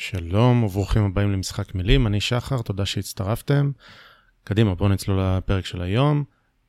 [0.00, 3.70] שלום וברוכים הבאים למשחק מילים, אני שחר, תודה שהצטרפתם.
[4.44, 6.24] קדימה, בואו נצלול לפרק של היום.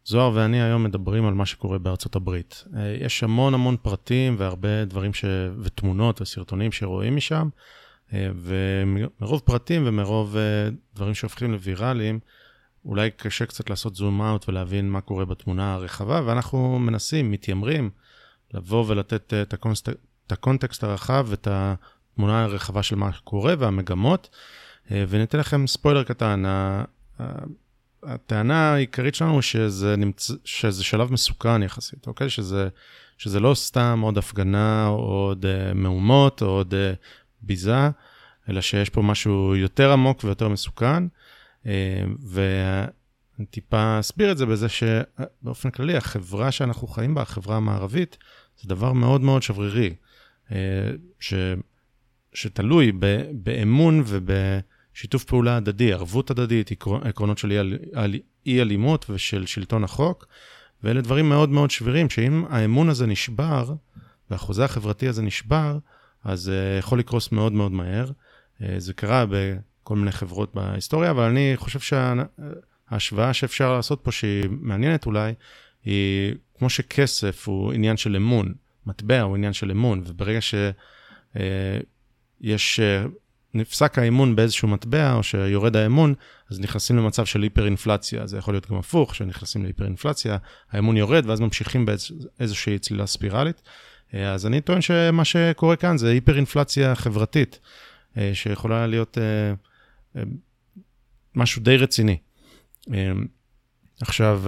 [0.05, 2.63] זוהר ואני היום מדברים על מה שקורה בארצות הברית.
[2.77, 5.25] אה, יש המון המון פרטים והרבה דברים ש...
[5.61, 7.49] ותמונות וסרטונים שרואים משם,
[8.13, 12.19] אה, ומרוב פרטים ומרוב אה, דברים שהופכים לוויראליים,
[12.85, 17.89] אולי קשה קצת לעשות זום אאוט ולהבין מה קורה בתמונה הרחבה, ואנחנו מנסים, מתיימרים,
[18.53, 19.89] לבוא ולתת את, הקונסט...
[20.27, 21.47] את הקונטקסט הרחב ואת
[22.19, 24.29] התמונה הרחבה של מה שקורה והמגמות,
[24.91, 26.43] וניתן לכם ספוילר קטן.
[28.03, 30.31] הטענה העיקרית שלנו שזה, נמצ...
[30.45, 32.29] שזה שלב מסוכן יחסית, אוקיי?
[32.29, 32.69] שזה,
[33.17, 36.97] שזה לא סתם עוד הפגנה או עוד uh, מהומות או עוד uh,
[37.41, 37.89] ביזה,
[38.49, 41.03] אלא שיש פה משהו יותר עמוק ויותר מסוכן.
[42.19, 48.17] ואני טיפה אסביר את זה בזה שבאופן כללי, החברה שאנחנו חיים בה, החברה המערבית,
[48.61, 49.93] זה דבר מאוד מאוד שברירי,
[50.49, 50.53] uh,
[51.19, 51.33] ש...
[52.33, 53.23] שתלוי ב...
[53.33, 54.31] באמון וב...
[54.93, 56.71] שיתוף פעולה הדדי, ערבות הדדית,
[57.01, 57.51] עקרונות של
[58.45, 60.27] אי אלימות ושל שלטון החוק,
[60.83, 63.73] ואלה דברים מאוד מאוד שבירים, שאם האמון הזה נשבר,
[64.29, 65.77] והחוזה החברתי הזה נשבר,
[66.23, 68.05] אז uh, יכול לקרוס מאוד מאוד מהר.
[68.05, 74.45] Uh, זה קרה בכל מיני חברות בהיסטוריה, אבל אני חושב שההשוואה שאפשר לעשות פה, שהיא
[74.49, 75.33] מעניינת אולי,
[75.85, 78.53] היא כמו שכסף הוא עניין של אמון,
[78.85, 80.65] מטבע הוא עניין של אמון, וברגע שיש
[81.35, 81.39] uh,
[82.41, 82.47] uh,
[83.53, 86.13] נפסק האמון באיזשהו מטבע, או שיורד האמון,
[86.51, 88.27] אז נכנסים למצב של היפר-אינפלציה.
[88.27, 90.37] זה יכול להיות גם הפוך, שנכנסים להיפר-אינפלציה,
[90.71, 93.61] האמון יורד, ואז ממשיכים באיזושהי צלילה ספירלית.
[94.13, 97.59] אה, אז אני טוען שמה שקורה כאן זה היפר-אינפלציה חברתית,
[98.17, 100.23] אה, שיכולה להיות אה,
[101.35, 102.17] משהו די רציני.
[104.01, 104.43] עכשיו,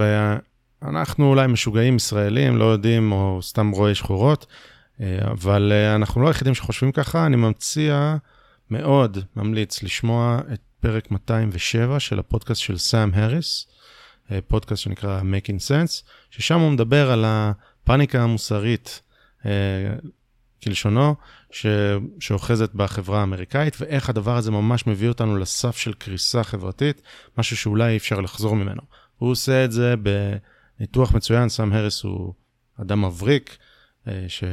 [0.81, 4.45] אנחנו אולי משוגעים ישראלים, לא יודעים, או סתם רואי שחורות,
[5.31, 8.17] אבל אנחנו לא היחידים שחושבים ככה, אני מציע...
[8.71, 13.67] מאוד ממליץ לשמוע את פרק 207 של הפודקאסט של סאם האריס,
[14.31, 19.01] אה, פודקאסט שנקרא Making Sense, ששם הוא מדבר על הפאניקה המוסרית,
[19.45, 19.51] אה,
[20.63, 21.16] כלשונו,
[21.51, 21.66] ש...
[22.19, 27.01] שאוחזת בחברה האמריקאית, ואיך הדבר הזה ממש מביא אותנו לסף של קריסה חברתית,
[27.38, 28.81] משהו שאולי אי אפשר לחזור ממנו.
[29.18, 29.95] הוא עושה את זה
[30.78, 32.33] בניתוח מצוין, סאם האריס הוא
[32.81, 33.57] אדם מבריק,
[34.07, 34.44] אה, ש...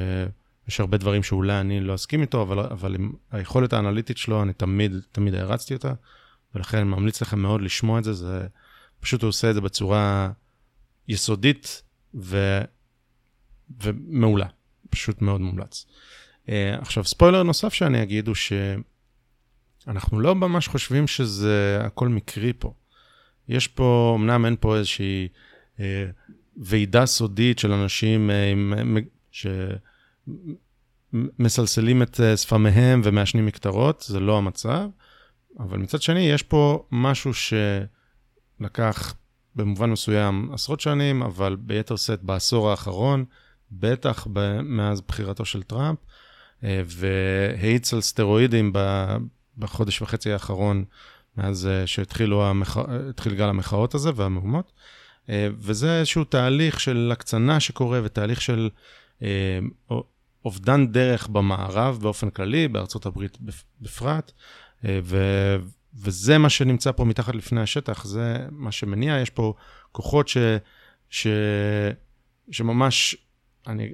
[0.68, 4.52] יש הרבה דברים שאולי אני לא אסכים איתו, אבל, אבל עם היכולת האנליטית שלו, אני
[4.52, 5.92] תמיד, תמיד הערצתי אותה,
[6.54, 8.46] ולכן אני ממליץ לכם מאוד לשמוע את זה, זה
[9.00, 10.30] פשוט הוא עושה את זה בצורה
[11.08, 11.82] יסודית
[12.14, 12.60] ו,
[13.82, 14.46] ומעולה,
[14.90, 15.86] פשוט מאוד מומלץ.
[16.46, 18.36] Uh, עכשיו, ספוילר נוסף שאני אגיד הוא
[19.84, 22.72] שאנחנו לא ממש חושבים שזה הכל מקרי פה.
[23.48, 25.28] יש פה, אמנם אין פה איזושהי
[25.76, 25.80] uh,
[26.56, 28.96] ועידה סודית של אנשים uh, עם,
[29.38, 29.46] ש...
[31.38, 34.88] מסלסלים את אה, שפמיהם ומעשנים מקטרות, זה לא המצב.
[35.58, 39.14] אבל מצד שני, יש פה משהו שלקח
[39.54, 43.24] במובן מסוים עשרות שנים, אבל ביתר שאת בעשור האחרון,
[43.72, 44.26] בטח
[44.62, 45.98] מאז בחירתו של טראמפ,
[46.64, 48.72] אה, והאיץ על סטרואידים
[49.58, 50.84] בחודש וחצי האחרון,
[51.36, 52.78] מאז אה, שהתחיל המח...
[53.36, 54.72] גל המחאות הזה והמהומות.
[55.58, 58.70] וזה איזשהו תהליך של הקצנה שקורה ותהליך של
[60.44, 63.38] אובדן דרך במערב באופן כללי, בארצות הברית
[63.80, 64.32] בפרט,
[64.84, 65.18] אה, ו,
[65.94, 69.54] וזה מה שנמצא פה מתחת לפני השטח, זה מה שמניע, יש פה
[69.92, 70.36] כוחות ש,
[71.10, 71.26] ש,
[72.50, 73.16] שממש,
[73.66, 73.92] אני,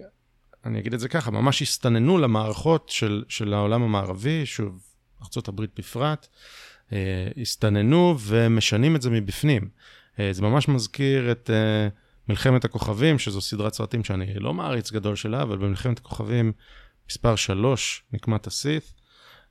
[0.65, 4.83] אני אגיד את זה ככה, ממש הסתננו למערכות של, של העולם המערבי, שוב,
[5.23, 6.29] ארה"ב בפרט,
[6.93, 9.69] אה, הסתננו ומשנים את זה מבפנים.
[10.19, 11.51] אה, זה ממש מזכיר את...
[12.29, 16.53] מלחמת הכוכבים, שזו סדרת סרטים שאני לא מעריץ גדול שלה, אבל במלחמת הכוכבים
[17.09, 18.93] מספר 3, נקמת הסית.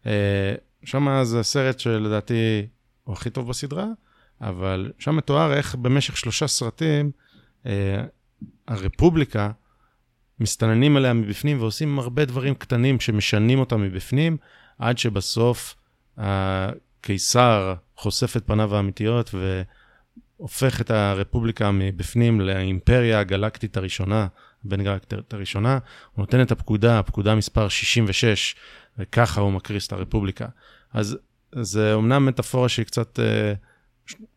[0.06, 2.68] אה, שם זה סרט שלדעתי
[3.04, 3.86] הוא הכי טוב בסדרה,
[4.42, 7.12] אבל שם מתואר איך במשך שלושה סרטים
[7.66, 8.04] אה,
[8.68, 9.52] הרפובליקה
[10.40, 14.38] מסתננים עליה מבפנים ועושים הרבה דברים קטנים שמשנים אותה מבפנים,
[14.80, 15.76] עד שבסוף
[16.18, 19.62] הקיסר חושף את פניו האמיתיות ו...
[20.44, 24.28] הופך את הרפובליקה מבפנים לאימפריה הגלקטית הראשונה,
[24.64, 25.80] בין גלקטית הראשונה,
[26.14, 28.56] הוא נותן את הפקודה, הפקודה מספר 66,
[28.98, 30.46] וככה הוא מקריס את הרפובליקה.
[30.94, 31.18] אז
[31.52, 33.54] זה אומנם מטאפורה שהיא קצת אה,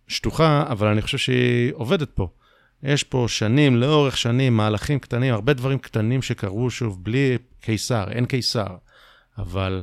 [0.09, 2.29] שטוחה, אבל אני חושב שהיא עובדת פה.
[2.83, 8.27] יש פה שנים, לאורך שנים, מהלכים קטנים, הרבה דברים קטנים שקרו, שוב, בלי קיסר, אין
[8.27, 8.77] קיסר.
[9.39, 9.83] אבל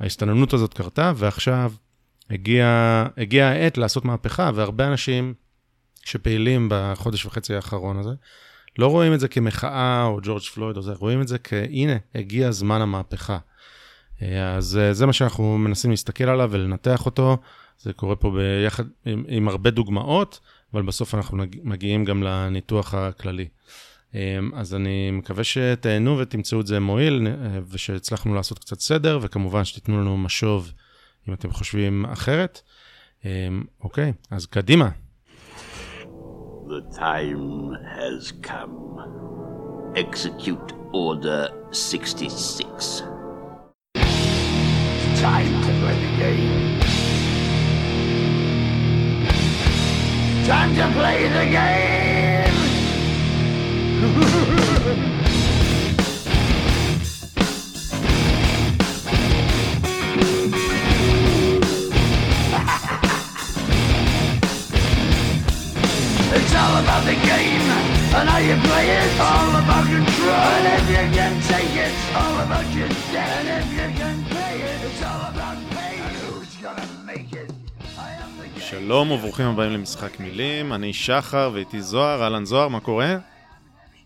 [0.00, 1.72] ההסתננות הזאת קרתה, ועכשיו
[2.30, 5.34] הגיעה הגיע העת לעשות מהפכה, והרבה אנשים
[6.04, 8.10] שפעילים בחודש וחצי האחרון הזה,
[8.78, 12.50] לא רואים את זה כמחאה או ג'ורג' פלויד או זה, רואים את זה כהנה, הגיע
[12.50, 13.38] זמן המהפכה.
[14.56, 17.36] אז זה מה שאנחנו מנסים להסתכל עליו ולנתח אותו.
[17.78, 20.40] זה קורה פה ביחד עם, עם הרבה דוגמאות,
[20.74, 23.48] אבל בסוף אנחנו מגיעים גם לניתוח הכללי.
[24.54, 27.26] אז אני מקווה שתהנו ותמצאו את זה מועיל,
[27.68, 30.72] ושהצלחנו לעשות קצת סדר, וכמובן שתיתנו לנו משוב
[31.28, 32.60] אם אתם חושבים אחרת.
[33.80, 34.88] אוקיי, אז קדימה.
[36.74, 39.92] The time has come.
[39.94, 43.02] Execute Order 66.
[45.20, 46.80] Time to play the game.
[50.44, 51.46] Time to play the
[54.50, 54.60] game!
[66.36, 67.68] It's all about the game
[68.16, 69.10] and how you play it.
[69.30, 70.46] All about control.
[70.56, 73.30] And if you can take it, all about your debt.
[73.38, 75.94] And if you can pay it, it's all about pay.
[76.06, 77.50] And who's gonna make it?
[78.58, 83.16] שלום וברוכים הבאים למשחק מילים, אני שחר ואיתי זוהר, אהלן זוהר, מה קורה?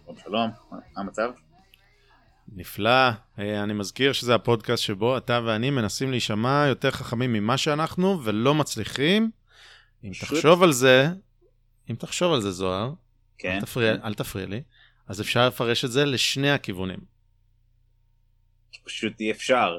[0.04, 1.30] שלום שלום, מה המצב?
[2.56, 8.20] נפלא, אה, אני מזכיר שזה הפודקאסט שבו אתה ואני מנסים להישמע יותר חכמים ממה שאנחנו
[8.24, 9.30] ולא מצליחים.
[10.04, 11.08] אם תחשוב על זה,
[11.90, 12.92] אם תחשוב על זה, זוהר,
[13.38, 14.02] כן, אל, תפריע, כן.
[14.02, 14.62] אל תפריע לי,
[15.06, 16.98] אז אפשר לפרש את זה לשני הכיוונים.
[18.88, 19.78] פשוט אי אפשר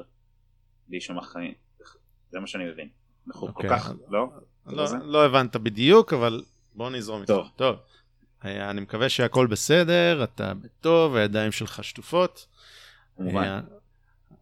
[0.88, 1.54] להישמע חיים,
[2.30, 2.88] זה מה שאני מבין.
[3.28, 3.52] אנחנו okay.
[3.52, 4.26] כל אוקיי, כך, לא?
[4.66, 6.42] לא, לא הבנת בדיוק, אבל
[6.74, 7.32] בוא נזרום איתך.
[7.32, 7.48] טוב.
[7.56, 7.76] טוב.
[8.44, 12.46] אה, אני מקווה שהכל בסדר, אתה בטוב, הידיים שלך שטופות.
[13.16, 13.42] כמובן.
[13.42, 13.60] אה,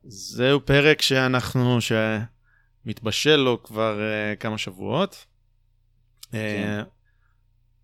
[0.04, 1.78] זהו פרק שאנחנו,
[2.84, 5.26] שמתבשל לו כבר uh, כמה שבועות.
[6.32, 6.82] כן.
[6.82, 6.97] Uh,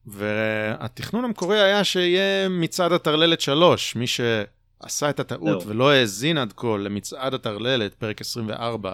[0.06, 5.70] והתכנון המקורי היה שיהיה מצעד הטרללת 3, מי שעשה את הטעות לא.
[5.70, 8.92] ולא האזין עד כה למצעד הטרללת, פרק 24,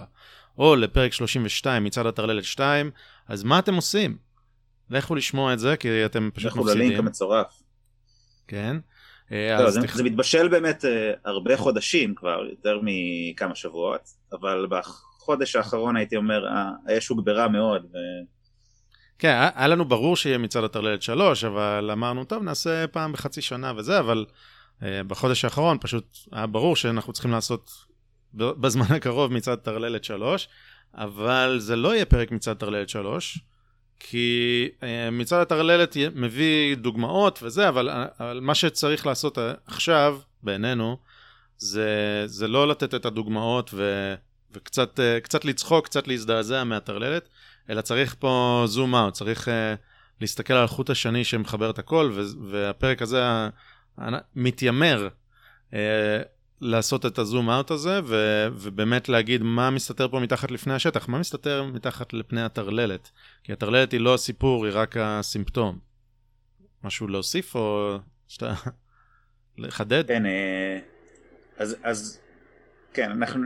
[0.57, 2.91] או לפרק 32, מצעד הטרללת 2,
[3.27, 4.17] אז מה אתם עושים?
[4.89, 6.67] לכו לשמוע את זה, כי אתם פשוט מפסידים.
[6.69, 7.61] לכו ללינק המצורף.
[8.47, 8.77] כן.
[9.31, 9.95] אה, לא, זה, תכ...
[9.95, 10.87] זה מתבשל באמת uh,
[11.25, 14.01] הרבה חודשים כבר, יותר מכמה שבועות,
[14.33, 16.45] אבל בחודש האחרון הייתי אומר,
[16.87, 17.85] האש הוגברה מאוד.
[17.85, 17.97] ו...
[19.21, 23.73] כן, היה לנו ברור שיהיה מצעד הטרללת 3, אבל אמרנו, טוב, נעשה פעם בחצי שנה
[23.75, 24.25] וזה, אבל
[24.79, 27.71] uh, בחודש האחרון פשוט היה ברור שאנחנו צריכים לעשות
[28.33, 30.47] בזמן הקרוב מצעד טרללת 3,
[30.95, 33.39] אבל זה לא יהיה פרק מצעד טרללת 3,
[33.99, 37.89] כי uh, מצעד הטרללת מביא דוגמאות וזה, אבל,
[38.19, 40.97] אבל מה שצריך לעשות עכשיו, בעינינו,
[41.57, 44.13] זה, זה לא לתת את הדוגמאות ו,
[44.51, 47.29] וקצת uh, לצחוק, קצת להזדעזע מהטרללת.
[47.69, 49.51] אלא צריך פה זום אאוט, צריך uh,
[50.21, 52.11] להסתכל על החוט השני שמחבר את הכל,
[52.49, 53.23] והפרק הזה
[53.99, 54.01] uh,
[54.35, 55.09] מתיימר
[55.71, 55.73] uh,
[56.61, 61.19] לעשות את הזום אאוט הזה, ו- ובאמת להגיד מה מסתתר פה מתחת לפני השטח, מה
[61.19, 63.11] מסתתר מתחת לפני הטרללת.
[63.43, 65.79] כי הטרללת היא לא הסיפור, היא רק הסימפטום.
[66.83, 67.97] משהו להוסיף או
[68.27, 68.53] שאתה...
[69.57, 70.07] לחדד?
[70.07, 70.23] כן,
[71.57, 72.19] אז, אז
[72.93, 73.43] כן, אנחנו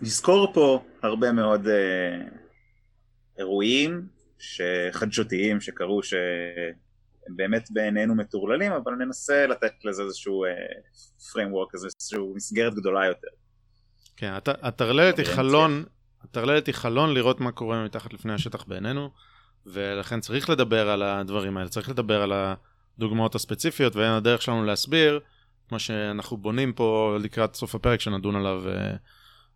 [0.00, 1.66] נזכור פה הרבה מאוד
[3.38, 4.06] אירועים
[4.92, 12.74] חדשותיים שקרו שהם באמת בעינינו מטורללים, אבל ננסה לתת לזה איזשהו uh, framework, איזשהו מסגרת
[12.74, 13.28] גדולה יותר.
[14.16, 15.84] כן, הטרללת היא חלון,
[16.24, 19.10] הטרללת היא חלון לראות מה קורה מתחת לפני השטח בעינינו,
[19.66, 22.32] ולכן צריך לדבר על הדברים האלה, צריך לדבר על
[22.98, 25.20] הדוגמאות הספציפיות, ואין הדרך שלנו להסביר
[25.70, 28.96] מה שאנחנו בונים פה לקראת סוף הפרק שנדון עליו uh,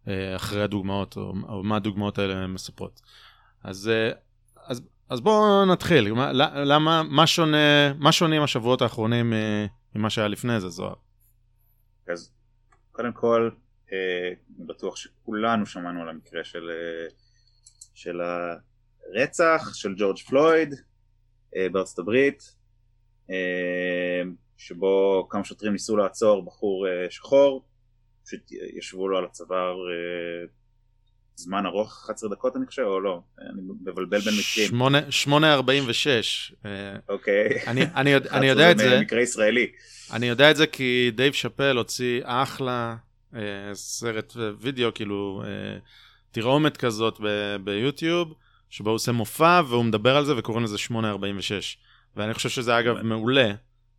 [0.05, 3.01] uh, אחרי הדוגמאות, או, או מה הדוגמאות האלה מספרות.
[3.67, 4.11] אז, אה,
[4.67, 6.09] אז, אז בואו נתחיל.
[6.55, 10.95] למה, מה שונה, מה שונים השבועות האחרונים אה, ממה שהיה לפני זה, זוהר?
[12.13, 12.33] אז
[12.93, 13.51] קודם כל,
[13.93, 16.71] אה, בטוח שכולנו שמענו על המקרה של,
[17.95, 20.75] של הרצח של ג'ורג' פלויד
[21.73, 22.55] בארצות הברית,
[24.57, 27.65] שבו כמה שוטרים ניסו לעצור בחור שחור,
[28.25, 29.77] פשוט ישבו לו על הצוואר
[31.37, 33.21] זמן ארוך 11 דקות אני חושב או לא?
[33.41, 34.83] אני מבלבל בין מקרים.
[35.27, 35.37] 8.46
[36.67, 37.67] אה, אוקיי.
[37.67, 39.01] אני, אני, אני יודע את זה.
[39.01, 39.67] מקרה ישראלי.
[40.13, 42.97] אני יודע את זה כי דייב שאפל הוציא אחלה
[43.35, 43.41] אה,
[43.75, 45.79] סרט וידאו כאילו אה,
[46.31, 48.35] תרעומת כזאת ב, ביוטיוב
[48.71, 50.95] שבו הוא עושה מופע והוא מדבר על זה וקוראים לזה 8.46
[52.17, 53.53] ואני חושב שזה אגב מעולה.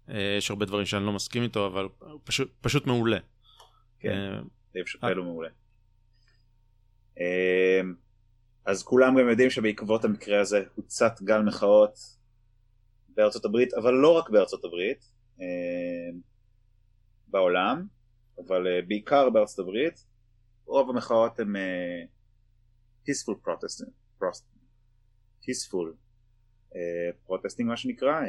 [0.09, 1.87] אה, יש הרבה דברים שאני לא מסכים איתו אבל
[2.23, 3.17] פשוט, פשוט מעולה.
[3.99, 4.39] כן, אה,
[4.73, 5.49] דייב שאפל הוא מעולה.
[7.19, 7.93] אמ,
[8.65, 11.99] אז כולם גם יודעים שבעקבות המקרה הזה הוצת גל מחאות
[13.09, 15.05] בארצות הברית, אבל לא רק בארצות הברית,
[15.39, 16.19] אמ,
[17.27, 17.85] בעולם,
[18.47, 20.05] אבל אה, בעיקר בארצות הברית,
[20.65, 21.59] רוב המחאות הן uh,
[23.07, 23.91] peaceful protesting,
[25.43, 25.87] peaceful
[26.73, 28.21] uh, protesting מה שנקרא,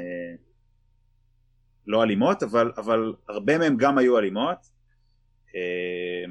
[1.86, 4.58] לא אלימות, אבל, אבל הרבה מהן גם היו אלימות,
[5.48, 6.30] uh,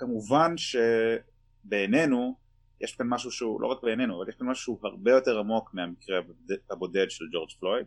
[0.00, 2.36] וכמובן שבעינינו
[2.80, 5.70] יש כאן משהו שהוא, לא רק בעינינו, אבל יש כאן משהו שהוא הרבה יותר עמוק
[5.74, 6.18] מהמקרה
[6.70, 7.86] הבודד של ג'ורג' פלויד.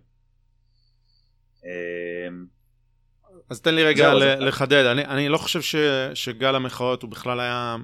[3.49, 5.75] אז תן לי רגע לחדד, אני, אני לא חושב ש,
[6.13, 7.75] שגל המחאות הוא בכלל היה,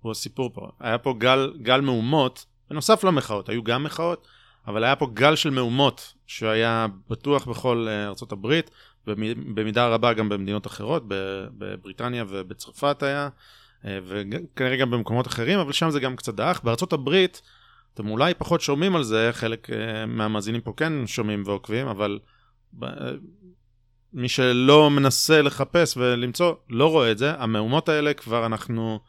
[0.00, 0.70] הוא הסיפור פה.
[0.80, 4.26] היה פה גל, גל מהומות, בנוסף למחאות, היו גם מחאות,
[4.66, 8.70] אבל היה פה גל של מהומות שהיה בטוח בכל אה, ארצות הברית,
[9.54, 11.02] במידה רבה גם במדינות אחרות,
[11.58, 13.28] בבריטניה ובצרפת היה,
[13.84, 16.64] וכנראה גם במקומות אחרים, אבל שם זה גם קצת דעך.
[16.64, 17.42] בארצות הברית,
[17.94, 22.18] אתם אולי פחות שומעים על זה, חלק אה, מהמאזינים פה כן שומעים ועוקבים, אבל
[24.12, 27.32] מי שלא מנסה לחפש ולמצוא, לא רואה את זה.
[27.38, 29.00] המהומות האלה כבר אנחנו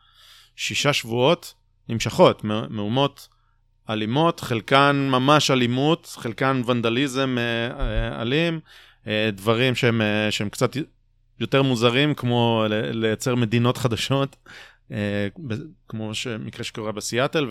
[0.56, 1.54] שישה שבועות
[1.90, 3.28] נמשכות, מהומות
[3.90, 7.44] אלימות, חלקן ממש אלימות, חלקן ונדליזם אה,
[7.80, 8.60] אה, אלים,
[9.08, 10.72] אה, דברים שהם, שהם קצת
[11.40, 14.36] יותר מוזרים, כמו לייצר מדינות חדשות,
[15.88, 17.48] כמו מקרה שקורה בסיאטל,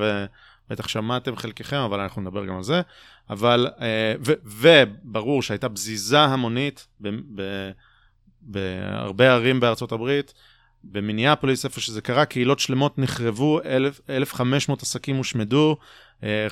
[0.68, 2.82] ובטח שמעתם חלקכם, אבל אנחנו נדבר גם על זה.
[3.30, 6.88] אבל, אה, ו, וברור שהייתה בזיזה המונית
[8.42, 10.34] בהרבה ערים בארצות הברית,
[10.84, 13.60] במיניאפוליס, איפה שזה קרה, קהילות שלמות נחרבו,
[14.10, 15.76] 1,500 עסקים הושמדו,
[16.22, 16.46] אה,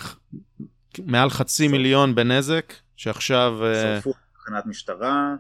[1.05, 3.65] מעל חצי מיליון בנזק, שעכשיו...
[3.65, 5.35] אה, שרפו תחנת משטרה.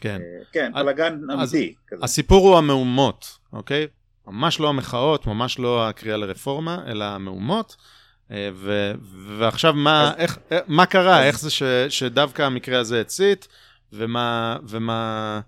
[0.00, 0.20] כן.
[0.52, 1.74] כן, בלאגן אמיתי.
[2.02, 3.86] הסיפור הוא המהומות, אוקיי?
[4.26, 7.76] ממש לא המחאות, ממש לא הקריאה לרפורמה, אלא המהומות.
[8.30, 8.92] אה, ו,
[9.38, 13.48] ועכשיו מה, אז, איך, אה, מה קרה, אז, איך זה ש, שדווקא המקרה הזה הצית,
[13.92, 15.40] ומה, ומה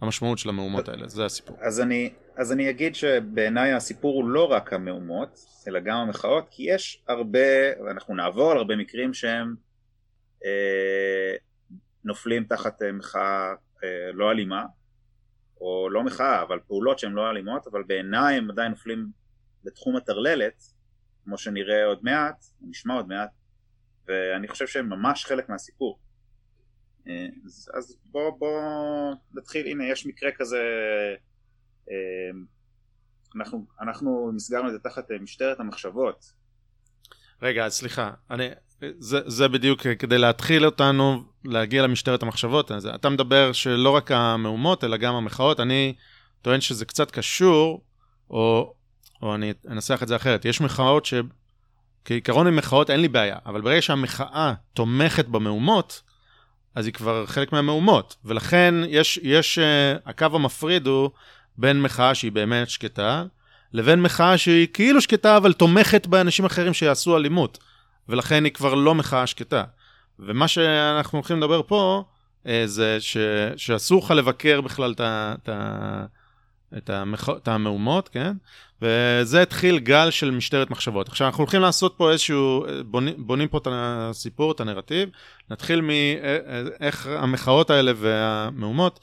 [0.00, 1.56] המשמעות של המהומות האלה, זה הסיפור.
[1.60, 6.62] אז אני, אז אני אגיד שבעיניי הסיפור הוא לא רק המהומות, אלא גם המחאות, כי
[6.62, 7.38] יש הרבה,
[7.86, 9.54] ואנחנו נעבור על הרבה מקרים שהם
[10.44, 11.36] אה,
[12.04, 13.54] נופלים תחת אה, מחאה אה,
[14.12, 14.64] לא אלימה,
[15.60, 19.06] או לא מחאה, אבל פעולות שהן לא אלימות, אבל בעיניי הם עדיין נופלים
[19.64, 20.62] בתחום הטרללת,
[21.24, 23.30] כמו שנראה עוד מעט, נשמע עוד מעט,
[24.08, 25.98] ואני חושב שהם ממש חלק מהסיפור.
[27.08, 28.60] אה, אז, אז בוא, בוא
[29.34, 30.62] נתחיל, הנה יש מקרה כזה,
[31.90, 32.30] אה,
[33.36, 36.32] אנחנו, אנחנו מסגרנו את זה תחת אה, משטרת המחשבות.
[37.42, 38.48] רגע, סליחה, אני,
[38.98, 42.70] זה, זה בדיוק כדי להתחיל אותנו להגיע למשטרת המחשבות.
[42.70, 45.60] אז אתה מדבר שלא רק המהומות, אלא גם המחאות.
[45.60, 45.94] אני
[46.42, 47.80] טוען שזה קצת קשור,
[48.30, 48.74] או
[49.22, 53.60] או אני אנסח את זה אחרת, יש מחאות שכעיקרון עם מחאות אין לי בעיה, אבל
[53.60, 56.02] ברגע שהמחאה תומכת במהומות,
[56.74, 59.62] אז היא כבר חלק מהמהומות, ולכן יש, יש, uh,
[60.06, 61.10] הקו המפריד הוא
[61.58, 63.24] בין מחאה שהיא באמת שקטה,
[63.72, 67.58] לבין מחאה שהיא כאילו שקטה, אבל תומכת באנשים אחרים שיעשו אלימות,
[68.08, 69.64] ולכן היא כבר לא מחאה שקטה.
[70.18, 72.04] ומה שאנחנו הולכים לדבר פה,
[72.44, 73.16] uh, זה ש,
[73.56, 74.94] שאסור לך לבקר בכלל
[76.76, 78.32] את המהומות, כן?
[78.82, 81.08] וזה התחיל גל של משטרת מחשבות.
[81.08, 85.08] עכשיו, אנחנו הולכים לעשות פה איזשהו, בונים, בונים פה את הסיפור, את הנרטיב,
[85.50, 89.00] נתחיל מאיך המחאות האלה והמהומות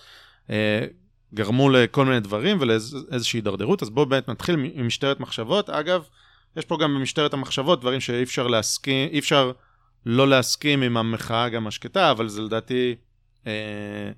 [0.49, 0.85] אה,
[1.33, 5.69] גרמו לכל מיני דברים ולאיזושהי הידרדרות, אז בואו באמת נתחיל ממשטרת מחשבות.
[5.69, 6.03] אגב,
[6.55, 9.51] יש פה גם במשטרת המחשבות דברים שאי אפשר להסכים, אי אפשר
[10.05, 12.95] לא להסכים עם המחאה גם השקטה, אבל זה לדעתי
[13.47, 14.11] אה,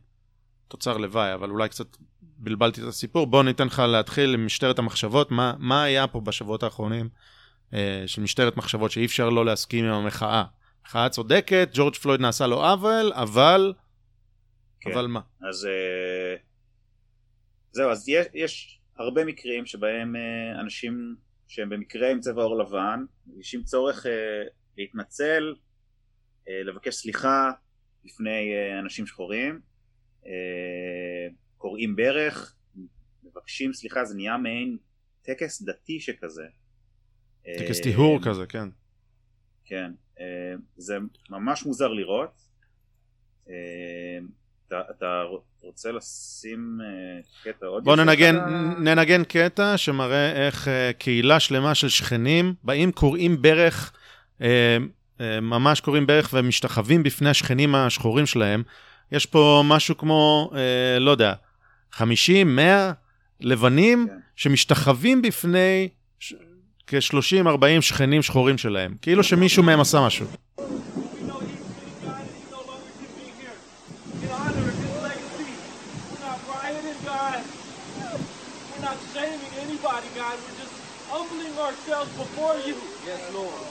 [0.68, 5.32] תוצר לוואי, אבל אולי קצת בלבלתי את הסיפור, בוא ניתן לך להתחיל עם משטרת המחשבות,
[5.32, 7.10] מה, מה היה פה בשבועות האחרונים
[7.74, 10.44] אה, של משטרת מחשבות שאי אפשר לא להסכים עם המחאה.
[10.86, 13.74] מחאה צודקת, ג'ורג' פלויד נעשה לו עוול, אבל...
[14.82, 14.92] כן.
[14.92, 15.20] אבל מה?
[15.50, 16.36] אז אה,
[17.72, 21.16] זהו, אז יש, יש הרבה מקרים שבהם אה, אנשים
[21.52, 24.12] שהם במקרה עם צבע עור לבן, מרגישים צורך אה,
[24.78, 25.56] להתנצל,
[26.48, 27.52] אה, לבקש סליחה
[28.04, 29.62] לפני אה, אנשים שחורים.
[31.58, 32.56] קוראים ברך,
[33.24, 34.78] מבקשים סליחה, זה נהיה מעין
[35.22, 36.46] טקס דתי שכזה.
[37.44, 38.70] טקס טיהור כזה, כן.
[39.66, 39.92] כן,
[40.78, 40.98] זה
[41.30, 42.42] ממש מוזר לראות.
[44.74, 45.24] אה, אתה, אתה
[45.62, 46.80] רוצה לשים
[47.44, 48.36] קטע עוד בוא ננגן,
[48.78, 53.92] ננגן קטע שמראה איך קהילה שלמה של שכנים באים קוראים ברך,
[55.42, 58.64] ממש קוראים ברך ומשתחווים בפני השכנים השחורים שלהם.
[59.12, 60.52] יש פה משהו כמו,
[61.00, 61.34] לא יודע,
[61.92, 62.92] 50, 100
[63.42, 64.16] לבנים כן.
[64.36, 65.90] שמשתחווים בפני
[66.88, 70.26] כ-30-40 שכנים שחורים שלהם, כאילו שמישהו מהם עשה משהו.
[78.72, 79.82] We're not shaming
[80.22, 80.38] God.
[80.44, 80.76] We're just
[81.12, 82.76] humbling ourselves before you.
[83.10, 83.62] Yes, Lord.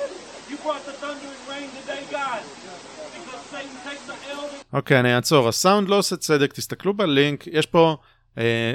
[0.51, 2.43] You brought the thunder and rain today, God.
[3.17, 4.65] Because Satan takes the elder.
[4.73, 5.49] אוקיי, אני אעצור.
[5.49, 7.97] הסאונד לא עושה צדק, תסתכלו בלינק, יש פה
[8.39, 8.75] אה,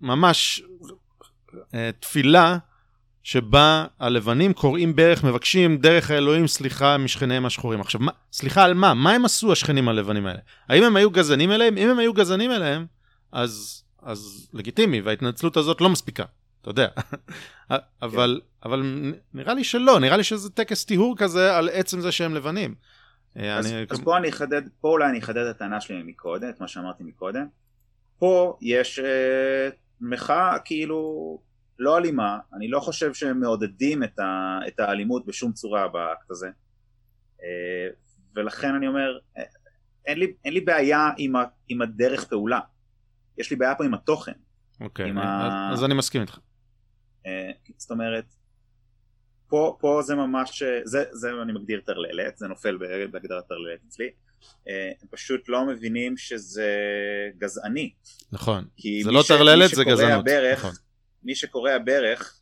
[0.00, 0.62] ממש
[1.74, 2.58] אה, תפילה
[3.22, 7.80] שבה הלבנים קוראים ברך, מבקשים דרך האלוהים סליחה משכניהם השחורים.
[7.80, 8.94] עכשיו, מה, סליחה על מה?
[8.94, 10.38] מה הם עשו השכנים הלבנים האלה?
[10.68, 11.78] האם הם היו גזענים אליהם?
[11.78, 12.86] אם הם היו גזענים אליהם,
[13.32, 16.24] אז, אז לגיטימי, וההתנצלות הזאת לא מספיקה,
[16.62, 16.88] אתה יודע.
[18.02, 18.82] אבל, אבל
[19.34, 22.74] נראה לי שלא, נראה לי שזה טקס טיהור כזה על עצם זה שהם לבנים.
[23.36, 26.48] אה, אז, אני, אז פה אני אחדד, פה אולי אני אחדד את הטענה שלי מקודם,
[26.48, 27.46] את מה שאמרתי מקודם.
[28.18, 29.68] פה יש אה,
[30.00, 31.38] מחאה כאילו
[31.78, 36.50] לא אלימה, אני לא חושב שהם מעודדים את, ה, את האלימות בשום צורה באקט הזה.
[37.42, 37.88] אה,
[38.36, 39.42] ולכן אני אומר, אה,
[40.06, 42.60] אין לי, אין לי בעיה עם, ה, עם הדרך פעולה.
[43.38, 44.32] יש לי בעיה פה עם התוכן.
[44.80, 46.38] אוקיי, עם אז, ה- אז אני מסכים איתך.
[47.26, 48.24] אה, זאת אומרת,
[49.48, 52.76] פה, פה זה ממש, אה, זה, זה אני מגדיר טרללת, זה נופל
[53.10, 54.10] בהגדרת טרללת אצלי.
[54.68, 56.70] אה, הם פשוט לא מבינים שזה
[57.38, 57.92] גזעני.
[58.32, 58.64] נכון.
[59.04, 60.24] זה לא טרללת, זה גזענות.
[60.24, 60.74] ברך, נכון.
[61.22, 62.40] מי שקורע ברך,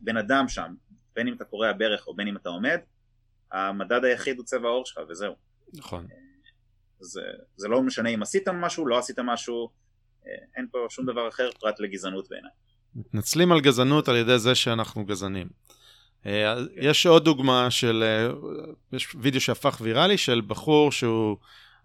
[0.00, 0.74] בן אדם שם,
[1.16, 2.78] בין אם אתה קורע ברך או בין אם אתה עומד,
[3.52, 5.34] המדד היחיד הוא צבע העור שלך וזהו.
[5.74, 6.06] נכון.
[7.00, 7.22] זה,
[7.56, 9.70] זה לא משנה אם עשית משהו, לא עשית משהו,
[10.56, 12.50] אין פה שום דבר אחר פרט לגזענות בעיניי.
[12.96, 15.48] מתנצלים על גזענות על ידי זה שאנחנו גזענים.
[16.26, 18.34] אה, יש עוד דוגמה של, אה,
[18.92, 21.36] יש וידאו שהפך ויראלי של בחור שהוא,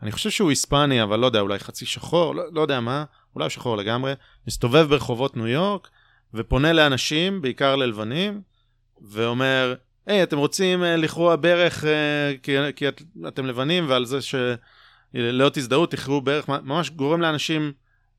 [0.01, 3.03] אני חושב שהוא היספני, אבל לא יודע, אולי חצי שחור, לא, לא יודע מה,
[3.35, 4.13] אולי שחור לגמרי,
[4.47, 5.89] מסתובב ברחובות ניו יורק
[6.33, 8.41] ופונה לאנשים, בעיקר ללבנים,
[9.01, 11.83] ואומר, היי, אתם רוצים אה, לכרוע ברך
[12.43, 17.73] כי, כי את, אתם לבנים ועל זה שלא תזדהו, תכרעו ברך, ממש גורם לאנשים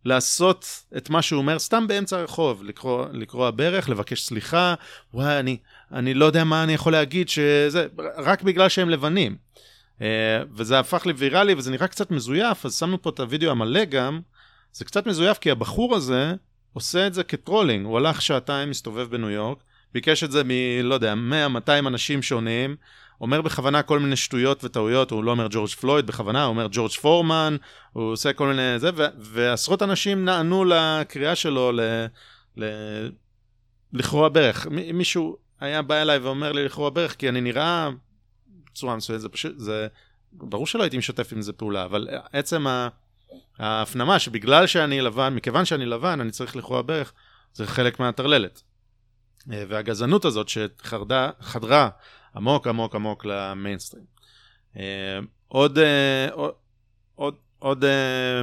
[0.05, 4.75] לעשות את מה שהוא אומר סתם באמצע הרחוב, לקרוא, לקרוא ברך, לבקש סליחה,
[5.15, 5.57] וואי, אני,
[5.93, 7.87] אני לא יודע מה אני יכול להגיד, שזה,
[8.17, 9.37] רק בגלל שהם לבנים.
[9.99, 10.03] Uh,
[10.53, 14.21] וזה הפך לוויראלי וזה נראה קצת מזויף, אז שמנו פה את הוידאו המלא גם.
[14.73, 16.35] זה קצת מזויף כי הבחור הזה
[16.73, 19.59] עושה את זה כטרולינג, הוא הלך שעתיים, מסתובב בניו יורק,
[19.95, 20.51] ביקש את זה מ...
[20.83, 21.15] לא יודע,
[21.67, 22.77] 100-200 אנשים שונים,
[23.21, 26.91] אומר בכוונה כל מיני שטויות וטעויות, הוא לא אומר ג'ורג' פלויד בכוונה, הוא אומר ג'ורג'
[26.91, 27.57] פורמן,
[27.93, 31.81] הוא עושה כל מיני זה, ו- ועשרות אנשים נענו לקריאה שלו ל...
[32.57, 32.65] ל...
[33.93, 34.67] לכרוע ברך.
[34.71, 37.91] מ- מישהו היה בא אליי ואומר לי לכרוע ברך, כי אני נראה
[38.67, 39.87] בצורה מסוימת, זה פשוט, זה...
[40.33, 42.67] ברור שלא הייתי משתף עם זה פעולה, אבל עצם.
[43.59, 47.13] ההפנמה שבגלל שאני לבן, מכיוון שאני לבן, אני צריך לכרוע ברך,
[47.53, 48.63] זה חלק מהטרללת.
[49.53, 51.89] אה, והגזענות הזאת שחדרה חדרה
[52.37, 54.05] עמוק עמוק עמוק למיינסטרים.
[54.77, 55.19] אה,
[55.49, 56.53] עוד, אה, עוד,
[57.15, 58.43] עוד, עוד, אה,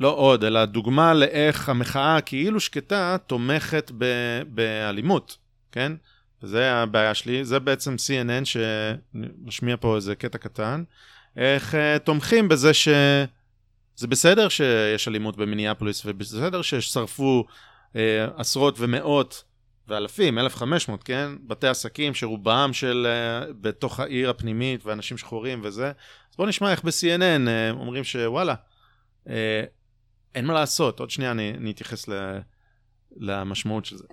[0.00, 4.04] לא עוד, אלא דוגמה לאיך המחאה הכאילו שקטה תומכת ב,
[4.48, 5.38] באלימות,
[5.72, 5.92] כן?
[6.42, 10.84] וזה הבעיה שלי, זה בעצם CNN שנשמיע פה איזה קטע קטן,
[11.36, 17.44] איך תומכים בזה שזה בסדר שיש אלימות במיניאפוליס ובסדר ששרפו
[17.92, 17.96] uh,
[18.36, 19.44] עשרות ומאות
[19.88, 21.30] ואלפים, 1,500, כן?
[21.46, 25.86] בתי עסקים שרובם של uh, בתוך העיר הפנימית ואנשים שחורים וזה.
[25.86, 28.54] אז בואו נשמע איך ב-CNN uh, אומרים שוואלה,
[29.26, 29.30] uh,
[30.34, 31.00] אין מה לעשות.
[31.00, 32.38] עוד שנייה אני, אני אתייחס ל,
[33.16, 34.04] למשמעות של זה.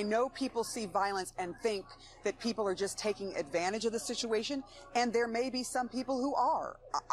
[0.00, 1.84] I know people see violence and think
[2.24, 6.16] that people are just taking advantage of the situation, and there may be some people
[6.24, 6.70] who are.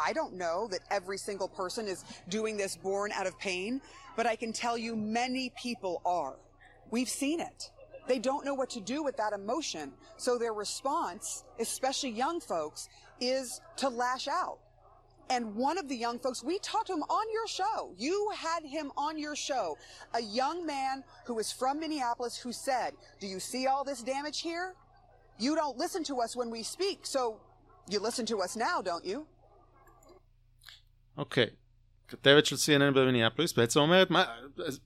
[0.08, 3.82] I don't know that every single person is doing this born out of pain,
[4.16, 6.36] but I can tell you many people are.
[6.90, 7.70] We've seen it.
[8.08, 9.92] They don't know what to do with that emotion.
[10.16, 12.88] So their response, especially young folks,
[13.20, 14.58] is to lash out.
[15.28, 17.94] And one of the young folks, we talked to him on your show.
[17.96, 19.78] You had him on your show.
[20.14, 24.40] A young man who is from Minneapolis who said, Do you see all this damage
[24.40, 24.74] here?
[25.38, 27.06] You don't listen to us when we speak.
[27.06, 27.40] So
[27.88, 29.26] you listen to us now, don't you?
[31.16, 31.52] Okay.
[32.10, 34.24] כתבת של CNN במיניאפוליס בעצם אומרת, מה,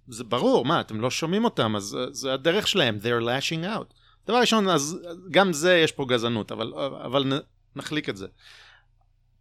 [0.09, 3.95] זה ברור, מה, אתם לא שומעים אותם, אז זה הדרך שלהם, they're lashing out.
[4.27, 4.99] דבר ראשון, אז
[5.31, 6.73] גם זה יש פה גזענות, אבל,
[7.05, 7.41] אבל
[7.77, 8.27] נחליק את זה.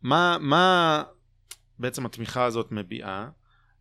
[0.02, 1.04] מה, מה
[1.80, 3.30] בעצם התמיכה הזאת מביעה?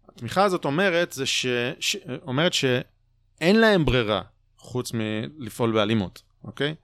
[0.08, 1.46] התמיכה הזאת אומרת, זה ש,
[1.80, 4.22] ש, אומרת שאין להם ברירה
[4.58, 6.74] חוץ מלפעול באלימות, אוקיי?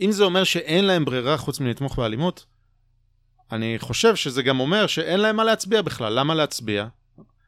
[0.00, 2.44] אם זה אומר שאין להם ברירה חוץ מלתמוך באלימות,
[3.52, 6.18] אני חושב שזה גם אומר שאין להם מה להצביע בכלל.
[6.18, 6.86] למה להצביע?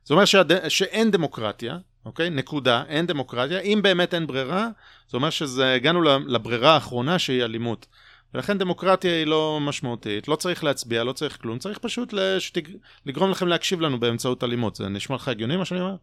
[0.04, 0.68] זה אומר שהד...
[0.68, 2.30] שאין דמוקרטיה, אוקיי?
[2.30, 3.60] נקודה, אין דמוקרטיה.
[3.60, 4.68] אם באמת אין ברירה,
[5.08, 7.86] זה אומר שהגענו לברירה האחרונה שהיא אלימות.
[8.34, 12.68] ולכן דמוקרטיה היא לא משמעותית, לא צריך להצביע, לא צריך כלום, צריך פשוט לשתג...
[13.06, 14.76] לגרום לכם להקשיב לנו באמצעות אלימות.
[14.76, 15.96] זה נשמע לך הגיוני מה שאני אומר?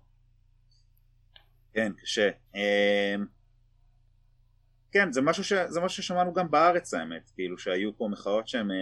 [1.73, 2.29] כן, קשה.
[4.91, 5.53] כן, זה משהו, ש...
[5.53, 8.75] זה משהו ששמענו גם בארץ האמת, כאילו שהיו פה מחאות שהם אה,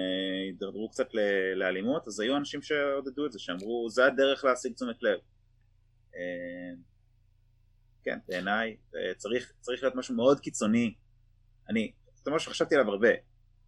[0.46, 1.20] הידרדרו קצת ל...
[1.56, 5.20] לאלימות, אז היו אנשים שעודדו את זה, שאמרו זה הדרך להשיג תשומת לב.
[6.16, 6.76] אמ,
[8.04, 10.94] כן, בעיניי אה, צריך, צריך להיות משהו מאוד קיצוני.
[11.70, 13.10] אני, זה משהו שחשבתי עליו הרבה.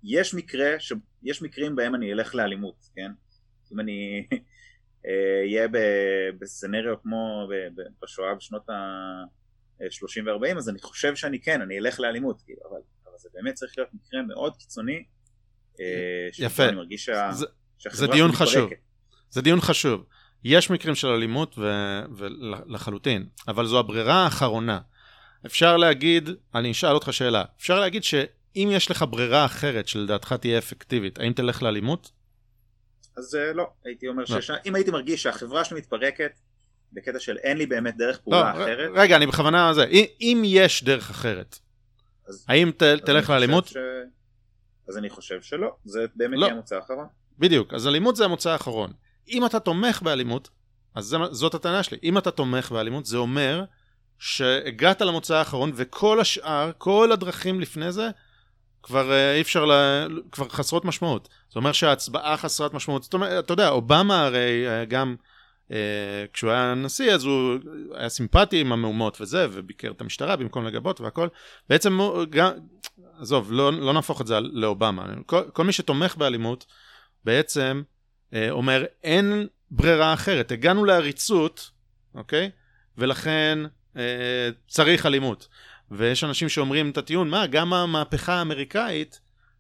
[0.04, 0.93] יש מקרה, ש...
[1.23, 3.12] יש מקרים בהם אני אלך לאלימות, כן?
[3.73, 4.28] אם אני
[5.43, 7.50] אהיה אה, בסצנריו כמו
[8.02, 8.69] בשואה בשנות
[9.81, 13.53] ה-30 ו-40 אז אני חושב שאני כן, אני אלך לאלימות, כאילו, אבל, אבל זה באמת
[13.53, 15.03] צריך להיות מקרה מאוד קיצוני.
[15.79, 16.65] אה, יפה.
[16.65, 17.29] אני מרגיש שה...
[17.31, 17.45] זה,
[17.91, 18.69] זה דיון חשוב.
[19.29, 20.05] זה דיון חשוב.
[20.43, 21.57] יש מקרים של אלימות
[22.17, 24.79] ולחלוטין, אבל זו הברירה האחרונה.
[25.45, 30.57] אפשר להגיד, אני אשאל אותך שאלה, אפשר להגיד שאם יש לך ברירה אחרת שלדעתך תהיה
[30.57, 32.11] אפקטיבית, האם תלך לאלימות?
[33.17, 34.41] אז uh, לא, הייתי אומר לא.
[34.41, 36.31] שאם הייתי מרגיש שהחברה שלי מתפרקת,
[36.93, 38.89] בקטע של אין לי באמת דרך פעולה לא, אחרת.
[38.93, 41.60] רגע, אני בכוונה זה, אם, אם יש דרך אחרת,
[42.28, 43.67] אז, האם ת, אז תלך לאלימות?
[43.67, 43.78] ש...
[44.88, 46.45] אז אני חושב שלא, זה באמת לא.
[46.45, 47.08] יהיה המוצא האחרון.
[47.39, 48.91] בדיוק, אז אלימות זה המוצא האחרון.
[49.30, 50.50] אם אתה תומך באלימות,
[50.95, 53.63] אז זה, זאת הטענה שלי, אם אתה תומך באלימות, זה אומר
[54.19, 58.10] שהגעת למוצא האחרון וכל השאר, כל הדרכים לפני זה,
[58.84, 61.30] כבר אה, אי אפשר, לה, כבר חסרות משמעות.
[61.47, 63.04] זאת אומרת שההצבעה חסרת משמעות.
[63.04, 65.15] זאת אומרת, אתה יודע, אובמה הרי אה, גם
[66.34, 67.60] כשהוא היה נשיא, אז הוא
[67.93, 71.27] היה סימפטי עם המהומות וזה, וביקר את המשטרה במקום לגבות והכל.
[71.69, 71.99] בעצם,
[72.30, 72.51] גם,
[73.19, 75.06] עזוב, לא, לא נהפוך את זה לאובמה.
[75.25, 76.65] כל, כל מי שתומך באלימות,
[77.25, 77.82] בעצם
[78.34, 80.51] אה, אומר, אין ברירה אחרת.
[80.51, 81.71] הגענו לעריצות,
[82.15, 82.51] אוקיי?
[82.97, 83.60] ולכן
[83.97, 85.47] אה, צריך אלימות.
[85.91, 89.19] ויש אנשים שאומרים את הטיעון, מה, גם המהפכה האמריקאית,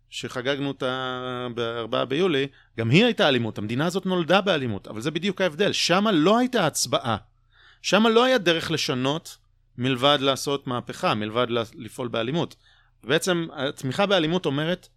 [0.09, 3.57] שחגגנו אותה ב-4 ביולי, גם היא הייתה אלימות.
[3.57, 5.71] המדינה הזאת נולדה באלימות, אבל זה בדיוק ההבדל.
[5.71, 7.17] שמה לא הייתה הצבעה.
[7.81, 9.37] שמה לא היה דרך לשנות
[9.77, 12.55] מלבד לעשות מהפכה, מלבד לפעול באלימות.
[13.03, 14.87] בעצם התמיכה באלימות אומרת,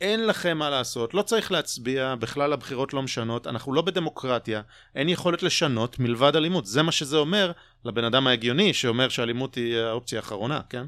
[0.00, 4.62] אין לכם מה לעשות, לא צריך להצביע, בכלל הבחירות לא משנות, אנחנו לא בדמוקרטיה,
[4.94, 6.66] אין יכולת לשנות מלבד אלימות.
[6.66, 7.52] זה מה שזה אומר
[7.84, 10.86] לבן אדם ההגיוני שאומר שאלימות היא האופציה האחרונה, כן?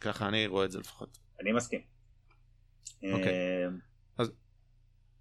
[0.00, 1.18] ככה אני רואה את זה לפחות.
[1.40, 1.93] אני מסכים.
[3.12, 3.32] אוקיי.
[3.32, 3.68] אה,
[4.18, 4.32] אז,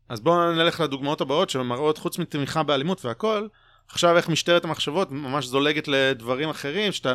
[0.09, 3.47] אז בואו נלך לדוגמאות הבאות שמראות חוץ מתמיכה באלימות והכל,
[3.87, 7.13] עכשיו איך משטרת המחשבות ממש זולגת לדברים אחרים, שאתה,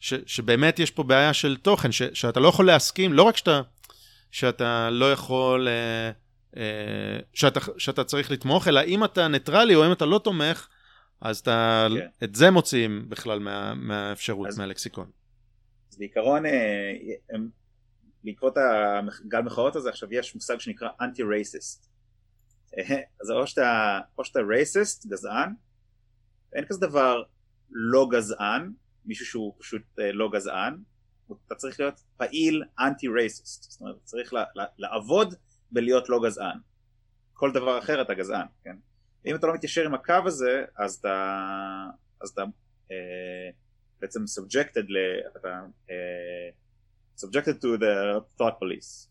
[0.00, 3.60] ש, שבאמת יש פה בעיה של תוכן, ש, שאתה לא יכול להסכים, לא רק שאתה...
[4.30, 6.10] שאתה לא יכול, אה,
[6.56, 10.68] אה, שאתה, שאתה צריך לתמוך, אלא אם אתה ניטרלי או אם אתה לא תומך,
[11.20, 12.24] אז אתה, כן.
[12.24, 15.10] את זה מוציאים בכלל מה, מהאפשרות, אז, מהלקסיקון.
[15.92, 16.92] אז בעיקרון, אה,
[17.30, 17.48] הם,
[18.28, 21.88] בעקבות הגל מחאות הזה עכשיו יש מושג שנקרא אנטי רייסיסט.
[23.22, 25.52] אז או שאתה, או שאתה רייסיסט, גזען,
[26.52, 27.22] אין כזה דבר
[27.70, 28.72] לא גזען,
[29.04, 30.82] מישהו שהוא פשוט לא גזען,
[31.46, 34.34] אתה צריך להיות פעיל אנטי רייסיסט, זאת אומרת צריך
[34.78, 35.34] לעבוד
[35.70, 36.58] בלהיות לא גזען,
[37.32, 38.76] כל דבר אחר אתה גזען, כן?
[39.26, 41.46] אם אתה לא מתיישר עם הקו הזה אז אתה,
[42.20, 42.42] אז אתה
[42.90, 43.50] אה,
[44.00, 44.96] בעצם subjected, ל,
[45.36, 45.60] אתה
[45.90, 46.50] אה,
[47.18, 49.08] subjected to the thought police,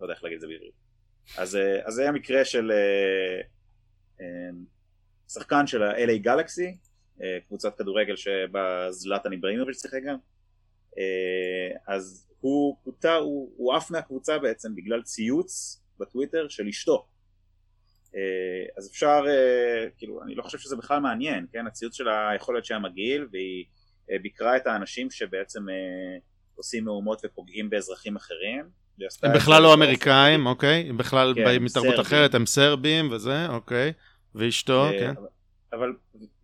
[0.00, 0.84] לא יודע איך להגיד את זה בעברית,
[1.38, 3.40] אז, אה, אז זה היה מקרה של אה,
[4.20, 4.50] אה,
[5.28, 6.76] שחקן של ה-LA גלקסי,
[7.22, 10.16] אה, קבוצת כדורגל שבה זלאטן איבראימוביץ' שיחק גם.
[11.86, 17.06] אז הוא פוטר, הוא, הוא עף מהקבוצה בעצם בגלל ציוץ בטוויטר של אשתו.
[18.76, 19.24] אז אפשר,
[19.96, 21.66] כאילו, אני לא חושב שזה בכלל מעניין, כן?
[21.66, 23.64] הציוץ שלה יכול להיות שהיה מגעיל והיא
[24.22, 25.66] ביקרה את האנשים שבעצם
[26.54, 28.70] עושים מהומות ופוגעים באזרחים אחרים
[29.22, 30.86] הם בכלל לא אמריקאים, אוקיי?
[30.88, 33.92] הם בכלל כן, באים מתרבות אחרת, הם סרבים וזה, אוקיי?
[34.34, 35.14] ואשתו, כן.
[35.72, 35.92] אבל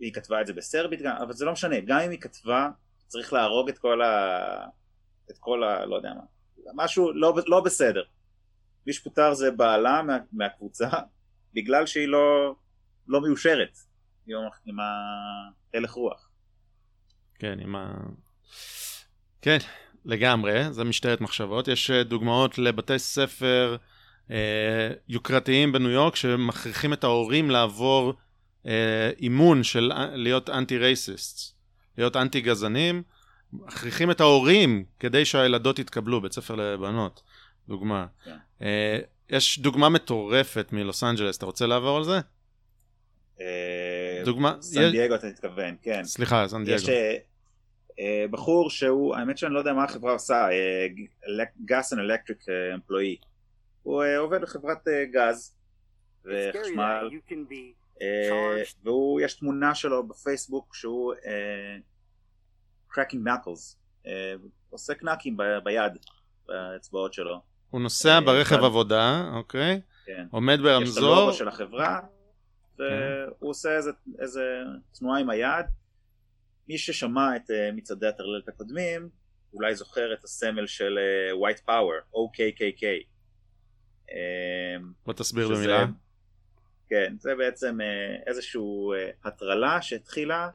[0.00, 2.68] היא כתבה את זה בסרבית גם, אבל זה לא משנה, גם אם היא כתבה
[3.06, 4.66] צריך להרוג את כל ה...
[5.30, 5.86] את כל ה...
[5.86, 6.22] לא יודע מה.
[6.74, 8.02] משהו לא, לא בסדר.
[8.86, 10.88] מי שפוטר זה בעלה מה, מהקבוצה
[11.54, 12.54] בגלל שהיא לא,
[13.06, 13.78] לא מיושרת
[14.26, 14.76] עם, עם
[15.74, 16.30] הלך רוח.
[17.34, 17.94] כן, עם ה...
[19.42, 19.58] כן,
[20.04, 21.68] לגמרי, זה משטרת מחשבות.
[21.68, 23.76] יש אה, דוגמאות לבתי ספר
[24.30, 28.14] אה, יוקרתיים בניו יורק שמכריחים את ההורים לעבור
[28.66, 31.54] אה, אימון של להיות אנטי רייסיסט.
[31.98, 33.02] להיות אנטי גזענים,
[33.52, 37.22] מכריחים את ההורים כדי שהילדות יתקבלו, בית ספר לבנות,
[37.68, 38.06] דוגמה.
[38.24, 38.36] כן.
[38.62, 38.98] אה,
[39.30, 42.20] יש דוגמה מטורפת מלוס אנג'לס, אתה רוצה לעבור על זה?
[43.40, 44.54] אה, דוגמה...
[44.60, 46.04] סן דייגו אתה מתכוון, כן.
[46.04, 46.86] סליחה, סן דייגו.
[48.00, 50.48] אה, בחור שהוא, האמת שאני לא יודע מה החברה עושה,
[51.64, 53.16] gas and electric employee.
[53.82, 55.56] הוא עובד בחברת גז
[56.24, 57.10] וחשמל.
[58.84, 61.14] והוא, יש תמונה שלו בפייסבוק שהוא
[62.94, 64.34] cracking knuckles, אה,
[64.70, 65.92] עושה קנקים ב- ביד,
[66.48, 67.40] באצבעות שלו.
[67.70, 68.64] הוא נוסע אה, ברכב.
[68.64, 69.80] עבודה, אוקיי?
[70.06, 70.26] כן.
[70.30, 72.00] עומד יש את ברמזור, הלוגו של החברה,
[72.78, 73.76] והוא עושה
[74.18, 74.40] איזה
[74.98, 75.66] תנועה עם היד.
[76.70, 79.08] מי ששמע את אה, מצעדי הטרללת הקודמים,
[79.52, 82.84] אולי זוכר את הסמל של אה, White Power, OKKK.
[84.12, 84.16] אה,
[85.06, 85.86] בוא תסביר שזה- במילה.
[86.88, 87.86] כן, זה בעצם אה,
[88.26, 88.60] איזושהי
[88.96, 90.48] אה, הטרלה שהתחילה,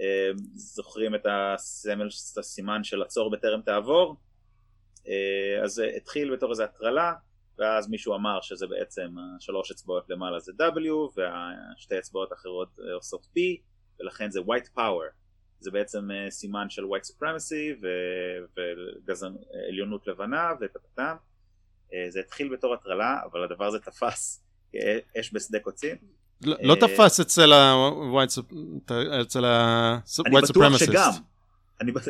[0.00, 4.16] אה, זוכרים את הסמל, את הסימן של עצור בטרם תעבור,
[5.08, 7.12] אה, אז זה התחיל בתור איזו הטרלה,
[7.58, 13.38] ואז מישהו אמר שזה בעצם השלוש אצבעות למעלה זה W, והשתי אצבעות האחרות עושות P,
[14.00, 15.21] ולכן זה White Power.
[15.62, 17.84] זה בעצם אה, סימן של White Supremacy
[19.06, 21.14] ועליונות לבנה וטטטם.
[21.94, 25.96] אה, זה התחיל בתור הטרלה, אבל הדבר הזה תפס כאש בשדה קוצים.
[26.44, 30.36] לא- לא אה, תפס אצל ה-white sup- אצל ה-white אני
[30.76, 31.20] supremacist.
[31.80, 32.08] אני, בט-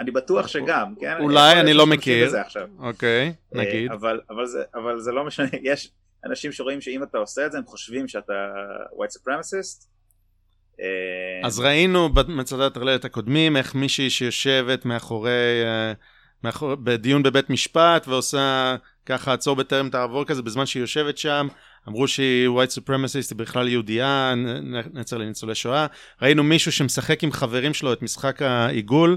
[0.00, 1.16] אני בטוח שגם, כן?
[1.20, 2.30] אולי, אני לא מכיר.
[2.78, 3.90] אוקיי, נגיד.
[3.92, 5.90] אבל, אבל, זה, אבל זה לא משנה, יש
[6.24, 8.32] אנשים שרואים שאם אתה עושה את זה הם חושבים שאתה
[8.92, 9.86] white supremacist.
[10.82, 15.30] אה, אז ראינו במצעדי הטרללת הקודמים איך מישהי שיושבת מאחורי,
[15.64, 15.92] אה,
[16.44, 21.48] מאחורי, בדיון בבית משפט ועושה ככה עצור בטרם תעבור כזה בזמן שהיא יושבת שם.
[21.88, 24.34] אמרו שהיא white supremacist, היא בכלל יהודייה,
[24.92, 25.86] נצר לניצולי שואה.
[26.22, 29.16] ראינו מישהו שמשחק עם חברים שלו את משחק העיגול.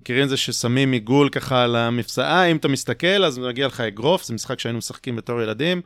[0.00, 4.24] מכירים את זה ששמים עיגול ככה על המפסעה, אם אתה מסתכל אז מגיע לך אגרוף,
[4.24, 5.82] זה משחק שהיינו משחקים בתור ילדים.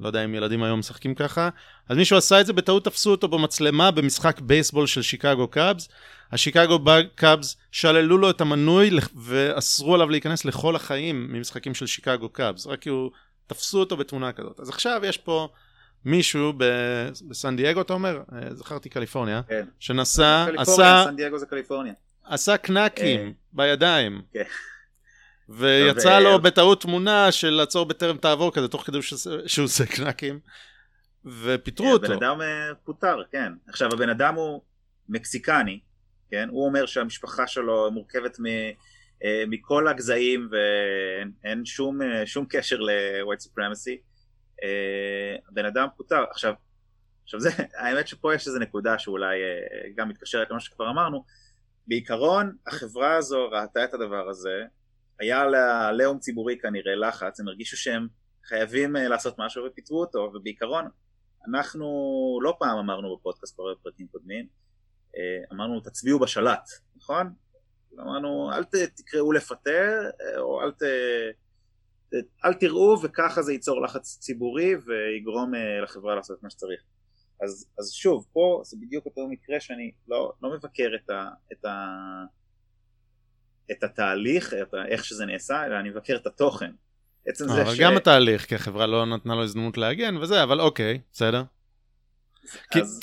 [0.00, 1.48] לא יודע אם ילדים היום משחקים ככה.
[1.88, 5.88] אז מישהו עשה את זה, בטעות תפסו אותו במצלמה במשחק בייסבול של שיקגו קאבס.
[6.32, 6.78] השיקגו
[7.14, 12.80] קאבס שללו לו את המנוי ואסרו עליו להיכנס לכל החיים ממשחקים של שיקגו קאבס, רק
[12.80, 13.10] כי הוא...
[13.46, 14.60] תפסו אותו בתמונה כזאת.
[14.60, 15.48] אז עכשיו יש פה
[16.04, 18.22] מישהו ב- בסן דייגו, אתה אומר?
[18.32, 19.66] אה, זכרתי קליפורניה, כן.
[19.78, 21.92] שנסע, קליפורניה, עשה, סן דייגו זה קליפורניה.
[22.24, 23.30] עשה קנקים אה.
[23.52, 24.22] בידיים.
[24.32, 24.42] כן.
[25.48, 30.40] ויצא ו- לו בטעות תמונה של לעצור בטרם תעבור כזה, תוך כדי שהוא- עושה קנקים.
[31.24, 32.06] ופיטרו אותו.
[32.06, 33.52] הבן אדם אה, פוטר, כן.
[33.68, 34.62] עכשיו הבן אדם הוא
[35.08, 35.80] מקסיקני,
[36.30, 36.48] כן?
[36.50, 38.46] הוא אומר שהמשפחה שלו מורכבת מ...
[39.24, 43.96] אה, מכל הגזעים ואין אין שום, אה, שום קשר ל-white supremacy.
[45.50, 46.24] הבן אדם פוטר.
[46.30, 46.54] עכשיו,
[47.24, 49.36] עכשיו זה, האמת שפה יש איזו נקודה שאולי
[49.96, 51.24] גם מתקשרת למה שכבר אמרנו.
[51.86, 54.64] בעיקרון, החברה הזו ראתה את הדבר הזה,
[55.20, 58.08] היה לה לאום ציבורי כנראה לחץ, הם הרגישו שהם
[58.44, 60.88] חייבים אה, לעשות משהו ופיטרו אותו, ובעיקרון
[61.48, 61.86] אנחנו
[62.42, 64.46] לא פעם אמרנו בפודקאסט בפרקים קודמים,
[65.16, 67.32] אה, אמרנו תצביעו בשלט, נכון?
[68.00, 68.64] אמרנו אל
[68.96, 70.82] תקראו לפטר, אה, או אל, ת,
[72.44, 75.52] אל תראו וככה זה ייצור לחץ ציבורי ויגרום
[75.82, 76.80] לחברה לעשות מה שצריך.
[77.42, 81.64] אז, אז שוב, פה זה בדיוק אותו מקרה שאני לא, לא מבקר את, ה, את,
[81.64, 81.74] ה,
[83.70, 86.70] את התהליך, את ה, איך שזה נעשה, אלא אני מבקר את התוכן.
[87.26, 87.80] עצם זה אבל ש...
[87.80, 91.42] גם התהליך, כי החברה לא נתנה לו הזדמנות להגן וזה, אבל אוקיי, בסדר.
[92.70, 93.00] כי- אז,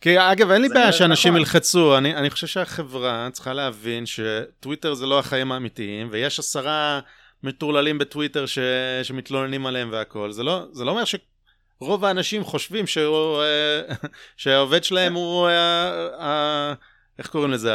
[0.00, 1.40] כי אגב, אין לי בעיה נראה שאנשים נכון.
[1.40, 7.00] ילחצו, אני, אני חושב שהחברה צריכה להבין שטוויטר זה לא החיים האמיתיים, ויש עשרה
[7.42, 8.58] מטורללים בטוויטר ש,
[9.02, 10.32] שמתלוננים עליהם והכל.
[10.32, 13.80] זה לא, זה לא אומר שרוב האנשים חושבים שהוא, אה,
[14.36, 16.74] שהעובד שלהם הוא, אה, אה,
[17.18, 17.72] איך קוראים לזה,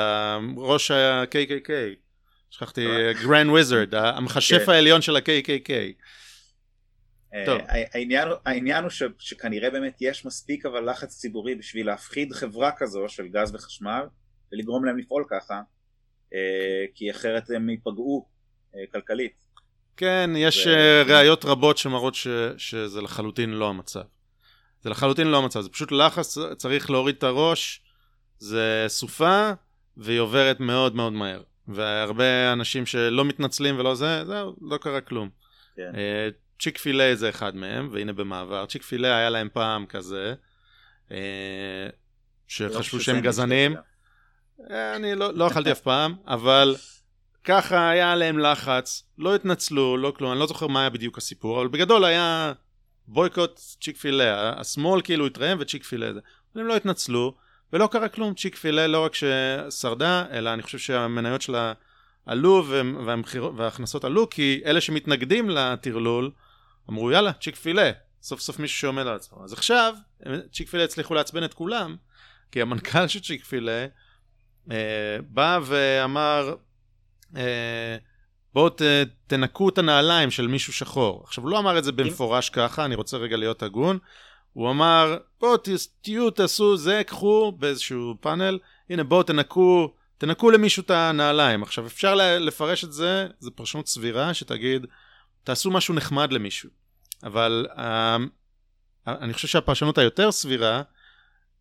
[0.57, 1.71] ראש ה-KKK.
[2.49, 2.85] שכחתי,
[3.23, 4.71] grand wizard, המכשף כן.
[4.71, 5.69] העליון של ה-KKK.
[7.45, 7.61] טוב.
[7.61, 12.33] אה, העניין, הוא- העניין הוא ש, שכנראה באמת יש מספיק אבל לחץ ציבורי בשביל להפחיד
[12.33, 14.01] חברה כזו של גז וחשמל
[14.51, 15.61] ולגרום להם לפעול ככה
[16.33, 16.39] אה,
[16.95, 18.25] כי אחרת הם ייפגעו
[18.75, 19.45] אה, כלכלית.
[19.97, 24.01] כן, יש ו- ראיות רבות שמראות ש, שזה לחלוטין לא המצב.
[24.81, 27.81] זה לחלוטין לא המצב, זה פשוט לחץ, צריך להוריד את הראש,
[28.37, 29.51] זה סופה,
[29.97, 31.41] והיא עוברת מאוד מאוד מהר.
[31.69, 35.29] והרבה אנשים שלא מתנצלים ולא זה, זהו, לא קרה כלום.
[35.75, 35.91] כן.
[35.95, 36.29] אה,
[36.59, 38.65] צ'יק פילה זה אחד מהם, והנה במעבר.
[38.65, 40.33] צ'יק פילה היה להם פעם כזה,
[41.11, 41.17] אה,
[41.85, 41.91] לא
[42.47, 43.75] שחשבו חושב שהם גזענים.
[44.71, 46.75] אה, אני לא, לא אכלתי אף פעם, אבל
[47.43, 51.61] ככה היה עליהם לחץ, לא התנצלו, לא כלום, אני לא זוכר מה היה בדיוק הסיפור,
[51.61, 52.53] אבל בגדול היה
[53.07, 56.19] בויקוט צ'יק פילה, השמאל כאילו התרעם וצ'יק פילה זה.
[56.55, 57.35] הם לא התנצלו,
[57.73, 61.73] ולא קרה כלום, צ'יק פילה לא רק ששרדה, אלא אני חושב שהמניות שלה
[62.25, 62.65] עלו
[63.05, 66.31] והמחיר- וההכנסות עלו, כי אלה שמתנגדים לטרלול,
[66.89, 69.43] אמרו יאללה, צ'יק פילה, סוף סוף מישהו שעומד על עצמו.
[69.43, 69.95] אז עכשיו,
[70.51, 71.95] צ'יק פילה הצליחו לעצבן את כולם,
[72.51, 73.85] כי המנכ"ל של צ'יק פילה,
[74.71, 76.55] אה, בא ואמר,
[77.37, 77.97] אה,
[78.53, 78.69] בואו
[79.27, 81.23] תנקו את הנעליים של מישהו שחור.
[81.23, 83.97] עכשיו, הוא לא אמר את זה במפורש ככה, אני רוצה רגע להיות הגון.
[84.53, 85.57] הוא אמר, בואו
[86.01, 88.59] תהיו, תעשו זה, קחו באיזשהו פאנל,
[88.89, 91.63] הנה בואו תנקו תנקו למישהו את הנעליים.
[91.63, 94.85] עכשיו, אפשר לפרש את זה, זו פרשנות סבירה, שתגיד,
[95.43, 96.69] תעשו משהו נחמד למישהו.
[97.23, 97.79] אבל uh,
[99.07, 100.81] אני חושב שהפרשנות היותר סבירה,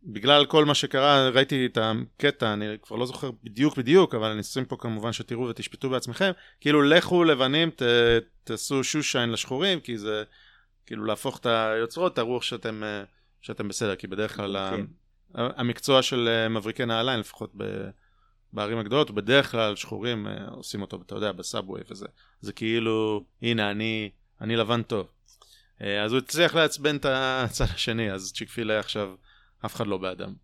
[0.02, 4.40] בגלל כל מה שקרה, ראיתי את הקטע, אני כבר לא זוכר בדיוק בדיוק, אבל אני
[4.40, 7.82] אשים פה כמובן שתראו ותשפטו בעצמכם, כאילו לכו לבנים, ת,
[8.44, 10.24] תעשו שושיין לשחורים, כי זה
[10.88, 13.04] כאילו להפוך את היוצרות, תראו שאתם, אה,
[13.40, 14.80] שאתם בסדר, כי בדרך כלל okay.
[15.34, 17.88] המקצוע של אה, מבריקי נעליים, לפחות ב,
[18.52, 22.06] בערים הגדולות, בדרך כלל שחורים אה, עושים אותו, אתה יודע, בסאבווי וזה,
[22.40, 25.08] זה כאילו, הנה אני, אני לבן טוב.
[26.04, 29.14] אז הוא הצליח לעצבן את הצד השני, אז צ'יק פילה עכשיו...
[29.66, 30.34] אף אחד לא באדם.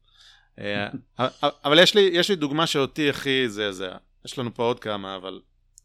[1.64, 3.96] אבל יש לי, יש לי דוגמה שאותי הכי זעזע.
[4.24, 5.40] יש לנו פה עוד כמה, אבל,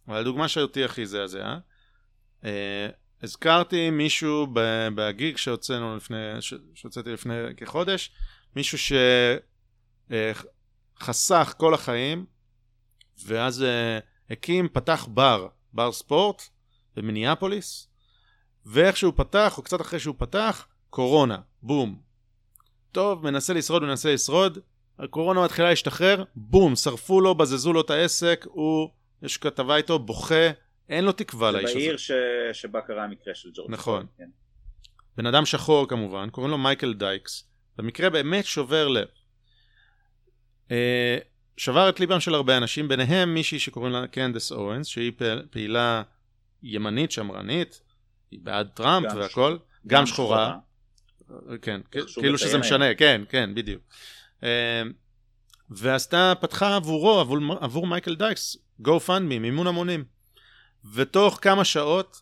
[0.08, 1.58] אבל הדוגמה שאותי הכי זעזע.
[3.20, 4.48] אה, הזכרתי מישהו
[4.96, 6.18] בגיג שהוצאנו לפני,
[6.76, 8.12] שהוצאתי לפני כחודש,
[8.56, 8.78] מישהו
[10.08, 12.26] שחסך אה, כל החיים,
[13.26, 13.66] ואז
[14.30, 16.42] הקים, פתח בר, בר ספורט
[16.96, 17.88] במיניאפוליס,
[18.66, 22.02] ואיך שהוא פתח, או קצת אחרי שהוא פתח, קורונה, בום,
[22.92, 24.60] טוב, מנסה לשרוד, מנסה לשרוד,
[25.00, 28.90] הקורונה מתחילה להשתחרר, בום, שרפו לו, בזזו לו את העסק, הוא,
[29.22, 30.50] יש כתבה איתו, בוכה,
[30.90, 31.74] אין לו תקווה לאיש הזה.
[31.74, 32.12] זה בעיר ש...
[32.54, 34.06] שבה קרה המקרה של ג'ורג' נכון.
[34.18, 34.30] כן.
[35.18, 39.08] בן אדם שחור כמובן, קוראים לו מייקל דייקס, במקרה באמת שובר לב.
[40.72, 41.18] אה,
[41.58, 45.12] שבר את ליבם של הרבה אנשים, ביניהם מישהי שקוראים לה קנדס אוונס, שהיא
[45.50, 46.04] פעילה
[46.64, 47.82] ימנית, שמרנית,
[48.32, 50.56] היא בעד טראמפ והכל, גם, גם שחורה.
[51.26, 51.58] שחורה.
[51.62, 53.82] כן, כאילו שזה משנה, כן, כן, בדיוק.
[54.44, 54.48] אמ,
[55.70, 60.04] ועשתה, פתחה עבורו, עבור, עבור מייקל דייקס, GoFundMe, מימון המונים.
[60.94, 62.22] ותוך כמה שעות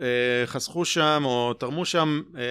[0.00, 2.42] אה, אספו שם, או תרמו שם, אה,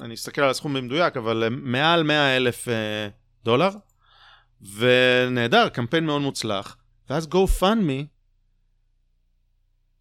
[0.00, 3.08] אני אסתכל על הסכום במדויק, אבל מעל 100 אלף אה,
[3.44, 3.70] דולר,
[4.76, 6.76] ונהדר, קמפיין מאוד מוצלח.
[7.10, 8.04] ואז GoFundMe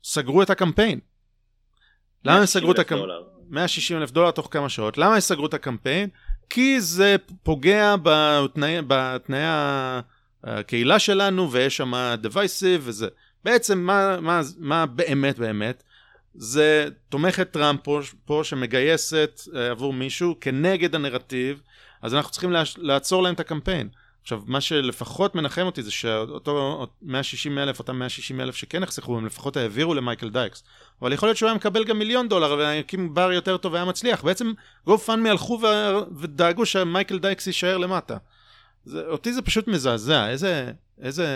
[0.03, 0.99] סגרו את הקמפיין.
[2.25, 3.09] למה הם סגרו את הקמפיין?
[3.49, 4.97] 160 אלף דולר תוך כמה שעות.
[4.97, 6.09] למה הם סגרו את הקמפיין?
[6.49, 9.43] כי זה פוגע בתנאי, בתנאי
[10.43, 13.07] הקהילה שלנו ויש שם דווייסיב וזה.
[13.43, 15.83] בעצם מה, מה, מה באמת באמת?
[16.35, 21.61] זה תומכת טראמפ פה, פה שמגייסת uh, עבור מישהו כנגד הנרטיב,
[22.01, 23.89] אז אנחנו צריכים לעצור להם את הקמפיין.
[24.21, 29.25] עכשיו, מה שלפחות מנחם אותי זה שאותו 160 אלף, אותם 160 אלף שכן נאספו, הם
[29.25, 30.63] לפחות העבירו למייקל דייקס.
[31.01, 34.23] אבל יכול להיות שהוא היה מקבל גם מיליון דולר והקים בר יותר טוב והיה מצליח.
[34.23, 34.53] בעצם
[34.85, 35.65] GoFundMe הלכו ו...
[36.17, 38.17] ודאגו שמייקל דייקס יישאר למטה.
[38.85, 41.27] זה, אותי זה פשוט מזעזע, איזה, איזה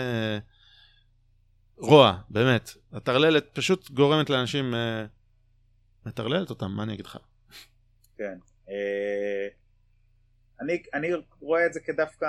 [1.78, 2.70] רוע, באמת.
[2.92, 5.06] הטרללת פשוט גורמת לאנשים, אה,
[6.06, 7.18] מטרללת אותם, מה אני אגיד לך?
[8.16, 8.38] כן.
[8.68, 9.48] אה...
[10.60, 11.10] אני, אני
[11.40, 12.26] רואה את זה כדווקא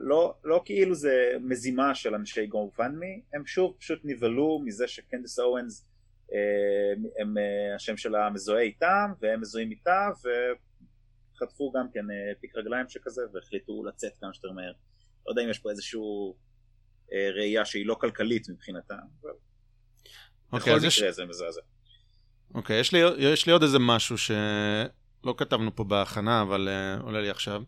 [0.00, 5.86] לא, לא כאילו זה מזימה של אנשי גו-פאנמי, הם שוב פשוט נבהלו מזה שקנדס אורנס
[6.32, 10.08] אה, הם, אה, השם שלה מזוהה איתם והם מזוהים איתה
[11.34, 14.72] וחטפו גם כן אה, פיק רגליים שכזה והחליטו לצאת כמה שיותר מהר.
[15.26, 16.36] לא יודע אם יש פה איזשהו
[17.34, 21.16] ראייה שהיא לא כלכלית מבחינתם, אבל okay, אוקיי, בכל מקרה יש...
[21.16, 21.60] זה מזעזע.
[22.54, 24.30] אוקיי, okay, יש, יש לי עוד איזה משהו ש...
[25.24, 27.62] לא כתבנו פה בהכנה, אבל uh, עולה לי עכשיו.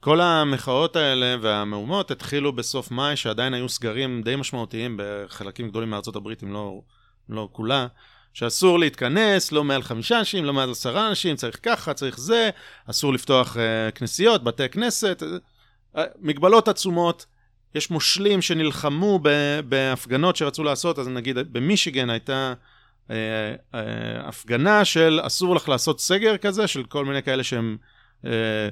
[0.00, 6.16] כל המחאות האלה והמהומות התחילו בסוף מאי, שעדיין היו סגרים די משמעותיים בחלקים גדולים מארצות
[6.16, 6.80] הברית, אם לא,
[7.28, 7.86] לא כולה,
[8.32, 12.50] שאסור להתכנס, לא מעל חמישה אנשים, לא מעל עשרה אנשים, צריך ככה, צריך זה,
[12.90, 15.22] אסור לפתוח uh, כנסיות, בתי כנסת,
[15.96, 17.26] uh, מגבלות עצומות.
[17.74, 19.20] יש מושלים שנלחמו
[19.68, 22.54] בהפגנות שרצו לעשות, אז נגיד במישיגן הייתה
[23.10, 23.16] אה,
[23.74, 27.76] אה, הפגנה של אסור לך לעשות סגר כזה, של כל מיני כאלה שהם
[28.26, 28.68] אה,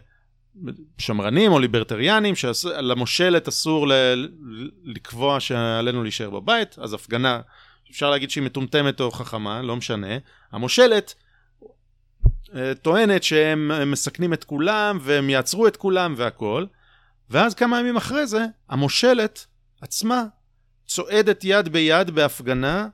[0.99, 4.29] שמרנים או ליברטריאנים, שלמושלת אסור ל-
[4.85, 7.41] לקבוע שעלינו להישאר בבית, אז הפגנה,
[7.91, 10.17] אפשר להגיד שהיא מטומטמת או חכמה, לא משנה.
[10.53, 11.15] המושלת
[12.83, 16.65] טוענת שהם מסכנים את כולם והם יעצרו את כולם והכל,
[17.33, 19.47] ואז כמה ימים אחרי זה, המושלת
[19.81, 20.25] עצמה
[20.87, 22.89] צועדת יד ביד בהפגנה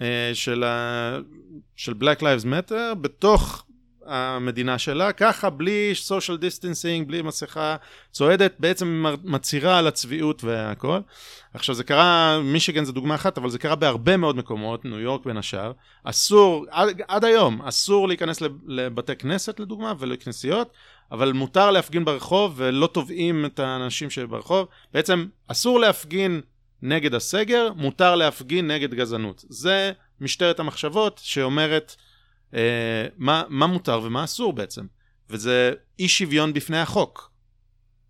[0.00, 1.18] אה, של, ה...
[1.76, 3.66] של Black Lives Matter בתוך
[4.06, 7.76] המדינה שלה, ככה בלי social distancing, בלי מסכה,
[8.12, 10.98] צועדת, בעצם מצהירה על הצביעות והכל.
[11.54, 15.26] עכשיו זה קרה, מישיגן זה דוגמה אחת, אבל זה קרה בהרבה מאוד מקומות, ניו יורק
[15.26, 15.72] בין השאר.
[16.04, 20.72] אסור, עד, עד היום, אסור להיכנס לבתי כנסת לדוגמה ולכנסיות,
[21.12, 24.68] אבל מותר להפגין ברחוב ולא תובעים את האנשים שברחוב.
[24.94, 26.40] בעצם אסור להפגין
[26.82, 29.44] נגד הסגר, מותר להפגין נגד גזענות.
[29.48, 31.96] זה משטרת המחשבות שאומרת
[33.16, 34.86] מה, מה מותר ומה אסור בעצם.
[35.30, 37.30] וזה אי שוויון בפני החוק.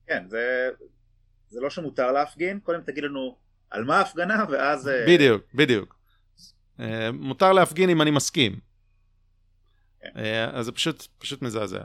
[0.07, 0.71] כן, זה,
[1.49, 3.37] זה לא שמותר להפגין, קודם תגיד לנו
[3.71, 4.89] על מה ההפגנה, ואז...
[4.89, 5.97] אה, בדיוק, בדיוק.
[6.81, 8.61] אה, מותר להפגין אם אני מסכים.
[10.01, 10.09] כן.
[10.17, 11.85] אה, אז זה פשוט, פשוט מזעזע.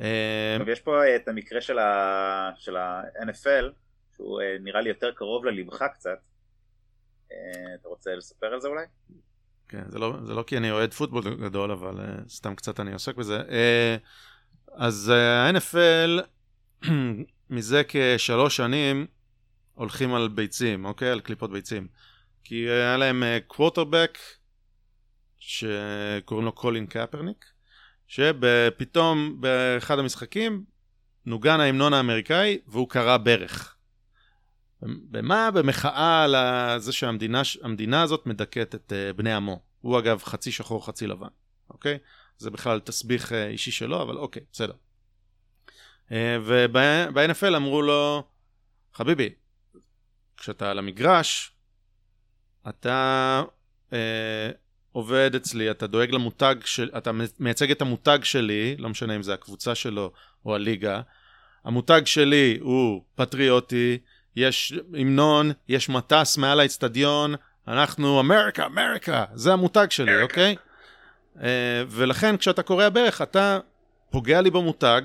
[0.00, 3.64] אה, טוב, יש פה אה, את המקרה של ה- של ה-NFL,
[4.16, 6.18] שהוא אה, נראה לי יותר קרוב ללבך קצת.
[7.32, 7.36] אה,
[7.80, 8.84] אתה רוצה לספר על זה אולי?
[9.68, 12.92] כן, זה לא, זה לא כי אני אוהד פוטבול גדול, אבל uh, סתם קצת אני
[12.92, 13.40] עוסק בזה.
[13.40, 16.22] Uh, אז אה, ה-NFL
[17.50, 19.06] מזה כשלוש שנים
[19.74, 21.10] הולכים על ביצים, אוקיי?
[21.10, 21.88] על קליפות ביצים.
[22.44, 24.18] כי היה להם קווטרבק
[25.38, 27.44] שקוראים לו קולין קפרניק,
[28.06, 30.64] שפתאום באחד המשחקים
[31.26, 33.77] נוגן ההמנון האמריקאי והוא קרע ברך.
[34.82, 35.50] במה?
[35.50, 36.34] במחאה על
[36.80, 39.62] זה שהמדינה המדינה הזאת מדכאת את uh, בני עמו.
[39.80, 41.28] הוא אגב חצי שחור חצי לבן,
[41.70, 41.98] אוקיי?
[42.38, 44.72] זה בכלל תסביך uh, אישי שלו, אבל אוקיי, בסדר.
[46.08, 46.12] Uh,
[46.44, 48.28] וב-NFL אמרו לו,
[48.94, 49.30] חביבי,
[50.36, 51.52] כשאתה על המגרש,
[52.68, 53.42] אתה
[53.90, 53.94] uh,
[54.92, 56.90] עובד אצלי, אתה דואג למותג של...
[56.96, 60.12] אתה מייצג את המותג שלי, לא משנה אם זה הקבוצה שלו
[60.44, 61.00] או הליגה.
[61.64, 63.98] המותג שלי הוא פטריוטי,
[64.38, 67.34] יש המנון, יש מטס מעל האצטדיון,
[67.68, 70.56] אנחנו אמריקה, אמריקה, זה המותג שלי, אוקיי?
[71.36, 71.40] Uh,
[71.88, 73.58] ולכן כשאתה קורע ברך, אתה
[74.10, 75.02] פוגע לי במותג,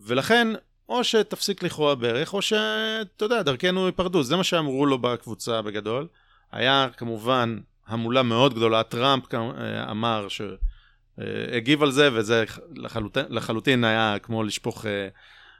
[0.00, 0.48] ולכן
[0.88, 4.22] או שתפסיק לכרוע ברך, או שאתה יודע, דרכנו ייפרדו.
[4.22, 6.06] זה מה שאמרו לו בקבוצה בגדול.
[6.52, 12.44] היה כמובן המולה מאוד גדולה, טראמפ אה, אמר שהגיב על זה, וזה
[12.74, 15.08] לחלוטין, לחלוטין היה כמו לשפוך אה,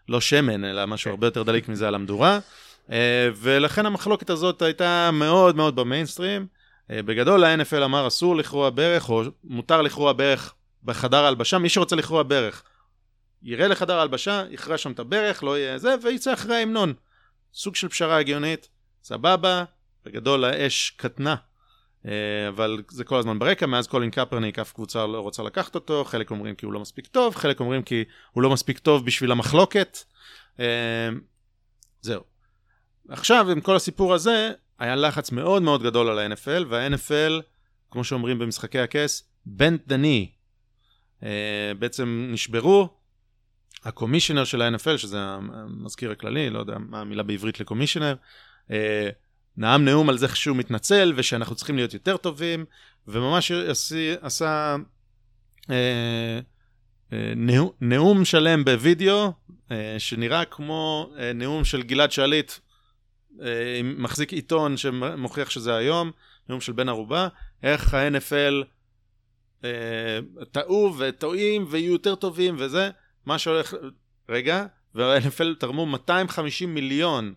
[0.09, 2.38] לא שמן, אלא משהו הרבה יותר דליק מזה על המדורה.
[2.92, 6.46] אה, ולכן המחלוקת הזאת הייתה מאוד מאוד במיינסטרים.
[6.92, 12.22] בגדול ה-NFL אמר אסור לכרוע ברך, או מותר לכרוע ברך בחדר הלבשה, מי שרוצה לכרוע
[12.22, 12.62] ברך.
[13.42, 16.94] יראה לחדר הלבשה, יכרע שם את הברך, לא יהיה זה, ויצא אחרי ההמנון.
[17.55, 18.68] סוג של פשרה הגיונית,
[19.03, 19.64] סבבה,
[20.05, 21.36] בגדול האש קטנה, אה,
[22.48, 26.30] אבל זה כל הזמן ברקע, מאז קולין קפרניק אף קבוצה לא רוצה לקחת אותו, חלק
[26.30, 29.98] אומרים כי הוא לא מספיק טוב, חלק אומרים כי הוא לא מספיק טוב בשביל המחלוקת.
[30.61, 31.09] אה,
[32.01, 32.22] זהו.
[33.09, 37.42] עכשיו, עם כל הסיפור הזה, היה לחץ מאוד מאוד גדול על ה-NFL, וה-NFL,
[37.90, 40.26] כמו שאומרים במשחקי הכס, bent knee.
[41.22, 42.88] אה, בעצם נשברו,
[43.84, 48.14] הקומישיונר של ה-NFL, שזה המזכיר הכללי, לא יודע מה המילה בעברית לקומישיונר,
[49.57, 52.64] נאם נאום על זה שהוא מתנצל ושאנחנו צריכים להיות יותר טובים,
[53.09, 54.76] וממש עשי, עשה
[55.70, 56.40] אה,
[57.12, 57.32] אה,
[57.80, 59.32] נאום, שלם בווידאו,
[59.70, 62.53] אה, שנראה כמו אה, נאום של גלעד שליט,
[63.42, 66.11] אה, מחזיק עיתון שמוכיח שזה היום,
[66.48, 67.28] נאום של בן ערובה,
[67.62, 68.64] איך ה-NFL
[69.64, 70.18] אה,
[70.53, 72.90] טעו וטועים ויהיו יותר טובים וזה,
[73.26, 73.74] מה שהולך,
[74.28, 77.34] רגע, וה-NFL תרמו 250 מיליון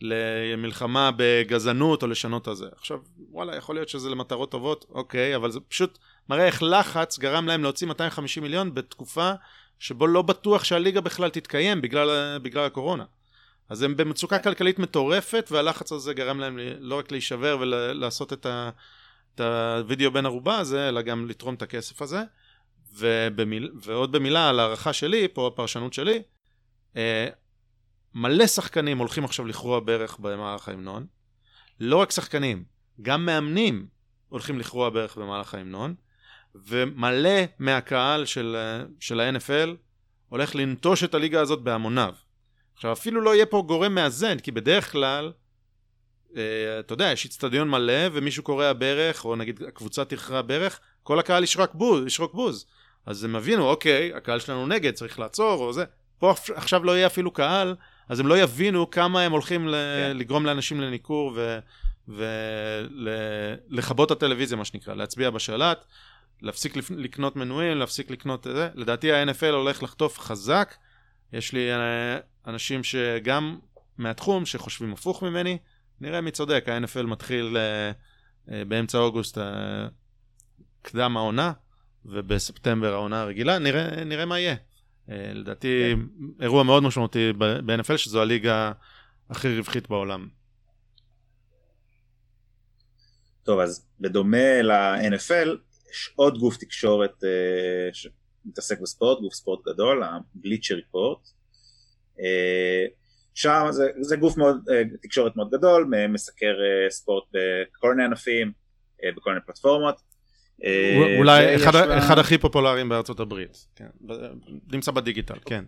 [0.00, 2.66] למלחמה בגזענות או לשנות את זה.
[2.76, 2.98] עכשיו,
[3.30, 7.62] וואלה, יכול להיות שזה למטרות טובות, אוקיי, אבל זה פשוט מראה איך לחץ גרם להם
[7.62, 9.32] להוציא 250 מיליון בתקופה
[9.78, 13.04] שבו לא בטוח שהליגה בכלל תתקיים בגלל, בגלל הקורונה.
[13.68, 18.70] אז הם במצוקה כלכלית מטורפת, והלחץ הזה גרם להם לא רק להישבר ולעשות את, ה,
[19.34, 22.22] את הוידאו בין ערובה הזה, אלא גם לתרום את הכסף הזה.
[22.98, 26.22] ובמיל, ועוד במילה על הערכה שלי, פה הפרשנות שלי,
[26.96, 27.28] אה,
[28.18, 31.06] מלא שחקנים הולכים עכשיו לכרוע ברך במהלך ההמנון.
[31.80, 32.64] לא רק שחקנים,
[33.02, 33.86] גם מאמנים
[34.28, 35.94] הולכים לכרוע ברך במהלך ההמנון,
[36.54, 38.56] ומלא מהקהל של,
[39.00, 39.68] של ה-NFL
[40.28, 42.14] הולך לנטוש את הליגה הזאת בהמוניו.
[42.74, 45.32] עכשיו אפילו לא יהיה פה גורם מאזן, כי בדרך כלל,
[46.36, 51.18] אה, אתה יודע, יש איצטדיון מלא ומישהו קורע ברך, או נגיד הקבוצה תכרע ברך, כל
[51.18, 52.66] הקהל ישרוק בוז, ישרוק בוז.
[53.06, 55.84] אז הם הבינו, אוקיי, הקהל שלנו נגד, צריך לעצור, או זה.
[56.18, 57.74] פה עכשיו לא יהיה אפילו קהל,
[58.08, 60.16] אז הם לא יבינו כמה הם הולכים כן.
[60.16, 61.38] לגרום לאנשים לניכור
[63.68, 65.84] ולכבות את הטלוויזיה, מה שנקרא, להצביע בשלט,
[66.42, 68.68] להפסיק לקנות מנויים, להפסיק לקנות את זה.
[68.74, 70.74] לדעתי ה-NFL הולך לחטוף חזק.
[71.32, 73.58] יש לי אה, אנשים שגם
[73.98, 75.58] מהתחום שחושבים הפוך ממני,
[76.00, 77.90] נראה מי צודק, ה-NFL מתחיל אה,
[78.52, 79.38] אה, באמצע אוגוסט
[80.82, 81.52] קדם העונה,
[82.04, 84.56] ובספטמבר העונה הרגילה, נראה, נראה מה יהיה.
[85.10, 86.24] אה, לדעתי כן.
[86.44, 88.72] אירוע מאוד משמעותי ב-NFL שזו הליגה
[89.30, 90.28] הכי רווחית בעולם.
[93.42, 95.48] טוב אז בדומה ל-NFL
[95.90, 97.94] יש עוד גוף תקשורת uh,
[98.44, 101.28] שמתעסק בספורט, גוף ספורט גדול, ה-Bleacher Report.
[102.18, 102.90] Uh,
[103.34, 108.52] שם זה, זה גוף מאוד, uh, תקשורת מאוד גדול, מסקר uh, ספורט בכל מיני ענפים,
[109.00, 110.00] uh, בכל מיני פלטפורמות.
[110.64, 111.98] אה, אולי אחד, לה...
[111.98, 113.88] אחד הכי פופולריים בארצות הברית, כן.
[114.72, 115.64] נמצא בדיגיטל, כן.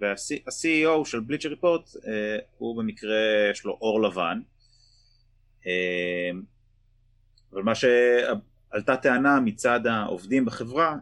[0.00, 1.90] וה-CEO של בליצ'ר ריפורט
[2.58, 3.16] הוא במקרה
[3.50, 4.40] יש לו אור לבן.
[5.66, 6.30] אה,
[7.52, 10.96] אבל מה שעלתה טענה מצד העובדים בחברה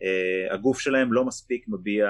[0.00, 2.06] שהגוף שלהם לא מספיק מביע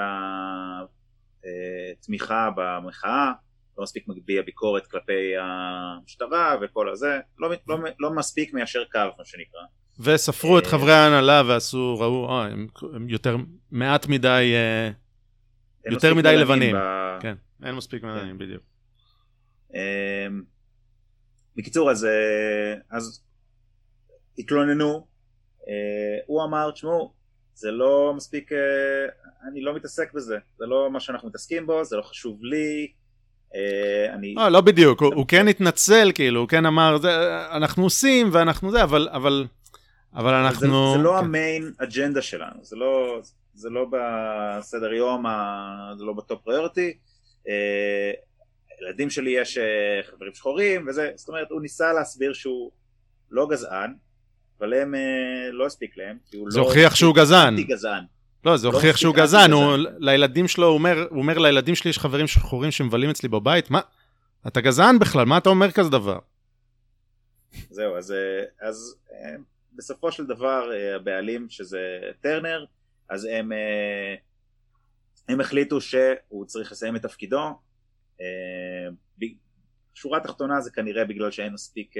[1.44, 3.32] אה, תמיכה במחאה,
[3.78, 9.24] לא מספיק מביע ביקורת כלפי המשטרה וכל הזה, לא, לא, לא מספיק מיישר קו מה
[9.24, 9.60] שנקרא.
[10.00, 13.36] וספרו את אה, חברי ההנהלה ועשו, ראו, אה, הם, הם יותר,
[13.70, 14.90] מעט מדי, אה,
[15.90, 16.76] יותר מדי לבנים.
[16.76, 18.62] ב- כן, אין מספיק מלאים, בדיוק.
[19.74, 20.42] אמ,
[21.56, 23.24] בקיצור אז, אה, אז
[24.38, 25.06] התלוננו,
[26.26, 27.12] הוא אמר תשמעו
[27.54, 28.50] זה לא מספיק,
[29.48, 32.92] אני לא מתעסק בזה, זה לא מה שאנחנו מתעסקים בו, זה לא חשוב לי,
[34.14, 37.10] אני, לא, לא בדיוק, הוא, הוא כן התנצל, כאילו, הוא כן אמר, זה,
[37.50, 39.46] אנחנו עושים ואנחנו זה, אבל, אבל,
[40.14, 40.92] אבל זה, אנחנו...
[40.96, 41.24] זה לא כן.
[41.24, 43.20] ה main אג'נדה שלנו, זה לא,
[43.54, 45.24] זה לא בסדר יום,
[45.98, 46.92] זה לא ב top priority,
[48.82, 52.70] ילדים שלי יש אה, חברים שחורים וזה, זאת אומרת הוא ניסה להסביר שהוא
[53.30, 53.94] לא גזען,
[54.58, 55.00] אבל הם אה,
[55.52, 58.06] לא הספיק להם, כי הוא זה לא הוכיח שהוא גזען.
[58.44, 59.76] לא, זה לא הוכיח שהוא גזען, הוא.
[59.98, 63.80] לילדים שלו, הוא אומר, הוא אומר לילדים שלי יש חברים שחורים שמבלים אצלי בבית, מה?
[64.46, 66.18] אתה גזען בכלל, מה אתה אומר כזה דבר?
[67.70, 69.36] זהו, אז, אה, אז אה,
[69.72, 72.64] בסופו של דבר אה, הבעלים שזה טרנר,
[73.08, 73.52] אז הם,
[75.28, 77.58] הם החליטו שהוא צריך לסיים את תפקידו.
[79.94, 81.94] שורה תחתונה זה כנראה בגלל שאין מספיק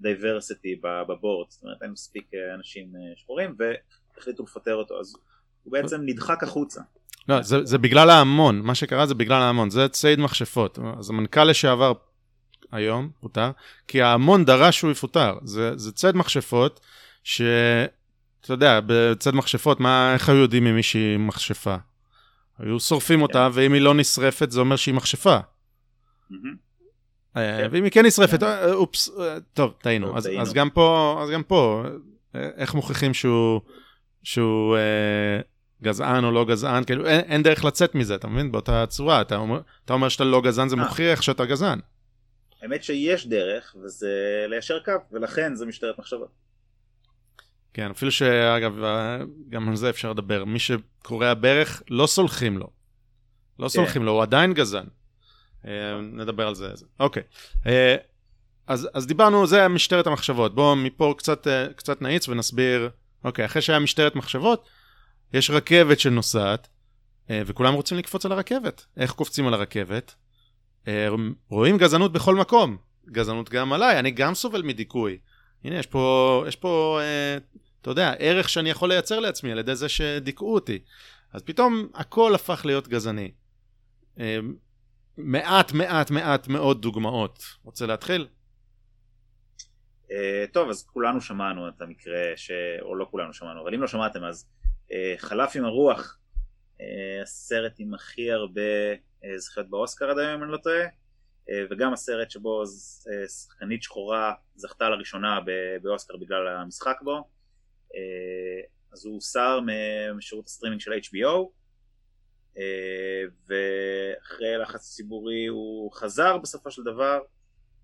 [0.00, 5.16] diversity ב board, זאת אומרת אין מספיק אנשים שחורים והחליטו לפטר אותו, אז
[5.62, 6.80] הוא בעצם נדחק החוצה.
[7.28, 10.78] לא, זה, זה בגלל ההמון, מה שקרה זה בגלל ההמון, זה ציד מכשפות.
[10.98, 11.92] אז המנכ"ל לשעבר
[12.72, 13.50] היום פוטר,
[13.88, 15.38] כי ההמון דרש שהוא יפוטר.
[15.44, 16.80] זה, זה ציד מכשפות,
[17.24, 17.88] שאתה
[18.48, 21.76] יודע, בציד מכשפות, מה, איך היו יודעים אם מישהי מכשפה?
[22.58, 25.38] היו שורפים אותה, ואם היא לא נשרפת, זה אומר שהיא מכשפה.
[27.36, 27.68] אה, כן.
[27.70, 30.16] ואם היא כן נשרפת, אה, אופס, אה, טוב, טעינו.
[30.16, 31.84] אז, גם פה, אז גם פה,
[32.34, 33.60] איך מוכיחים שהוא,
[34.28, 35.40] שהוא אה,
[35.82, 36.84] גזען או לא גזען?
[36.84, 38.52] כאילו, אין, אין דרך לצאת מזה, אתה מבין?
[38.52, 40.80] באותה צורה, אתה אומר, אתה אומר שאתה לא גזען, זה אה.
[40.80, 41.80] מוכיח שאתה גזען.
[42.62, 46.28] האמת שיש דרך וזה ליישר קו ולכן זה משטרת מחשבות.
[47.74, 49.18] כן, אפילו שאגב, אה,
[49.48, 50.44] גם על זה אפשר לדבר.
[50.44, 52.70] מי שקורע ברך, לא סולחים לו.
[53.58, 54.86] לא סולחים לו, הוא עדיין גזען.
[55.66, 56.68] אה, נדבר על זה.
[56.74, 56.86] זה.
[57.00, 57.22] אוקיי.
[57.66, 57.96] אה,
[58.66, 60.54] אז, אז דיברנו, זה משטרת המחשבות.
[60.54, 62.90] בואו מפה קצת, אה, קצת נאיץ ונסביר.
[63.24, 64.68] אוקיי, אחרי שהיה משטרת מחשבות,
[65.32, 66.68] יש רכבת שנוסעת,
[67.30, 68.86] אה, וכולם רוצים לקפוץ על הרכבת.
[68.96, 70.14] איך קופצים על הרכבת?
[70.88, 71.08] אה,
[71.48, 72.76] רואים גזענות בכל מקום.
[73.10, 75.18] גזענות גם עליי, אני גם סובל מדיכוי.
[75.64, 77.38] הנה, יש פה, יש פה, אה,
[77.80, 80.78] אתה יודע, ערך שאני יכול לייצר לעצמי על ידי זה שדיכאו אותי.
[81.32, 83.30] אז פתאום הכל הפך להיות גזעני.
[85.18, 87.42] מעט, מעט, מעט מאוד דוגמאות.
[87.64, 88.26] רוצה להתחיל?
[90.10, 92.50] אה, טוב אז כולנו שמענו את המקרה ש...
[92.80, 94.48] או לא כולנו שמענו אבל אם לא שמעתם אז
[94.92, 96.18] אה, חלף עם הרוח.
[96.80, 98.60] אה, הסרט עם הכי הרבה
[99.36, 100.86] זכיות באוסקר עד היום אם אני לא טועה.
[101.70, 102.62] וגם הסרט שבו
[103.28, 105.38] שחקנית שחורה זכתה לראשונה
[105.82, 107.28] באוסקר בגלל המשחק בו.
[108.92, 109.60] אז הוא הוסר
[110.14, 111.48] משירות הסטרימינג של HBO
[113.48, 117.20] ואחרי לחץ ציבורי הוא חזר בסופו של דבר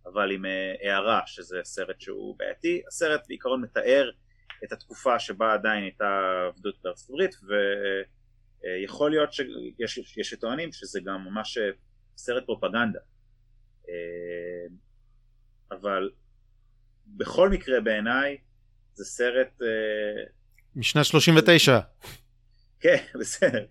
[0.07, 2.83] אבל עם אה, הערה שזה סרט שהוא בעייתי.
[2.89, 4.11] הסרט בעיקרון מתאר
[4.65, 7.37] את התקופה שבה עדיין הייתה עבדות בארצות הברית
[8.63, 11.71] ויכול להיות שיש יש שטוענים שזה גם ממש אה,
[12.17, 12.99] סרט פרופגנדה.
[13.89, 14.67] אה,
[15.71, 16.11] אבל
[17.07, 18.39] בכל מקרה בעיניי
[18.95, 20.25] זה סרט אה,
[20.77, 21.81] משנה 39.
[22.81, 23.67] כן, בסדר.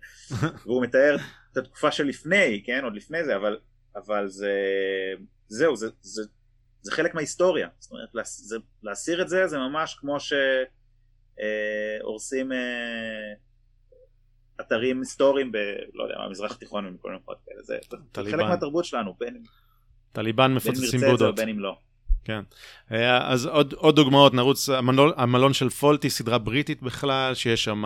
[0.64, 1.16] והוא מתאר
[1.52, 3.58] את התקופה שלפני, כן, עוד לפני זה, אבל,
[3.96, 4.52] אבל זה,
[5.48, 6.22] זהו, זה, זה,
[6.82, 7.68] זה חלק מההיסטוריה.
[7.78, 10.16] זאת אומרת, זה, להסיר את זה, זה ממש כמו
[12.00, 12.58] שהורסים אה,
[14.60, 15.56] אתרים היסטוריים ב...
[15.94, 17.62] לא יודע, במזרח התיכון ומכל מיני מקומות כאלה.
[17.62, 17.78] זה,
[18.12, 18.30] טליבן.
[18.30, 19.42] חלק מהתרבות שלנו, בין,
[20.12, 21.34] טליבן בין מפוצצים בודות.
[21.34, 21.76] ובין אם לא.
[22.24, 22.42] כן.
[22.92, 27.84] אה, אז עוד, עוד דוגמאות, נרוץ, המלון, המלון של פולטי, סדרה בריטית בכלל, שיש שם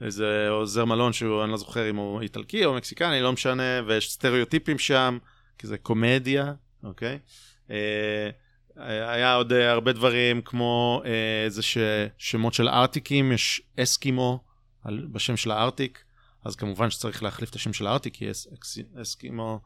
[0.00, 4.12] איזה עוזר מלון שהוא, אני לא זוכר אם הוא איטלקי או מקסיקני, לא משנה, ויש
[4.12, 5.18] סטריאוטיפים שם,
[5.58, 6.52] כי זה קומדיה,
[6.84, 7.18] אוקיי?
[7.70, 11.78] אה, היה עוד אה, הרבה דברים כמו אה, איזה ש...
[12.18, 14.44] שמות של ארטיקים, יש אסקימו
[14.84, 16.04] על, בשם של הארטיק,
[16.44, 19.60] אז כמובן שצריך להחליף את השם של הארטיק, כי אס, אקס, אסקימו,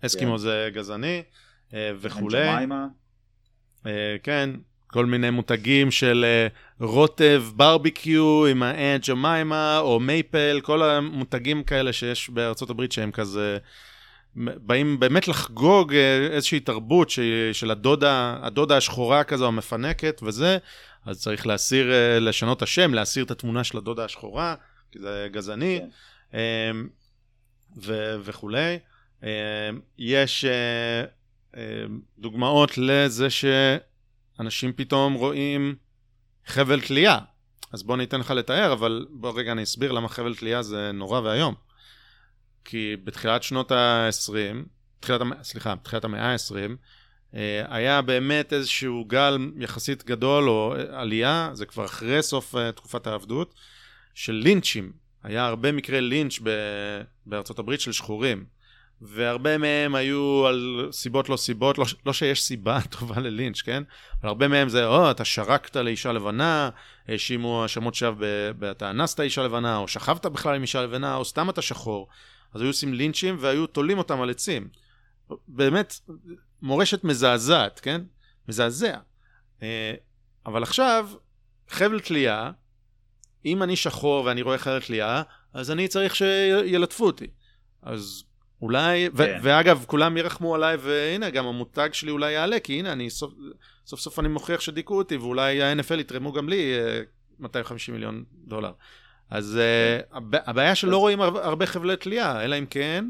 [0.00, 0.38] אסקימו כן.
[0.38, 1.22] זה גזעני.
[1.72, 2.66] וכולי.
[4.22, 4.50] כן,
[4.86, 6.24] כל מיני מותגים של
[6.80, 13.58] רוטב ברביקיו עם האנט ג'מיימה, או מייפל, כל המותגים כאלה שיש בארצות הברית שהם כזה...
[14.36, 17.20] באים באמת לחגוג אה, איזושהי תרבות ש...
[17.52, 20.58] של הדודה, הדודה השחורה כזו המפנקת וזה,
[21.06, 24.54] אז צריך להסיר, אה, לשנות את השם, להסיר את התמונה של הדודה השחורה,
[24.92, 26.38] כי זה גזעני, כן.
[26.38, 26.88] אמ,
[27.82, 28.16] ו...
[28.24, 28.78] וכולי.
[29.22, 29.28] אמ,
[29.98, 30.44] יש
[31.56, 31.60] אמ,
[32.18, 35.74] דוגמאות לזה שאנשים פתאום רואים
[36.46, 37.18] חבל תלייה.
[37.72, 41.20] אז בוא ניתן לך לתאר, אבל בוא רגע אני אסביר למה חבל תלייה זה נורא
[41.20, 41.54] ואיום.
[42.64, 44.66] כי בתחילת שנות ה-20,
[45.00, 46.54] תחילת, סליחה, בתחילת המאה ה-20,
[47.34, 53.06] אה, היה באמת איזשהו גל יחסית גדול, או עלייה, זה כבר אחרי סוף אה, תקופת
[53.06, 53.54] העבדות,
[54.14, 54.92] של לינצ'ים.
[55.22, 56.38] היה הרבה מקרי לינץ'
[57.26, 58.44] בארצות הברית של שחורים.
[59.00, 63.82] והרבה מהם היו על סיבות לא סיבות, לא, לא שיש סיבה טובה ללינץ', כן?
[64.20, 66.70] אבל הרבה מהם זה, או, אתה שרקת לאישה לבנה,
[67.08, 68.26] האשימו האשמות שווא,
[68.70, 72.08] אתה אנסת אישה לבנה, או שכבת בכלל עם אישה לבנה, או סתם אתה שחור.
[72.54, 74.68] אז היו עושים לינצ'ים והיו תולים אותם על עצים.
[75.48, 75.94] באמת,
[76.62, 78.00] מורשת מזעזעת, כן?
[78.48, 78.98] מזעזע.
[79.62, 79.94] אה,
[80.46, 81.08] אבל עכשיו,
[81.68, 82.50] חבל תלייה,
[83.44, 87.26] אם אני שחור ואני רואה חבל תלייה, אז אני צריך שילטפו אותי.
[87.82, 88.24] אז
[88.62, 89.38] אולי, ו- כן.
[89.42, 93.32] ואגב, כולם ירחמו עליי, והנה, גם המותג שלי אולי יעלה, כי הנה, אני סוף
[93.86, 96.72] סוף, סוף אני מוכיח שדיכאו אותי, ואולי ה-NFL יתרמו גם לי
[97.38, 98.72] 250 אה, מיליון דולר.
[99.30, 103.04] אז uh, הבעיה שלא רואים הרבה חבלי תלייה, אלא אם כן...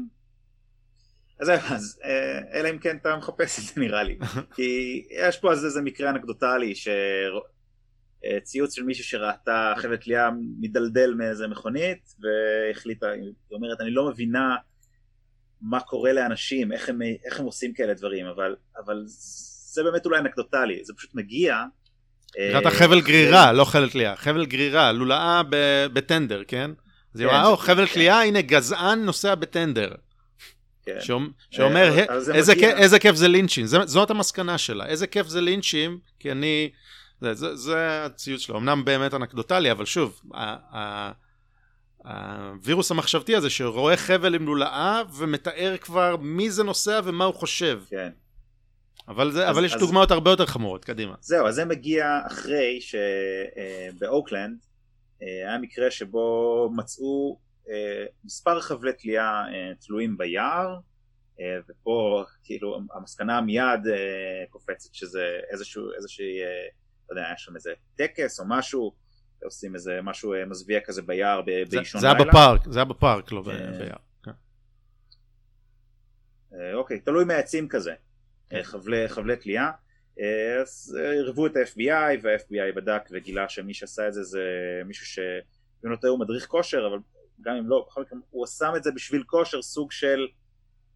[1.39, 4.17] אז, אז אה, אלא אם כן אתה מחפש את זה נראה לי.
[4.55, 11.47] כי יש פה איזה מקרה אנקדוטלי שציוץ אה, של מישהו שראתה חבל תלייה מדלדל מאיזה
[11.47, 14.55] מכונית והחליטה, היא אומרת אני לא מבינה
[15.61, 18.55] מה קורה לאנשים, איך הם, איך הם עושים כאלה דברים, אבל,
[18.85, 19.03] אבל
[19.73, 21.63] זה באמת אולי אנקדוטלי, זה פשוט מגיע
[22.51, 25.41] קראת חבל גרירה, לא חבל תלייה, חבל גרירה, לולאה
[25.93, 26.71] בטנדר, כן?
[27.15, 29.91] אז היא אמרה, או, חבל תלייה, הנה גזען נוסע בטנדר.
[30.85, 30.99] כן.
[31.51, 32.05] שאומר, אה,
[32.77, 36.69] איזה כיף זה לינצ'ים, זאת המסקנה שלה, איזה כיף זה לינצ'ים, כי אני,
[37.53, 40.21] זה הציוץ שלו, אמנם באמת אנקדוטלי, אבל שוב,
[42.05, 47.81] הווירוס המחשבתי הזה שרואה חבל עם לולאה ומתאר כבר מי זה נוסע ומה הוא חושב.
[47.89, 48.09] כן.
[49.07, 51.15] אבל, זה, אז, אבל יש אז, דוגמאות הרבה יותר חמורות, קדימה.
[51.19, 54.57] זהו, אז זה מגיע אחרי שבאוקלנד
[55.21, 57.39] אה, אה, היה מקרה שבו מצאו
[57.69, 59.43] אה, מספר חבלי תלייה
[59.79, 60.79] תלויים ביער,
[61.69, 63.79] ופה כאילו המסקנה מיד
[64.49, 66.39] קופצת שזה איזשהו, איזושהי,
[67.09, 68.91] לא יודע, היה שם איזה טקס או משהו,
[69.43, 72.13] עושים איזה משהו מזוויע כזה ביער באישון לילה.
[72.15, 73.97] זה היה בפארק, זה היה בפארק, לא ביער.
[74.23, 74.31] כן.
[76.73, 77.93] אוקיי, תלוי מהעצים כזה.
[78.53, 79.71] אה, חבלי, חבלי תלייה.
[80.19, 84.41] אה, אז אה, ערבו את ה-FBI וה-FBI בדק וגילה שמי שעשה את זה זה
[84.85, 85.31] מישהו
[85.81, 86.97] טועה הוא מדריך כושר אבל
[87.41, 90.27] גם אם לא בכל מקרה הוא שם את זה בשביל כושר סוג של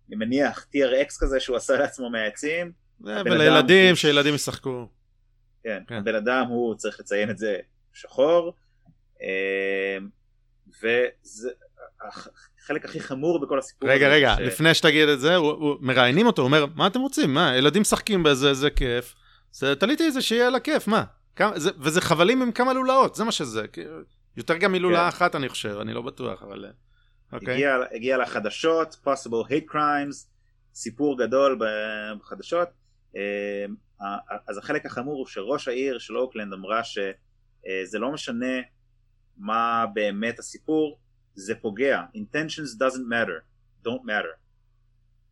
[0.07, 2.71] אני מניח TRX כזה שהוא עשה לעצמו מהעצים.
[3.01, 4.87] ולילדים שילדים ישחקו.
[5.63, 7.57] כן, כן, הבן אדם הוא צריך לציין את זה
[7.93, 8.53] שחור.
[10.67, 11.49] וזה
[12.63, 14.41] החלק הכי חמור בכל הסיפור רגע, רגע, ש...
[14.41, 17.33] לפני שתגיד את זה, הוא, הוא, מראיינים אותו, הוא אומר, מה אתם רוצים?
[17.33, 19.15] מה, ילדים משחקים בזה, זה כיף.
[19.51, 21.03] זה, תליתי את זה שיהיה לה כיף, מה?
[21.35, 23.65] כמה, זה, וזה חבלים עם כמה לולאות, זה מה שזה.
[24.37, 25.07] יותר גם מלולאה כן.
[25.07, 26.65] אחת, אני חושב, אני לא בטוח, אבל...
[26.65, 26.71] אה,
[27.33, 27.53] אוקיי.
[27.53, 30.27] הגיע, הגיע לחדשות, possible hate crimes,
[30.73, 31.59] סיפור גדול
[32.19, 32.67] בחדשות.
[33.15, 33.65] אה,
[34.47, 38.55] אז החלק החמור הוא שראש העיר של אוקלנד אמרה שזה לא משנה
[39.37, 40.99] מה באמת הסיפור,
[41.39, 42.01] זה פוגע.
[42.15, 43.39] intentions doesn't matter,
[43.85, 44.35] don't matter.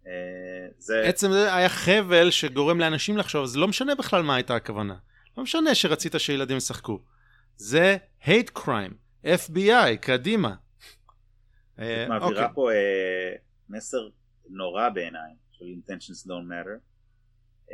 [0.04, 0.08] Uh,
[0.78, 1.02] זה...
[1.04, 4.96] עצם זה היה חבל שגורם לאנשים לחשוב, זה לא משנה בכלל מה הייתה הכוונה.
[5.38, 7.00] לא משנה שרצית שילדים ישחקו.
[7.58, 8.94] זה hate crime,
[9.26, 10.56] FBI, קדימה.
[11.76, 12.50] את uh, מעבירה okay.
[12.50, 12.54] אוקיי.
[12.54, 13.40] פה uh,
[13.70, 14.10] מסר
[14.50, 16.80] נורא בעיניי של intentions don't matter.
[17.70, 17.74] Uh,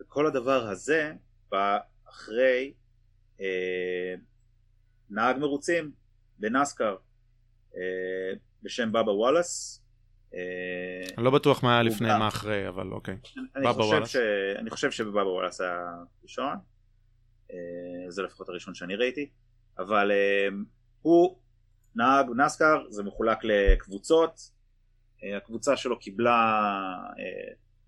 [0.00, 1.12] וכל הדבר הזה
[1.50, 2.72] בא אחרי
[5.10, 5.92] נהג מרוצים
[6.38, 6.96] בנסקר.
[7.76, 9.82] אה, בשם בבא וואלאס.
[10.34, 13.16] אה, אני לא בטוח מה היה לפני, מה אחרי, אבל אוקיי.
[13.56, 14.16] בבא וואלאס.
[14.58, 15.80] אני חושב שבבבא וואלאס היה
[16.22, 16.56] ראשון.
[17.50, 17.56] אה,
[18.08, 19.30] זה לפחות הראשון שאני ראיתי.
[19.78, 20.12] אבל
[21.02, 21.38] הוא
[21.94, 24.54] נהג נסקר, זה מחולק לקבוצות.
[25.36, 26.62] הקבוצה שלו קיבלה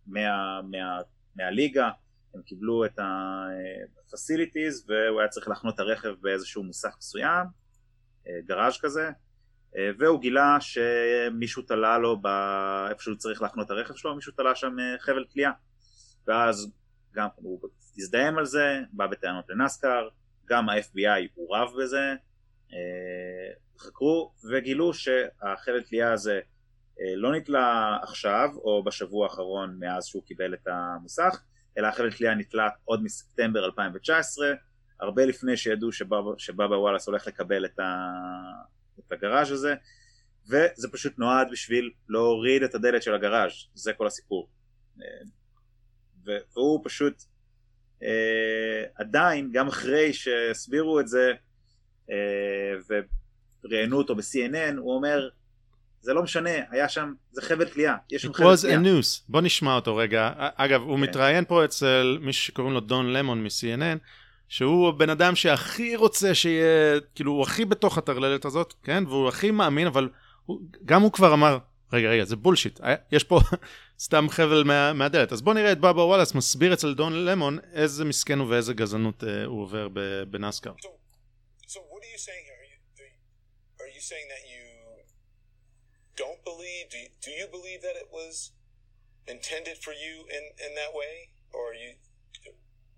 [0.07, 0.99] מה, מה,
[1.37, 1.91] מהליגה,
[2.35, 7.47] הם קיבלו את ה-facilities והוא היה צריך להחנות את הרכב באיזשהו מוסך מסוים,
[8.47, 9.11] גראז' כזה,
[9.99, 12.17] והוא גילה שמישהו תלה לו
[12.91, 15.51] איפה שהוא צריך להחנות את הרכב שלו, מישהו תלה שם אה, חבל תלייה.
[16.27, 16.73] ואז
[17.15, 17.61] גם הוא
[17.99, 20.09] הזדהם על זה, בא בטענות לנסקר,
[20.47, 22.15] גם ה-FBI הוא רב בזה,
[22.73, 26.41] אה, חקרו וגילו שהחבל תלייה הזה
[27.01, 31.43] אה, לא נתלה עכשיו או בשבוע האחרון מאז שהוא קיבל את המוסך,
[31.79, 34.53] אלא החבל תלייה נתלה עוד מספטמבר 2019,
[35.01, 35.91] הרבה לפני שידעו
[36.39, 37.85] שבאבא וואלאס הולך לקבל את, ה...
[38.99, 39.75] את הגראז' הזה,
[40.45, 44.49] וזה פשוט נועד בשביל להוריד את הדלת של הגראז', זה כל הסיפור.
[46.25, 47.23] והוא פשוט
[48.03, 51.33] אה, עדיין, גם אחרי שהסבירו את זה
[52.11, 52.97] אה,
[53.65, 55.29] וראיינו אותו ב-CNN, הוא אומר,
[56.01, 58.79] זה לא משנה, היה שם, זה חבל תלייה, יש שם חבל תלייה.
[58.79, 60.33] It was a news, בוא נשמע אותו רגע.
[60.37, 61.01] אגב, הוא okay.
[61.01, 61.03] כן.
[61.03, 63.99] מתראיין פה אצל מישהו שקוראים לו דון למון מ-CNN,
[64.49, 69.05] שהוא הבן אדם שהכי רוצה שיהיה, כאילו, הוא הכי בתוך הטרללת הזאת, כן?
[69.07, 70.09] והוא הכי מאמין, אבל
[70.47, 71.59] הוא, גם הוא כבר אמר,
[71.93, 72.81] רגע, רגע, זה בולשיט,
[73.13, 73.41] יש פה
[74.05, 75.33] סתם חבל מה, מהדלת.
[75.33, 79.23] אז בוא נראה את בבא וואלאס מסביר אצל דון למון איזה מסכן הוא ואיזה גזענות
[79.23, 79.89] uh, הוא עובר
[80.31, 80.73] בנסקר.
[80.81, 80.87] So,
[81.69, 81.81] so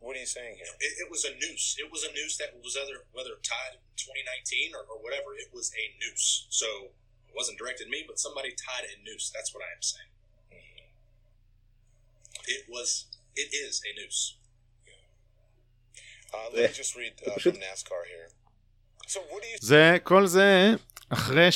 [0.03, 0.67] what are you saying here?
[0.79, 1.79] It, it was a noose.
[1.79, 5.49] It was a noose that was either, whether tied in 2019 or, or whatever, it
[5.55, 6.45] was a noose.
[6.49, 6.67] So
[7.27, 9.31] it wasn't directed at me, but somebody tied a noose.
[9.33, 10.11] That's what I am saying.
[12.45, 14.35] It was, it is a noose.
[16.33, 18.27] Uh, let me just read uh, from NASCAR here.
[19.07, 19.57] So what do you...
[19.61, 20.75] זה, כל זה
[21.09, 21.49] אחרי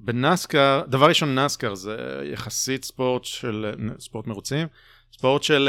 [0.00, 1.96] שבנסקר, דבר ראשון נסקר זה
[2.32, 4.68] יחסית ספורט של, ספורט מרוצים,
[5.12, 5.68] ספורט של,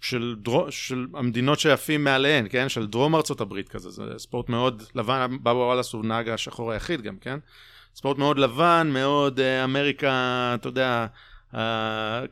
[0.00, 2.68] של, דרו, של המדינות שטסים מעליהן, כן?
[2.68, 7.02] של דרום ארצות הברית כזה, זה ספורט מאוד לבן, בבא וואלאס הוא נהג השחור היחיד
[7.02, 7.38] גם, כן?
[7.94, 11.06] ספורט מאוד לבן, מאוד אמריקה, אתה יודע,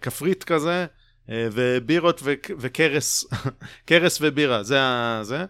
[0.01, 0.87] כפרית כזה,
[1.31, 2.23] אה, ובירות
[2.59, 3.25] וקארס,
[3.85, 5.21] קארס ובירה, זה ה...
[5.23, 5.45] זה.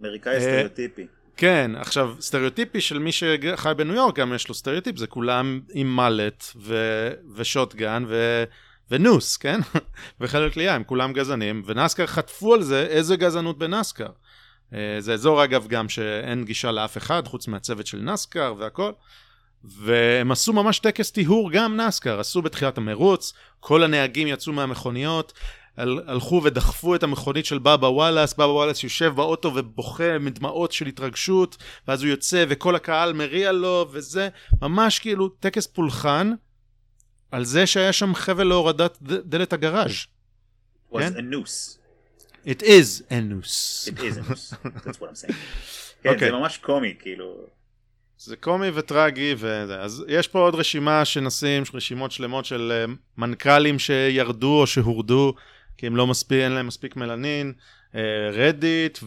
[0.00, 1.06] אמריקאי סטריאוטיפי.
[1.36, 5.96] כן, עכשיו, סטריאוטיפי של מי שחי בניו יורק, גם יש לו סטריאוטיפ, זה כולם עם
[5.96, 6.76] מולט ו...
[7.34, 8.44] ושוטגן ו...
[8.90, 9.60] ונוס, כן?
[10.20, 14.08] וחלק תלייה, הם כולם גזענים, ונסקר חטפו על זה איזה גזענות בנסקר.
[14.74, 18.92] אה, זה אזור אגב גם שאין גישה לאף אחד חוץ מהצוות של נסקר והכל.
[19.64, 25.32] והם עשו ממש טקס טיהור גם נסקר, עשו בתחילת המרוץ, כל הנהגים יצאו מהמכוניות,
[25.76, 30.86] הל, הלכו ודחפו את המכונית של בבא וואלאס, בבא וואלאס יושב באוטו ובוכה מדמעות של
[30.86, 31.56] התרגשות,
[31.88, 34.28] ואז הוא יוצא וכל הקהל מריע לו, וזה
[34.62, 36.32] ממש כאילו טקס פולחן
[37.34, 40.06] על זה שהיה שם חבל להורדת דלת הגראז'.
[40.92, 41.12] was כן?
[41.16, 41.78] a noose.
[42.46, 43.88] It is a noose.
[43.88, 44.54] It is a noose,
[44.84, 45.34] that's what I'm saying.
[46.02, 46.18] כן, okay.
[46.18, 47.46] זה ממש קומי, כאילו.
[48.18, 49.80] זה קומי וטרגי וזה.
[49.80, 55.34] אז יש פה עוד רשימה שנשים, רשימות שלמות של uh, מנכ"לים שירדו או שהורדו,
[55.76, 57.52] כי הם לא מספיק, אין להם מספיק מלנין,
[58.32, 59.04] רדיט uh,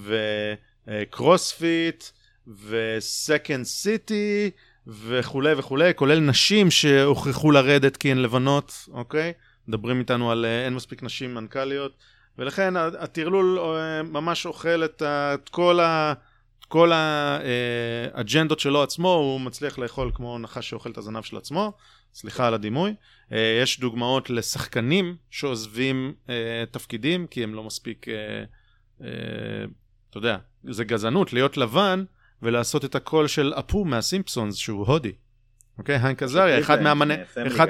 [0.88, 2.04] וקרוספיט
[2.48, 4.52] וסקנד סיטי
[4.88, 9.34] וכולי וכולי, כולל נשים שהוכרחו לרדת כי הן לבנות, אוקיי?
[9.68, 11.96] מדברים איתנו על uh, אין מספיק נשים מנכ"ליות,
[12.38, 16.14] ולכן הטרלול uh, ממש אוכל את, כל ה...
[16.68, 16.92] כל
[18.14, 21.74] האג'נדות שלו עצמו הוא מצליח לאכול כמו נחש שאוכל את הזנב של עצמו,
[22.14, 22.94] סליחה על הדימוי.
[23.32, 29.06] אה, יש דוגמאות לשחקנים שעוזבים אה, תפקידים כי הם לא מספיק, אה,
[30.10, 32.04] אתה יודע, זה גזענות להיות לבן
[32.42, 35.12] ולעשות את הקול של אפו מהסימפסונס שהוא הודי.
[35.78, 35.96] אוקיי?
[35.96, 37.16] הנק עזריה, אחד מהמנה...
[37.48, 37.68] אחד...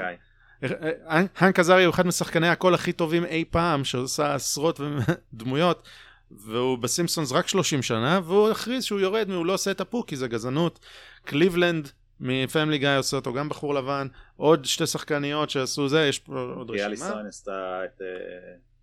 [1.36, 4.80] הנק עזריה הוא אחד משחקני הקול הכי טובים אי פעם, שעושה עשרות
[5.34, 5.88] דמויות.
[6.30, 10.16] והוא בסימפסונס רק 30 שנה, והוא הכריז שהוא יורד, הוא לא עושה את אפו, כי
[10.16, 10.78] זה גזענות.
[11.24, 11.90] קליבלנד
[12.20, 16.70] מפמילי גיא עושה אותו גם בחור לבן, עוד שתי שחקניות שעשו זה, יש פה עוד
[16.70, 16.86] רשימה.
[16.86, 17.80] אליסון עשתה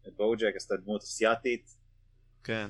[0.07, 1.69] את בוג'ק, עשתה דמות אסיאתית.
[2.43, 2.67] כן.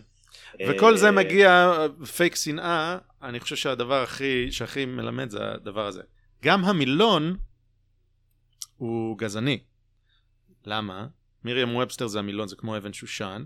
[0.61, 1.77] אה, וכל זה מגיע,
[2.17, 6.01] פייק שנאה, אני חושב שהדבר הכי, שהכי מלמד זה הדבר הזה.
[6.43, 7.37] גם המילון
[8.77, 9.59] הוא גזעני.
[10.65, 11.07] למה?
[11.43, 13.45] מרים ובסטר זה המילון, זה כמו אבן שושן.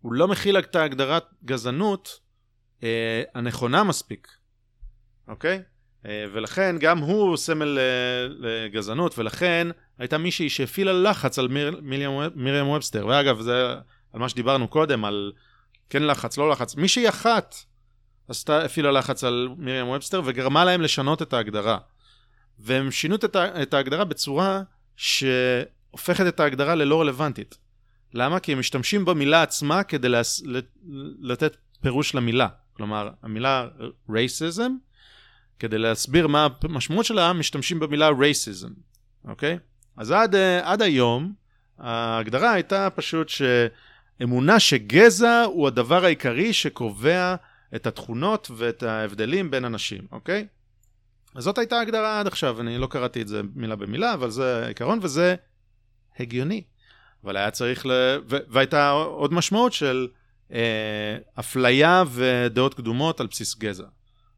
[0.00, 2.20] הוא לא מכיל את ההגדרת גזענות
[2.82, 4.28] אה, הנכונה מספיק,
[5.28, 5.62] אוקיי?
[6.06, 9.68] אה, ולכן גם הוא סמל אה, לגזענות, ולכן
[9.98, 13.06] הייתה מישהי שהפעילה לחץ על מיר, מרים, מרים ובסטר.
[13.06, 13.74] ואגב, זה
[14.12, 15.32] על מה שדיברנו קודם, על
[15.90, 16.76] כן לחץ, לא לחץ.
[16.76, 17.54] מישהי אחת
[18.28, 21.78] עשתה, הפעילה לחץ על מרים ובסטר וגרמה להם לשנות את ההגדרה.
[22.58, 24.62] והם שינו את, את ההגדרה בצורה
[24.96, 27.58] שהופכת את ההגדרה ללא רלוונטית.
[28.14, 28.40] למה?
[28.40, 30.42] כי הם משתמשים במילה עצמה כדי להס...
[31.20, 32.48] לתת פירוש למילה.
[32.72, 33.68] כלומר, המילה
[34.10, 34.70] racism,
[35.58, 38.70] כדי להסביר מה המשמעות שלה, משתמשים במילה racism,
[39.24, 39.58] אוקיי?
[39.96, 41.32] אז עד, עד היום,
[41.78, 43.28] ההגדרה הייתה פשוט
[44.18, 47.34] שאמונה שגזע הוא הדבר העיקרי שקובע
[47.74, 50.46] את התכונות ואת ההבדלים בין אנשים, אוקיי?
[51.34, 54.64] אז זאת הייתה ההגדרה עד עכשיו, אני לא קראתי את זה מילה במילה, אבל זה
[54.64, 55.34] העיקרון, וזה
[56.18, 56.62] הגיוני.
[57.24, 57.90] אבל היה צריך ל...
[58.30, 58.36] ו...
[58.48, 60.08] והייתה עוד משמעות של
[60.52, 63.86] אה, אפליה ודעות קדומות על בסיס גזע.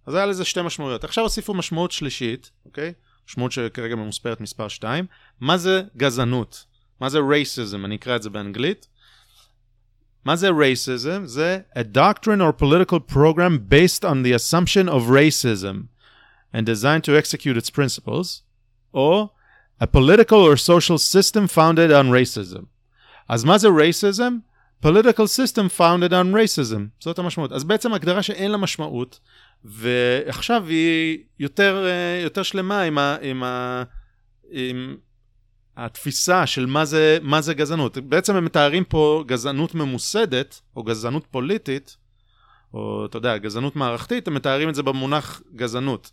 [0.07, 1.05] אז היה לזה שתי משמעויות.
[1.05, 2.93] עכשיו הוסיפו משמעות שלישית, אוקיי?
[3.29, 5.07] משמעות שכרגע ממוספרת מספר 2.
[5.41, 6.65] מה זה גזענות?
[7.01, 7.85] מה זה racism?
[7.85, 8.87] אני אקרא את זה באנגלית.
[10.25, 11.25] מה זה racism?
[11.25, 15.87] זה a doctrine or political program based on the assumption of racism
[16.55, 18.43] and designed to execute its principles,
[18.95, 19.29] או
[19.83, 22.65] a political or social system founded on racism.
[23.29, 24.33] אז מה זה racism?
[24.83, 26.81] political system founded on racism.
[27.01, 27.53] זאת המשמעות.
[27.53, 29.21] אז בעצם הגדרה שאין לה משמעות,
[29.65, 33.83] ועכשיו היא יותר, אה, יותר שלמה עם, ה, עם, ה,
[34.51, 34.97] עם
[35.85, 37.99] התפיסה של מה זה, מה זה גזענות.
[37.99, 41.97] בעצם הם מתארים פה גזענות ממוסדת, או גזענות פוליטית,
[42.75, 46.11] או אתה יודע, גזענות מערכתית, הם מתארים את זה במונח גזענות.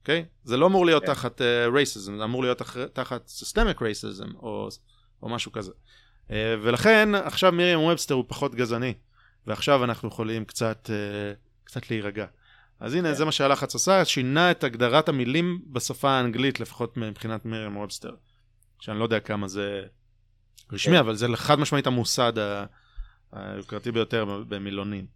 [0.00, 0.24] אוקיי?
[0.26, 0.48] Okay?
[0.48, 1.06] זה לא אמור להיות yeah.
[1.06, 1.14] כן.
[1.14, 1.40] תחת
[1.72, 4.68] רייסיזם, uh, זה אמור להיות תח, תחת סיסטמיק רייסיזם, או,
[5.22, 5.72] או משהו כזה.
[6.28, 6.32] Uh,
[6.62, 8.94] ולכן עכשיו מרים ובסטר הוא פחות גזעני,
[9.46, 12.26] ועכשיו אנחנו יכולים קצת, uh, קצת להירגע.
[12.80, 13.14] אז הנה, yeah.
[13.14, 18.14] זה מה שהלחץ עשה, שינה את הגדרת המילים בשפה האנגלית, לפחות מבחינת מרים ובסטר.
[18.80, 19.82] שאני לא יודע כמה זה
[20.72, 21.00] רשמי, yeah.
[21.00, 22.32] אבל זה חד משמעית המוסד
[23.32, 25.06] היוקרתי ביותר במילונים,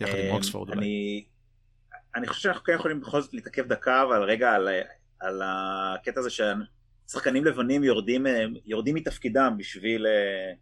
[0.00, 1.24] יחד עם אוקספורד אולי.
[2.14, 4.68] אני חושב שאנחנו כן יכולים בכל זאת להתעכב דקה, אבל רגע על,
[5.20, 8.26] על הקטע הזה ששחקנים לבנים יורדים,
[8.66, 10.52] יורדים מתפקידם בשביל אה,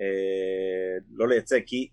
[0.00, 1.88] אה, לא לייצג, כי,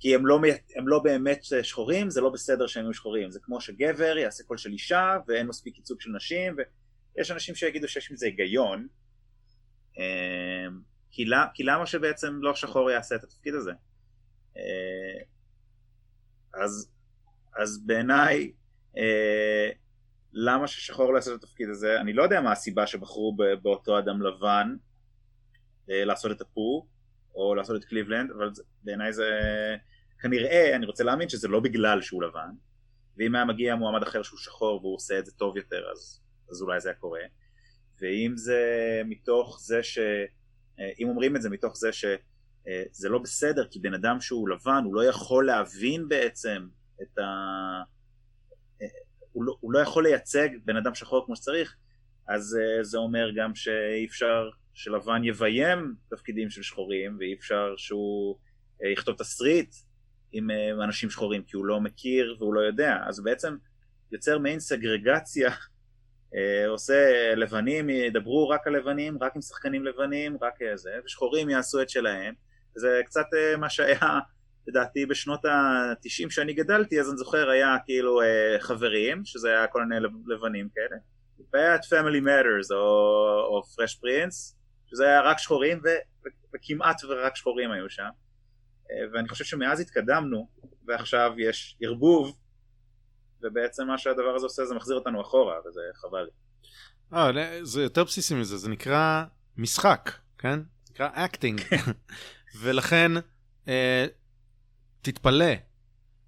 [0.00, 0.40] כי הם, לא,
[0.76, 4.56] הם לא באמת שחורים, זה לא בסדר שהם יהיו שחורים, זה כמו שגבר יעשה קול
[4.56, 6.56] של אישה ואין מספיק ייצוג של נשים,
[7.18, 8.86] ויש אנשים שיגידו שיש מזה היגיון,
[9.98, 10.66] אה,
[11.10, 13.72] כי, כי למה שבעצם לא שחור יעשה את התפקיד הזה?
[14.56, 15.22] אה,
[16.54, 16.90] אז
[17.56, 18.52] אז בעיניי
[18.96, 19.70] אה,
[20.32, 22.00] למה ששחור לא יעשה את התפקיד הזה?
[22.00, 24.76] אני לא יודע מה הסיבה שבחרו באותו אדם לבן
[25.90, 26.88] אה, לעשות את הפור
[27.34, 28.50] או לעשות את קליבלנד אבל
[28.84, 29.30] בעיניי זה
[30.20, 32.50] כנראה אני רוצה להאמין שזה לא בגלל שהוא לבן.
[33.16, 36.20] ואם היה מגיע מועמד אחר שהוא שחור והוא עושה את זה טוב יותר אז,
[36.50, 37.20] אז אולי זה היה קורה.
[38.00, 38.62] ואם זה
[39.04, 39.98] מתוך זה ש...
[40.80, 44.48] אה, אם אומרים את זה מתוך זה שזה אה, לא בסדר כי בן אדם שהוא
[44.48, 46.66] לבן הוא לא יכול להבין בעצם
[47.02, 47.22] את ה...
[49.32, 51.76] הוא לא, הוא לא יכול לייצג בן אדם שחור כמו שצריך,
[52.28, 58.38] אז אה, זה אומר גם שאי אפשר שלבן יביים תפקידים של שחורים, ואי אפשר שהוא
[58.84, 59.74] אה, יכתוב תסריט
[60.32, 63.56] עם אה, אנשים שחורים, כי הוא לא מכיר והוא לא יודע, אז בעצם
[64.12, 65.50] יוצר מעין סגרגציה,
[66.68, 71.90] עושה לבנים ידברו רק על לבנים, רק עם שחקנים לבנים, רק זה, ושחורים יעשו את
[71.90, 72.34] שלהם,
[72.74, 73.26] זה קצת
[73.58, 74.18] מה שהיה
[74.68, 79.84] לדעתי בשנות ה-90 שאני גדלתי אז אני זוכר היה כאילו אה, חברים שזה היה כל
[79.84, 80.96] מיני לבנים כאלה.
[81.52, 82.78] והיה את Family Matters או,
[83.46, 84.56] או Fresh Prince
[84.90, 85.88] שזה היה רק שחורים ו,
[86.54, 88.08] וכמעט ורק שחורים היו שם.
[88.90, 90.48] אה, ואני חושב שמאז התקדמנו
[90.86, 92.38] ועכשיו יש ערבוב
[93.42, 96.30] ובעצם מה שהדבר הזה עושה זה מחזיר אותנו אחורה וזה חבל לי.
[97.18, 99.24] אה, זה יותר בסיסי מזה זה נקרא
[99.56, 100.60] משחק כן?
[100.90, 101.60] נקרא acting
[102.60, 103.12] ולכן
[103.68, 104.06] אה,
[105.02, 105.52] תתפלא,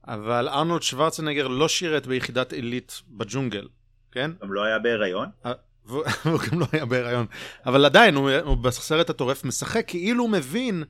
[0.09, 3.69] אבל ארנולד שוורצנגר לא שירת ביחידת עילית בג'ונגל,
[4.13, 4.31] כן?
[4.43, 5.29] גם לא היה בהיריון?
[5.47, 5.53] אה,
[5.85, 6.05] הוא
[6.51, 7.27] גם לא היה בהיריון,
[7.67, 10.85] אבל עדיין הוא, הוא בסרט הטורף משחק כאילו הוא מבין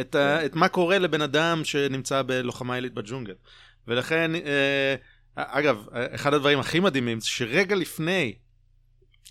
[0.00, 0.46] את, ה, כן.
[0.46, 3.34] את מה קורה לבן אדם שנמצא בלוחמה עילית בג'ונגל.
[3.88, 4.94] ולכן, אה,
[5.36, 8.34] אגב, אחד הדברים הכי מדהימים זה שרגע לפני,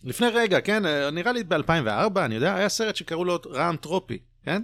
[0.03, 4.19] לפני רגע, כן, אה, נראה לי ב-2004, אני יודע, היה סרט שקראו לו רעם טרופי,
[4.43, 4.63] כן?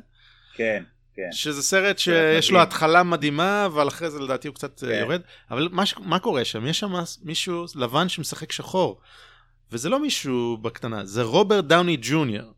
[0.54, 0.84] כן.
[1.16, 1.32] כן.
[1.32, 5.00] שזה סרט שיש לו התחלה מדהימה, אבל אחרי זה לדעתי הוא קצת אה, כן.
[5.00, 5.22] יורד.
[5.52, 6.68] אבל מה, מה קורה שם?
[6.68, 9.02] יש שם מישהו לבן שמשחק שחור.
[9.72, 12.54] וזה לא מישהו בקטנה, זה רוברט דאוני ג'וניור.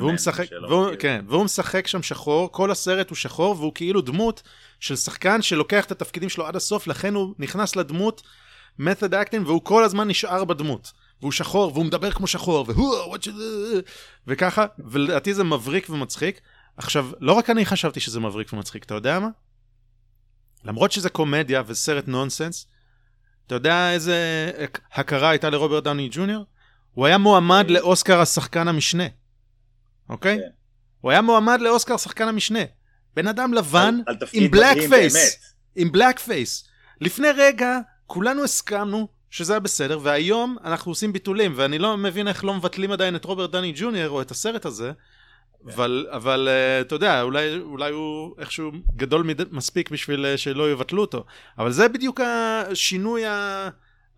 [0.00, 0.98] והוא משחק, והוא, כאילו.
[0.98, 4.42] כן, והוא משחק שם שחור, כל הסרט הוא שחור, והוא כאילו דמות
[4.80, 8.22] של שחקן שלוקח את התפקידים שלו עד הסוף, לכן הוא נכנס לדמות
[8.80, 10.92] method acting, והוא כל הזמן נשאר בדמות.
[11.20, 13.16] והוא שחור, והוא מדבר כמו שחור, והוא,
[14.26, 16.40] וככה, ולדעתי זה מבריק ומצחיק.
[16.76, 19.28] עכשיו, לא רק אני חשבתי שזה מבריק ומצחיק, אתה יודע מה?
[20.64, 22.66] למרות שזה קומדיה וסרט נונסנס,
[23.46, 24.50] אתה יודע איזה
[24.92, 26.44] הכרה הייתה לרוברט דאוני ג'וניור?
[26.94, 27.74] הוא היה מועמד אה.
[27.74, 29.04] לאוסקר השחקן המשנה,
[30.08, 30.36] אוקיי?
[30.36, 30.48] כן.
[31.00, 32.60] הוא היה מועמד לאוסקר שחקן המשנה.
[33.16, 35.38] בן אדם לבן על, על עם בלק פייס.
[35.76, 36.68] עם בלק פייס.
[37.00, 42.44] לפני רגע כולנו הסכמנו שזה היה בסדר, והיום אנחנו עושים ביטולים, ואני לא מבין איך
[42.44, 44.92] לא מבטלים עדיין את רוברט דני ג'וניור או את הסרט הזה,
[45.66, 49.52] אבל, אבל uh, אתה יודע, אולי, אולי הוא איכשהו גדול מד...
[49.54, 51.24] מספיק בשביל uh, שלא יבטלו אותו.
[51.58, 53.68] אבל זה בדיוק השינוי, ה...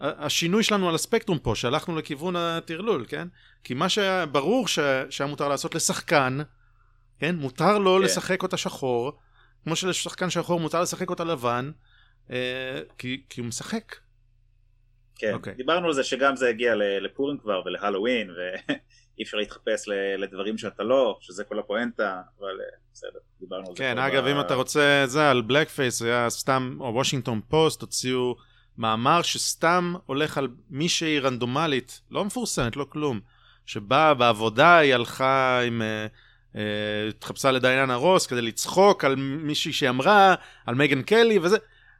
[0.00, 3.28] השינוי שלנו על הספקטרום פה, שהלכנו לכיוון הטרלול, כן?
[3.64, 4.78] כי מה שהיה ברור ש...
[5.10, 6.38] שהיה מותר לעשות לשחקן,
[7.18, 7.36] כן?
[7.36, 8.04] מותר לו כן.
[8.04, 9.12] לשחק אותה שחור,
[9.64, 11.70] כמו שלשחקן שחור מותר לשחק אותה לבן,
[12.28, 12.30] uh,
[12.98, 13.94] כי, כי הוא משחק.
[15.16, 15.34] כן, okay.
[15.34, 15.54] אוקיי.
[15.54, 18.34] דיברנו על זה שגם זה הגיע לפורים כבר ולהלואוין, ו...
[19.18, 19.88] אי אפשר להתחפש
[20.18, 23.78] לדברים שאתה לא, שזה כל הפואנטה, אבל אה, בסדר, דיברנו על זה.
[23.78, 24.26] כן, אגב, ב...
[24.26, 28.36] אם אתה רוצה, זה על blackface, היה סתם, או וושינגטון פוסט, הוציאו
[28.78, 33.20] מאמר שסתם הולך על מישהי רנדומלית, לא מפורסמת, לא כלום,
[33.66, 35.82] שבאה בעבודה, היא הלכה עם...
[35.82, 36.10] uh,
[37.08, 40.34] התחפשה לדייננה רוס כדי לצחוק על מישהי שאמרה,
[40.66, 41.56] על מייגן קלי וזה.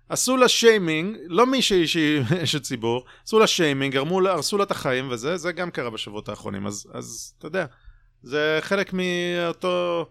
[0.08, 4.70] עשו לה שיימינג, לא מישהי שהיא אשת ציבור, עשו לה שיימינג, הרמו, הרסו לה את
[4.70, 7.66] החיים וזה, זה גם קרה בשבועות האחרונים, אז, אז אתה יודע,
[8.22, 10.06] זה חלק מאותו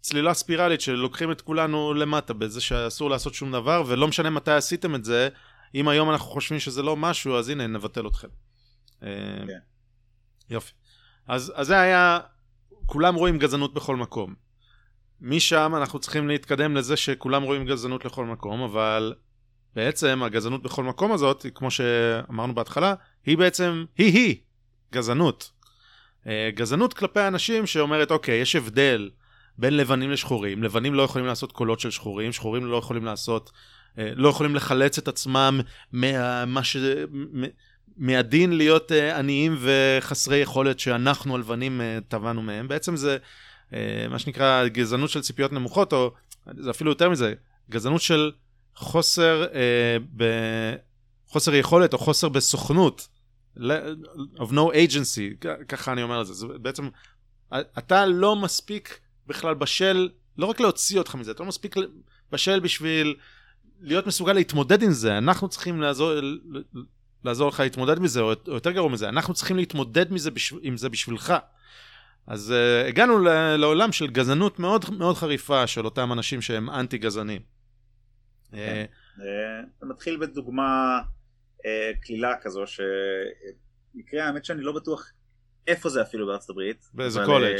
[0.00, 4.94] צלילה ספירלית שלוקחים את כולנו למטה בזה שאסור לעשות שום דבר, ולא משנה מתי עשיתם
[4.94, 5.28] את זה,
[5.74, 8.28] אם היום אנחנו חושבים שזה לא משהו, אז הנה, נבטל אתכם.
[9.02, 9.08] אה,
[9.46, 9.58] כן.
[10.50, 10.72] יופי.
[11.28, 12.18] אז, אז זה היה,
[12.86, 14.34] כולם רואים גזענות בכל מקום.
[15.20, 19.14] משם אנחנו צריכים להתקדם לזה שכולם רואים גזענות לכל מקום, אבל
[19.74, 22.94] בעצם הגזענות בכל מקום הזאת, כמו שאמרנו בהתחלה,
[23.26, 24.36] היא בעצם, היא-היא
[24.92, 25.50] גזענות.
[26.26, 29.10] אה, גזענות כלפי אנשים שאומרת, אוקיי, יש הבדל
[29.58, 33.50] בין לבנים לשחורים, לבנים לא יכולים לעשות קולות של שחורים, שחורים לא יכולים לעשות,
[33.96, 35.60] לא יכולים לחלץ את עצמם
[35.92, 36.76] מה, ש...
[37.96, 42.68] מהדין להיות אה, עניים וחסרי יכולת שאנחנו הלבנים טבענו מהם.
[42.68, 43.16] בעצם זה
[44.10, 46.12] מה שנקרא גזענות של ציפיות נמוכות, או
[46.56, 47.34] זה אפילו יותר מזה,
[47.70, 48.32] גזענות של
[48.78, 50.24] חוסר, אה, ב...
[51.26, 53.08] חוסר יכולת או חוסר בסוכנות,
[54.36, 56.88] of no agency, ככה אני אומר את זה, זה בעצם,
[57.52, 60.08] אתה לא מספיק בכלל בשל,
[60.38, 61.74] לא רק להוציא אותך מזה, אתה לא מספיק
[62.32, 63.16] בשל בשביל
[63.80, 66.12] להיות מסוגל להתמודד עם זה, אנחנו צריכים לעזור,
[67.24, 70.88] לעזור לך להתמודד מזה, או יותר גרוע מזה, אנחנו צריכים להתמודד מזה בשב, עם זה
[70.88, 71.34] בשבילך.
[72.26, 73.18] אז uh, הגענו
[73.56, 77.40] לעולם של גזענות מאוד מאוד חריפה של אותם אנשים שהם אנטי גזענים.
[78.50, 78.56] כן.
[78.56, 78.84] אה,
[79.20, 81.00] אה, זה מתחיל בדוגמה
[82.02, 85.12] קלילה כזו שמקרה האמת שאני לא בטוח
[85.66, 86.88] איפה זה אפילו בארצות הברית.
[86.94, 87.56] באיזה קולג'.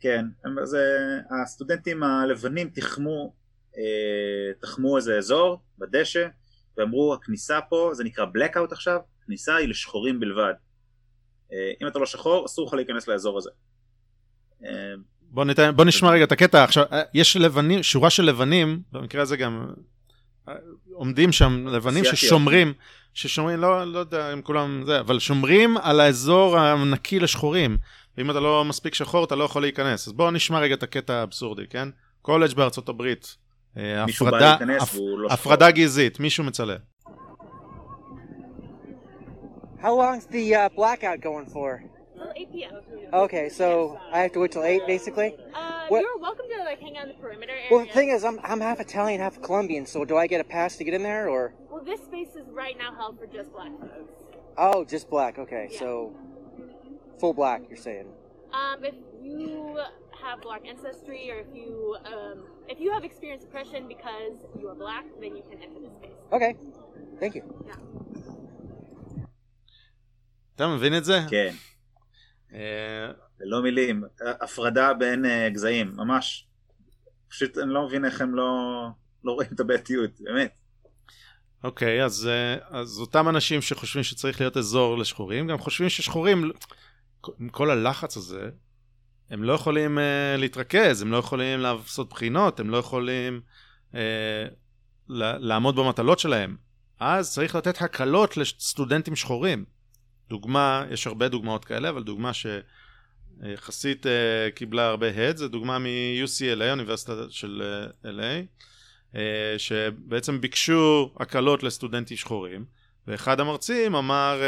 [0.00, 0.24] כן,
[0.62, 0.76] אז
[1.42, 3.34] הסטודנטים הלבנים תחמו,
[4.60, 6.26] תחמו איזה אזור בדשא
[6.76, 10.52] ואמרו הכניסה פה זה נקרא blackout עכשיו, כניסה היא לשחורים בלבד.
[11.52, 13.50] אם אתה לא שחור אסור לך להיכנס לאזור הזה.
[15.30, 16.84] בוא, ניתן, בוא נשמע רגע את הקטע עכשיו.
[16.92, 19.66] אה, יש לבנים שורה של לבנים במקרה הזה גם
[20.48, 20.54] אה,
[20.92, 22.72] עומדים שם לבנים ששומרים
[23.14, 27.76] ששומרים לא לא יודע אם כולם זה אבל שומרים על האזור הנקי לשחורים.
[28.16, 30.08] ואם אתה לא מספיק שחור אתה לא יכול להיכנס.
[30.08, 31.88] אז בוא נשמע רגע את הקטע האבסורדי כן?
[32.22, 33.36] קולג' בארצות הברית
[33.77, 36.77] אה, הפרדה, הפ, לא הפרדה גזעית מישהו מצלם.
[39.81, 41.83] How long's the uh, blackout going for?
[42.35, 42.73] 8 p.m.
[43.13, 45.35] Okay, so I have to wait till 8 basically?
[45.53, 46.01] Uh, what?
[46.01, 47.67] you're welcome to like hang out in the perimeter area.
[47.71, 50.43] Well, the thing is, I'm, I'm half Italian, half Colombian, so do I get a
[50.43, 51.53] pass to get in there or?
[51.69, 54.13] Well, this space is right now held for just black folks.
[54.57, 55.79] Oh, just black, okay, yeah.
[55.79, 56.15] so
[57.19, 58.07] full black, you're saying?
[58.53, 59.79] Um, if you
[60.21, 64.74] have black ancestry or if you um, if you have experienced oppression because you are
[64.74, 66.18] black, then you can enter this space.
[66.36, 66.52] Okay,
[67.20, 67.42] thank you.
[67.66, 67.78] Yeah.
[70.56, 71.20] אתה מבין את זה?
[71.30, 71.54] כן.
[73.40, 74.02] ללא מילים,
[74.40, 76.46] הפרדה בין uh, גזעים, ממש.
[77.28, 78.52] פשוט אני לא מבין איך הם לא,
[79.24, 80.54] לא רואים את הבעייתיות, באמת.
[81.64, 82.28] אוקיי, okay, אז,
[82.68, 86.50] אז אותם אנשים שחושבים שצריך להיות אזור לשחורים, גם חושבים ששחורים,
[87.40, 88.50] עם כל הלחץ הזה,
[89.30, 90.00] הם לא יכולים uh,
[90.40, 93.40] להתרכז, הם לא יכולים לעשות בחינות, הם לא יכולים
[93.92, 93.96] uh,
[95.08, 96.56] לעמוד במטלות שלהם.
[97.00, 99.64] אז צריך לתת הקלות לסטודנטים שחורים.
[100.28, 104.08] דוגמה, יש הרבה דוגמאות כאלה, אבל דוגמה שיחסית uh,
[104.54, 107.62] קיבלה הרבה הד, זה דוגמה מ-UCLA, אוניברסיטה של
[108.02, 108.64] uh, LA,
[109.12, 109.16] uh,
[109.58, 112.64] שבעצם ביקשו הקלות לסטודנטים שחורים,
[113.06, 114.40] ואחד המרצים אמר,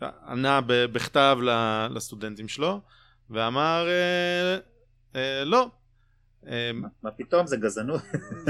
[0.00, 1.38] uh, ענה בכתב
[1.90, 2.80] לסטודנטים שלו,
[3.32, 5.70] ואמר, uh, uh, לא.
[7.02, 8.02] מה פתאום זה גזענות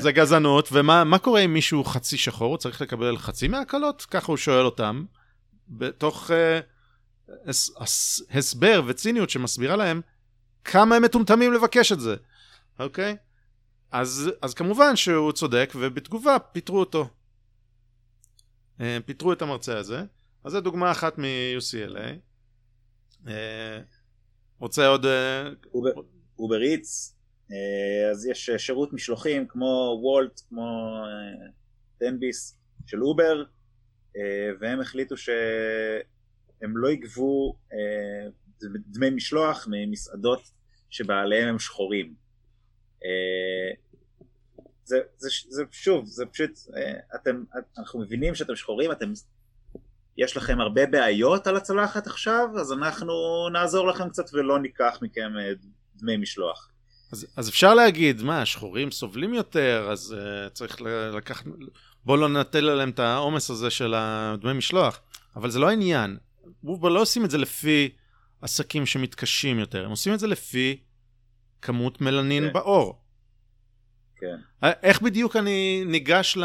[0.03, 4.37] זה גזענות ומה קורה אם מישהו חצי שחור הוא צריך לקבל חצי מהקלות ככה הוא
[4.37, 5.05] שואל אותם
[5.69, 6.31] בתוך
[7.47, 7.71] הס,
[8.31, 10.01] הסבר וציניות שמסבירה להם
[10.65, 12.17] כמה הם מטומטמים לבקש את זה,
[12.79, 13.17] אוקיי?
[13.93, 17.09] אז, אז כמובן שהוא צודק ובתגובה פיטרו אותו.
[18.81, 20.05] אה, פיטרו את המרצה הזה,
[20.45, 22.09] אז זו דוגמה אחת מ-UCLA.
[24.63, 25.07] רוצה עוד...
[25.07, 25.49] אה,
[26.39, 27.17] Uber Eats,
[27.53, 30.95] אה, אז יש אה, שירות משלוחים כמו וולט, כמו
[32.01, 33.45] תן ביס של אובר,
[34.61, 37.57] והם החליטו שהם לא יגבו
[38.87, 40.41] דמי משלוח ממסעדות
[40.91, 42.15] שבעליהם הם שחורים.
[44.85, 46.51] זה, זה, זה שוב, זה פשוט,
[47.15, 47.45] אתם,
[47.79, 49.13] אנחנו מבינים שאתם שחורים, אתם,
[50.19, 53.13] יש לכם הרבה בעיות על הצלחת עכשיו, אז אנחנו
[53.53, 55.53] נעזור לכם קצת ולא ניקח מכם אה,
[55.97, 56.69] דמי משלוח.
[57.13, 60.81] אז, אז אפשר להגיד, מה, השחורים סובלים יותר, אז uh, צריך
[61.13, 61.45] לקחת...
[62.05, 65.01] בוא לא נטיל עליהם את העומס הזה של הדמי משלוח.
[65.37, 66.17] אבל זה לא העניין.
[66.65, 67.89] אובר לא עושים את זה לפי
[68.43, 70.81] עסקים שמתקשים יותר, הם עושים את זה לפי
[71.63, 72.53] כמות מלנין כן.
[72.53, 73.03] בעור.
[74.17, 74.37] כן.
[74.65, 76.45] אה, איך בדיוק אני ניגש ל...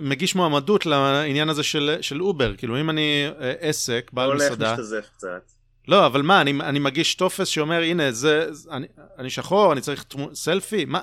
[0.00, 2.56] מגיש מועמדות לעניין הזה של, של אובר?
[2.56, 4.72] כאילו, אם אני אה, עסק, בעל, הולך, מסעדה...
[4.72, 5.52] משתזף קצת.
[5.88, 8.86] לא, אבל מה, אני, אני מגיש טופס שאומר, הנה, זה, זה אני,
[9.18, 10.84] אני שחור, אני צריך תמו, סלפי?
[10.84, 11.00] מה?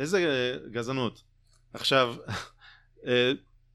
[0.00, 1.22] איזה אה, גזענות.
[1.74, 2.14] עכשיו,
[3.06, 3.32] אה,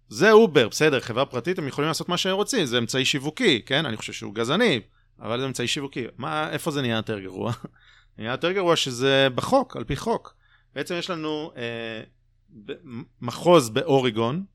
[0.09, 3.85] זה אובר, בסדר, חברה פרטית, הם יכולים לעשות מה שהם רוצים, זה אמצעי שיווקי, כן?
[3.85, 4.81] אני חושב שהוא גזעני,
[5.19, 6.05] אבל זה אמצעי שיווקי.
[6.17, 7.53] מה, איפה זה נהיה יותר גרוע?
[8.17, 10.35] נהיה יותר גרוע שזה בחוק, על פי חוק.
[10.75, 12.03] בעצם יש לנו אה,
[13.21, 14.45] מחוז באוריגון,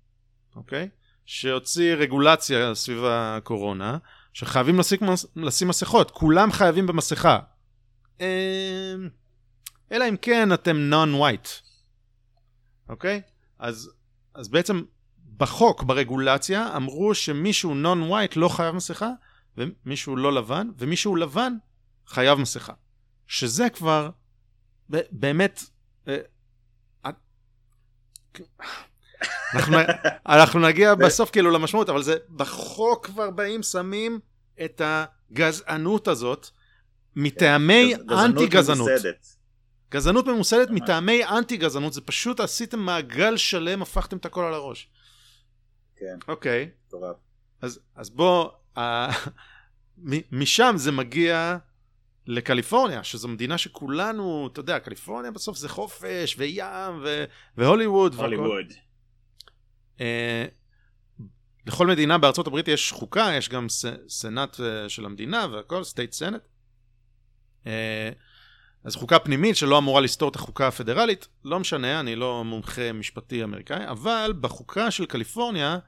[0.57, 0.89] אוקיי?
[1.27, 3.99] שהוציא רגולציה סביב הקורונה,
[4.33, 4.99] שחייבים לשים,
[5.37, 7.39] לשים מסכות, כולם חייבים במסכה.
[8.21, 8.95] אה,
[9.93, 11.49] אלא אם כן אתם non-white,
[12.89, 13.23] אוקיי?
[13.59, 13.91] אז,
[14.35, 14.83] אז בעצם
[15.37, 19.11] בחוק, ברגולציה, אמרו שמישהו non-white לא חייב מסכה,
[19.57, 21.53] ומישהו לא לבן, ומישהו לבן
[22.07, 22.73] חייב מסכה.
[23.27, 24.11] שזה כבר
[25.11, 25.63] באמת...
[29.55, 29.77] אנחנו,
[30.27, 34.21] אנחנו נגיע בסוף כאילו למשמעות, אבל זה בחוק כבר באים שמים
[34.65, 36.47] את הגזענות הזאת
[37.17, 38.89] מטעמי גזענות אנטי גזענות.
[38.89, 39.27] ממוסדת.
[39.91, 40.71] גזענות ממוסדת.
[40.71, 44.91] מטעמי אנטי גזענות, זה פשוט עשיתם מעגל שלם, הפכתם את הכל על הראש.
[45.97, 47.17] כן, אוקיי, מטורף.
[47.63, 48.51] אז, אז בוא,
[50.33, 51.57] משם זה מגיע
[52.27, 57.25] לקליפורניה, שזו מדינה שכולנו, אתה יודע, קליפורניה בסוף זה חופש וים ו-
[57.57, 58.15] והוליווד.
[58.15, 58.73] הוליווד.
[60.01, 60.45] אה,
[61.67, 66.13] לכל מדינה בארצות הברית יש חוקה, יש גם ס, סנאט אה, של המדינה והכל, state
[66.13, 66.49] senate.
[67.67, 68.11] אה,
[68.85, 73.45] אז חוקה פנימית שלא אמורה לסתור את החוקה הפדרלית, לא משנה, אני לא מומחה משפטי
[73.45, 75.79] אמריקאי, אבל בחוקה של קליפורניה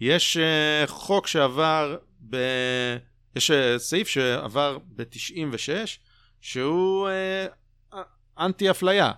[0.00, 1.96] יש אה, חוק שעבר,
[2.30, 2.36] ב...
[3.36, 5.68] יש אה, סעיף שעבר ב-96,
[6.40, 7.46] שהוא אה,
[8.38, 9.12] אנטי אפליה,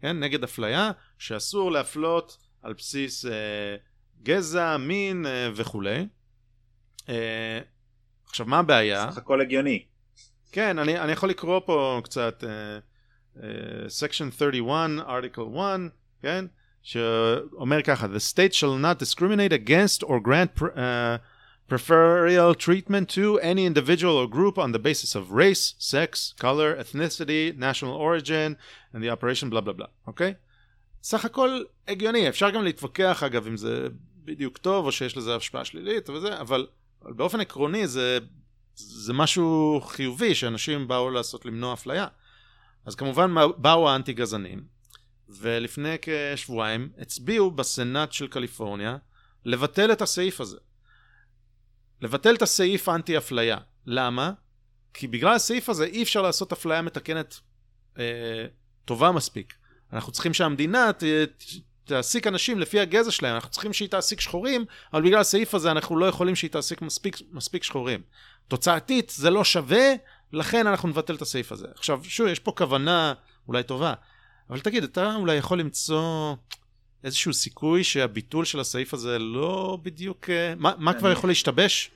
[0.00, 0.20] כן?
[0.20, 3.76] נגד אפליה, שאסור להפלות על בסיס אה,
[4.22, 6.06] גזע, מין אה, וכולי.
[7.08, 7.60] אה,
[8.26, 9.10] עכשיו, מה הבעיה?
[9.10, 9.84] סך הכל הגיוני.
[10.52, 12.44] כן, אני, אני יכול לקרוא פה קצת,
[13.88, 15.80] סקשן uh, uh, 31, article 1,
[16.22, 16.44] כן?
[16.82, 20.66] שאומר ככה, The state shall not discriminate against or grant uh,
[21.72, 26.10] preferential treatment to any individual or group on the basis of race, sex,
[26.46, 28.48] color, ethnicity, national origin,
[28.92, 30.34] and the operation blah blah blah, אוקיי?
[31.02, 33.88] סך הכל הגיוני, אפשר גם להתווכח אגב אם זה
[34.24, 36.66] בדיוק טוב או שיש לזה השפעה שלילית וזה, אבל,
[37.02, 38.18] אבל באופן עקרוני זה
[38.74, 42.06] זה משהו חיובי שאנשים באו לעשות למנוע אפליה.
[42.86, 44.64] אז כמובן באו האנטי גזענים,
[45.28, 48.96] ולפני כשבועיים הצביעו בסנאט של קליפורניה
[49.44, 50.58] לבטל את הסעיף הזה.
[52.02, 53.56] לבטל את הסעיף האנטי אפליה.
[53.86, 54.32] למה?
[54.94, 57.40] כי בגלל הסעיף הזה אי אפשר לעשות אפליה מתקנת
[57.98, 58.46] אה,
[58.84, 59.54] טובה מספיק.
[59.92, 61.02] אנחנו צריכים שהמדינה ת,
[61.84, 65.96] תעסיק אנשים לפי הגזע שלהם, אנחנו צריכים שהיא תעסיק שחורים, אבל בגלל הסעיף הזה אנחנו
[65.96, 68.00] לא יכולים שהיא תעסיק מספיק, מספיק שחורים.
[68.48, 69.92] תוצאתית זה לא שווה,
[70.32, 71.66] לכן אנחנו נבטל את הסעיף הזה.
[71.74, 73.12] עכשיו, שוב, יש פה כוונה
[73.48, 73.94] אולי טובה,
[74.50, 76.34] אבל תגיד, אתה אולי יכול למצוא
[77.04, 80.30] איזשהו סיכוי שהביטול של הסעיף הזה לא בדיוק...
[80.30, 81.90] אה, מה, מה כבר יכול להשתבש?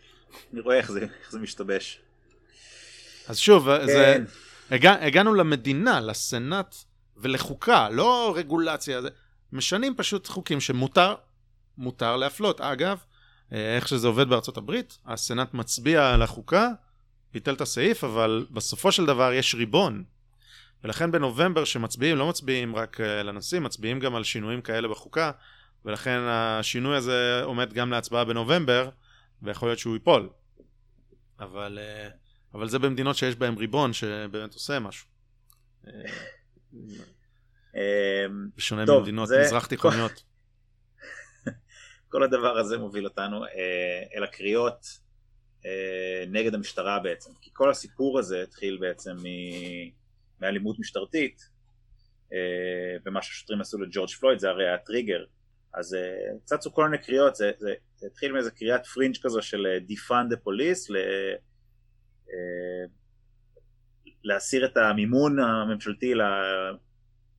[0.53, 1.99] אני רואה איך זה, איך זה משתבש.
[3.29, 3.87] אז שוב, כן.
[3.87, 4.17] זה,
[4.71, 6.77] הגע, הגענו למדינה, לסנאט
[7.17, 9.03] ולחוקה, לא רגולציה.
[9.03, 9.09] זה,
[9.53, 11.15] משנים פשוט חוקים שמותר
[11.79, 12.61] מותר להפלות.
[12.61, 12.99] אגב,
[13.53, 16.69] אה, איך שזה עובד בארצות הברית, הסנאט מצביע על החוקה,
[17.33, 20.05] ביטל את הסעיף, אבל בסופו של דבר יש ריבון.
[20.85, 25.31] ולכן בנובמבר שמצביעים, לא מצביעים רק אה, לנשיא, מצביעים גם על שינויים כאלה בחוקה,
[25.85, 28.89] ולכן השינוי הזה עומד גם להצבעה בנובמבר,
[29.43, 30.29] ויכול להיות שהוא ייפול.
[31.41, 32.09] אבל, אה,
[32.55, 35.07] אבל זה במדינות שיש בהן ריבון שבאמת עושה משהו.
[37.75, 40.23] אמ, בשונה טוב, ממדינות זה- מזרח תיכוניות.
[42.13, 43.51] כל הדבר הזה מוביל אותנו אה,
[44.17, 45.05] אל הקריאות
[46.29, 50.04] נגד המשטרה בעצם, כי כל הסיפור הזה התחיל בעצם מ-
[50.45, 51.41] מאלימות משטרתית,
[52.33, 55.25] אה, ומה שהשוטרים עשו לג'ורג' פלויד זה הרי הטריגר,
[55.75, 59.67] אז אה, צצו כל מיני קריאות, זה, זה, זה התחיל מאיזה קריאת פרינג' כזו של
[60.35, 60.97] police, ל,
[62.31, 62.85] אה,
[64.25, 66.23] להסיר את המימון הממשלתי ל,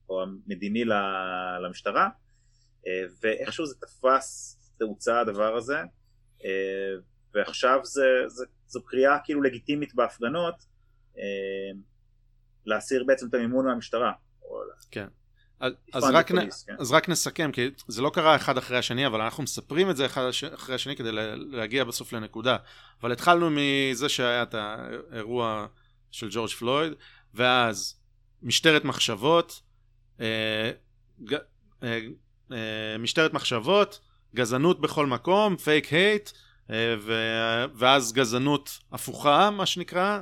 [0.08, 0.84] או המדיני
[1.64, 2.08] למשטרה,
[2.86, 5.78] אה, ואיכשהו זה תפס תאוצה הדבר הזה,
[7.34, 10.54] ועכשיו זה, זה, זו קריאה כאילו לגיטימית בהפגנות
[12.66, 14.12] להסיר בעצם את המימון מהמשטרה.
[14.90, 15.06] כן.
[15.60, 16.74] אז, רק נ, police, כן.
[16.78, 20.06] אז רק נסכם, כי זה לא קרה אחד אחרי השני, אבל אנחנו מספרים את זה
[20.06, 20.22] אחד
[20.54, 22.56] אחרי השני כדי לה- להגיע בסוף לנקודה.
[23.00, 25.66] אבל התחלנו מזה שהיה את האירוע
[26.10, 26.92] של ג'ורג' פלויד,
[27.34, 28.00] ואז
[28.42, 29.60] משטרת מחשבות,
[30.20, 30.70] אה,
[31.82, 32.00] אה,
[32.52, 34.00] אה, משטרת מחשבות,
[34.34, 36.30] גזענות בכל מקום, פייק הייט,
[37.74, 40.20] ואז גזענות הפוכה, מה שנקרא,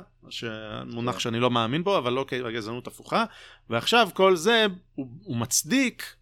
[0.85, 3.25] מונח שאני לא מאמין בו, אבל אוקיי, גזענות הפוכה,
[3.69, 4.65] ועכשיו כל זה,
[4.95, 6.15] הוא, הוא מצדיק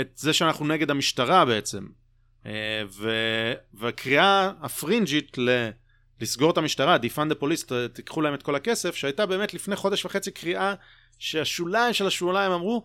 [0.00, 1.86] את זה שאנחנו נגד המשטרה בעצם.
[2.46, 3.10] אה, ו,
[3.74, 5.68] והקריאה הפרינג'ית ל...
[6.20, 10.04] לסגור את המשטרה, the police, ת- תיקחו להם את כל הכסף, שהייתה באמת לפני חודש
[10.04, 10.74] וחצי קריאה
[11.18, 12.82] שהשוליים של השוליים אמרו,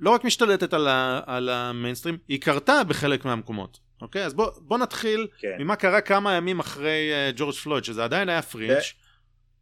[0.00, 3.83] לא רק משתלטת על, ה, על המיינסטרים, היא קרתה בחלק מהמקומות.
[4.04, 4.24] אוקיי?
[4.24, 5.56] אז בוא, בוא נתחיל כן.
[5.58, 8.74] ממה קרה כמה ימים אחרי אה, ג'ורג' פלויד, שזה עדיין היה פרינג'.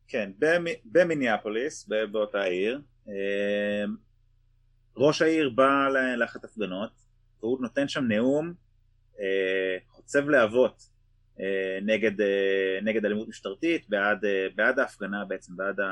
[0.09, 3.85] כן, במ- במיניאפוליס, ב- באותה עיר, אה,
[4.97, 6.91] ראש העיר בא לאחת הפגנות,
[7.43, 8.53] והוא נותן שם נאום
[9.21, 10.93] אה, חוצב להבות
[11.83, 12.13] נגד,
[12.83, 14.19] נגד אלימות משטרתית, בעד,
[14.55, 15.87] בעד ההפגנה בעצם, בעד, ה,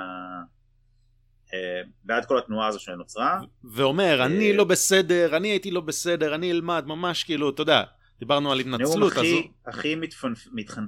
[2.05, 3.41] בעד כל התנועה הזו שנוצרה.
[3.75, 7.83] ואומר, אני לא בסדר, אני הייתי לא בסדר, אני אלמד, ממש כאילו, אתה יודע,
[8.21, 9.43] דיברנו על התנצלות, אז הכי, הוא...
[9.67, 10.87] הכי מתפנפ, מתחנ,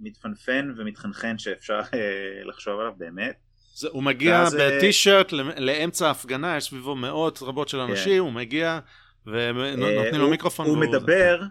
[0.00, 3.34] מתפנפן ומתחנחן שאפשר אה, לחשוב עליו באמת.
[3.74, 8.32] זה, הוא מגיע ואז, אה, בטישרט לאמצע ההפגנה, יש סביבו מאות רבות של אנשים, הוא
[8.32, 8.78] מגיע
[9.26, 10.66] ונותנים אה, לו הוא- מיקרופון.
[10.66, 11.42] הוא מדבר,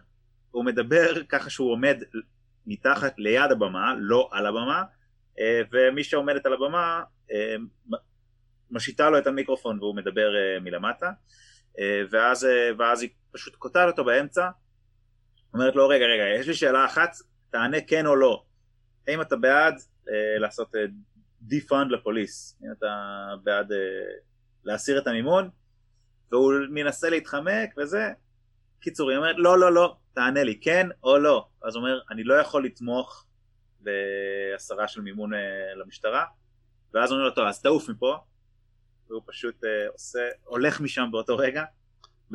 [0.51, 1.97] הוא מדבר ככה שהוא עומד
[2.67, 4.83] מתחת, ליד הבמה, לא על הבמה,
[5.71, 7.01] ומי שעומדת על הבמה
[8.71, 10.29] משיתה לו את המיקרופון והוא מדבר
[10.61, 11.11] מלמטה,
[12.11, 12.47] ואז,
[12.79, 14.49] ואז היא פשוט קוטעת אותו באמצע,
[15.57, 17.15] אומרת לו רגע רגע יש לי שאלה אחת,
[17.49, 18.43] תענה כן או לא,
[19.07, 19.73] האם אתה בעד
[20.09, 20.85] אה, לעשות אה,
[21.49, 22.87] defund לפוליס, אם אתה
[23.43, 23.77] בעד אה,
[24.63, 25.49] להסיר את המימון,
[26.31, 28.09] והוא מנסה להתחמק וזה,
[28.79, 31.47] קיצור, היא אומרת, לא, לא, לא, תענה לי, כן או לא.
[31.63, 33.25] אז הוא אומר, אני לא יכול לתמוך
[33.79, 35.39] בהסרה של מימון אה,
[35.75, 36.25] למשטרה,
[36.93, 38.17] ואז הוא אומר לו, טוב, אז תעוף מפה,
[39.09, 41.63] והוא פשוט אה, עושה, הולך משם באותו רגע.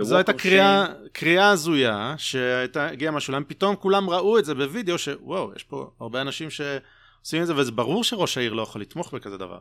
[0.01, 0.87] זו הייתה קריאה.
[1.13, 6.21] קריאה הזויה שהייתה הגיעה מהשוליים, פתאום כולם ראו את זה בווידאו שוואו, יש פה הרבה
[6.21, 9.59] אנשים שעושים את זה, וזה ברור שראש העיר לא יכול לתמוך בכזה דבר.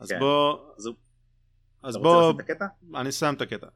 [0.00, 0.18] אז כן.
[0.18, 0.88] בוא, אז
[1.82, 2.32] אז בוא?
[2.94, 3.66] אני שם את הקטע.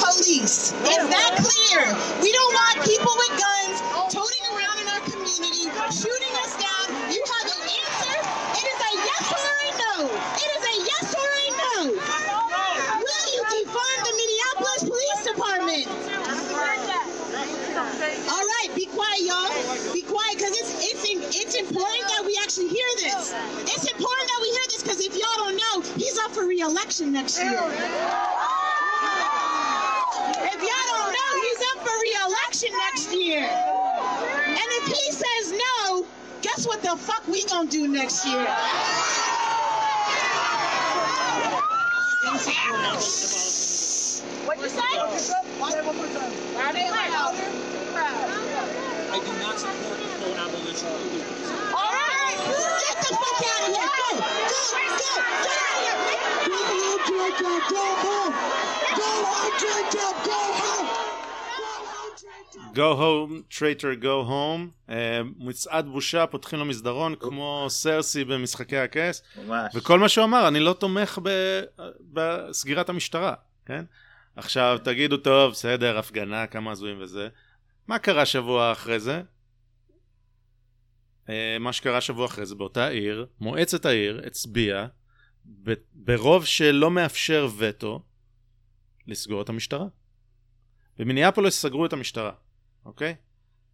[0.00, 0.72] Police.
[0.92, 1.82] It's that clear.
[2.24, 3.76] We don't want people with guns
[4.16, 5.64] toting around in our community,
[6.00, 6.86] shooting us down.
[7.14, 8.16] You have an answer.
[8.60, 9.94] It is a yes or a no.
[10.44, 10.62] It is
[18.96, 19.52] quiet, y'all.
[19.92, 23.34] Be quiet, because it's it's in- it's important that we actually hear this.
[23.68, 27.12] It's important that we hear this because if y'all don't know, he's up for re-election
[27.12, 27.60] next year.
[30.48, 33.44] If y'all don't know, he's up for re-election next year.
[33.44, 36.06] And if he says no,
[36.40, 38.46] guess what the fuck we gonna do next year?
[44.46, 44.80] What'd you say?
[49.16, 51.20] I do not support full abolition of the
[51.80, 52.38] All right,
[52.84, 53.96] get the fuck out of here.
[53.96, 54.68] Go, go,
[55.00, 55.96] go, get out of here.
[56.50, 58.34] Go home, Georgia, go home.
[59.00, 60.88] Go home, Georgia, go home.
[62.74, 64.62] Go home, traitor, go home.
[64.90, 69.22] אה, מצעד בושה, פותחים לו מסדרון כמו סרסי במשחקי הכס.
[69.46, 69.72] ממש.
[69.74, 71.62] וכל מה שהוא אמר, אני לא תומך ב-
[72.12, 73.34] בסגירת המשטרה,
[73.66, 73.84] כן?
[74.36, 77.28] עכשיו תגידו, טוב, בסדר, הפגנה, כמה הזויים וזה.
[77.88, 79.22] מה קרה שבוע אחרי זה?
[81.28, 84.86] אה, מה שקרה שבוע אחרי זה באותה עיר, מועצת העיר הצביעה
[85.92, 88.02] ברוב שלא מאפשר וטו
[89.06, 89.86] לסגור את המשטרה.
[90.98, 92.32] במיניאפולוס סגרו את המשטרה,
[92.84, 93.14] אוקיי?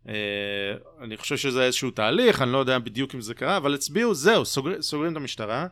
[0.09, 4.15] אה, אני חושב שזה איזשהו תהליך, אני לא יודע בדיוק אם זה קרה, אבל הצביעו,
[4.15, 5.67] זהו, סוגר, סוגרים את המשטרה.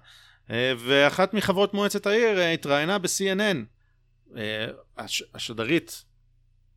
[0.50, 3.56] אה, ואחת מחברות מועצת העיר אה, התראיינה ב-CNN.
[4.36, 4.66] אה,
[4.98, 6.04] הש, השדרית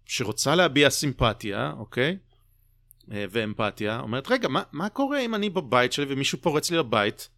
[0.06, 2.18] שרוצה להביע סימפתיה, אוקיי?
[3.12, 7.30] אה, ואמפתיה, אומרת, רגע, מה, מה קורה אם אני בבית שלי ומישהו פורץ לי לבית?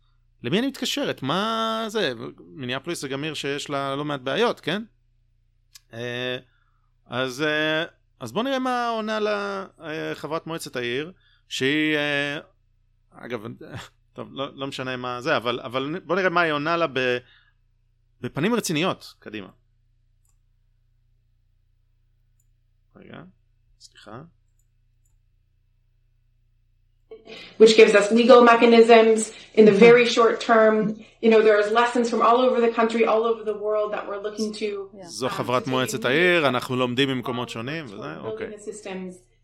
[0.43, 1.23] למי אני מתקשרת?
[1.23, 2.13] מה זה?
[2.39, 4.83] מיניאפוליס זה גם עיר שיש לה לא מעט בעיות, כן?
[5.93, 6.37] אה,
[7.05, 7.83] אז, אה,
[8.19, 9.65] אז בוא נראה מה עונה לה
[10.13, 11.11] חברת מועצת העיר,
[11.49, 11.97] שהיא,
[13.11, 13.45] אגב,
[14.13, 17.17] טוב, לא, לא משנה מה זה, אבל, אבל בוא נראה מה היא עונה לה ב,
[18.21, 19.47] בפנים רציניות, קדימה.
[22.96, 23.22] רגע,
[23.80, 24.22] סליחה.
[27.58, 30.74] which gives us legal mechanisms in the very short term.
[31.20, 34.22] You know, there's lessons from all over the country, all over the world that we're
[34.26, 34.90] looking to.
[35.02, 38.50] זו חברת מועצת העיר, אנחנו לומדים ממקומות שונים, וזה, אוקיי.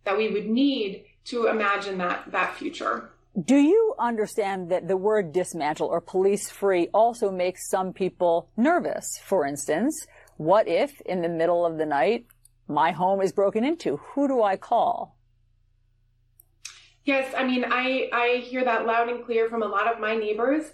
[0.05, 3.10] That we would need to imagine that, that future.
[3.44, 9.06] Do you understand that the word dismantle or police free also makes some people nervous?
[9.31, 9.94] For instance,
[10.39, 12.24] what if in the middle of the night
[12.72, 13.98] my home is broken into?
[13.98, 15.18] Who do I call?
[17.03, 20.15] Yes, I mean, I, I hear that loud and clear from a lot of my
[20.15, 20.65] neighbors.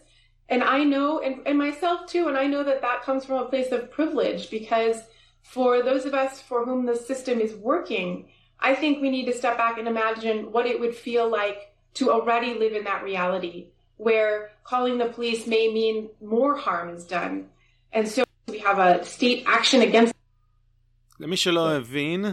[0.49, 3.49] And I know, and, and myself too, and I know that that comes from a
[3.49, 4.97] place of privilege because
[5.41, 8.29] for those of us for whom the system is working,
[8.59, 12.11] I think we need to step back and imagine what it would feel like to
[12.11, 13.67] already live in that reality
[13.97, 17.47] where calling the police may mean more harm is done.
[17.91, 20.13] And so we have a state action against.
[21.19, 22.25] למי שלא הבין,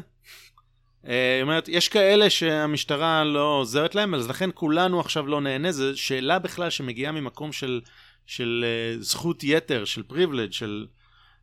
[1.03, 5.73] היא אומרת, יש כאלה שהמשטרה לא עוזרת להם, אז לכן כולנו עכשיו לא נהנה.
[5.73, 7.81] זו שאלה בכלל שמגיעה ממקום של,
[8.27, 10.87] של uh, זכות יתר, של פריבילג', של...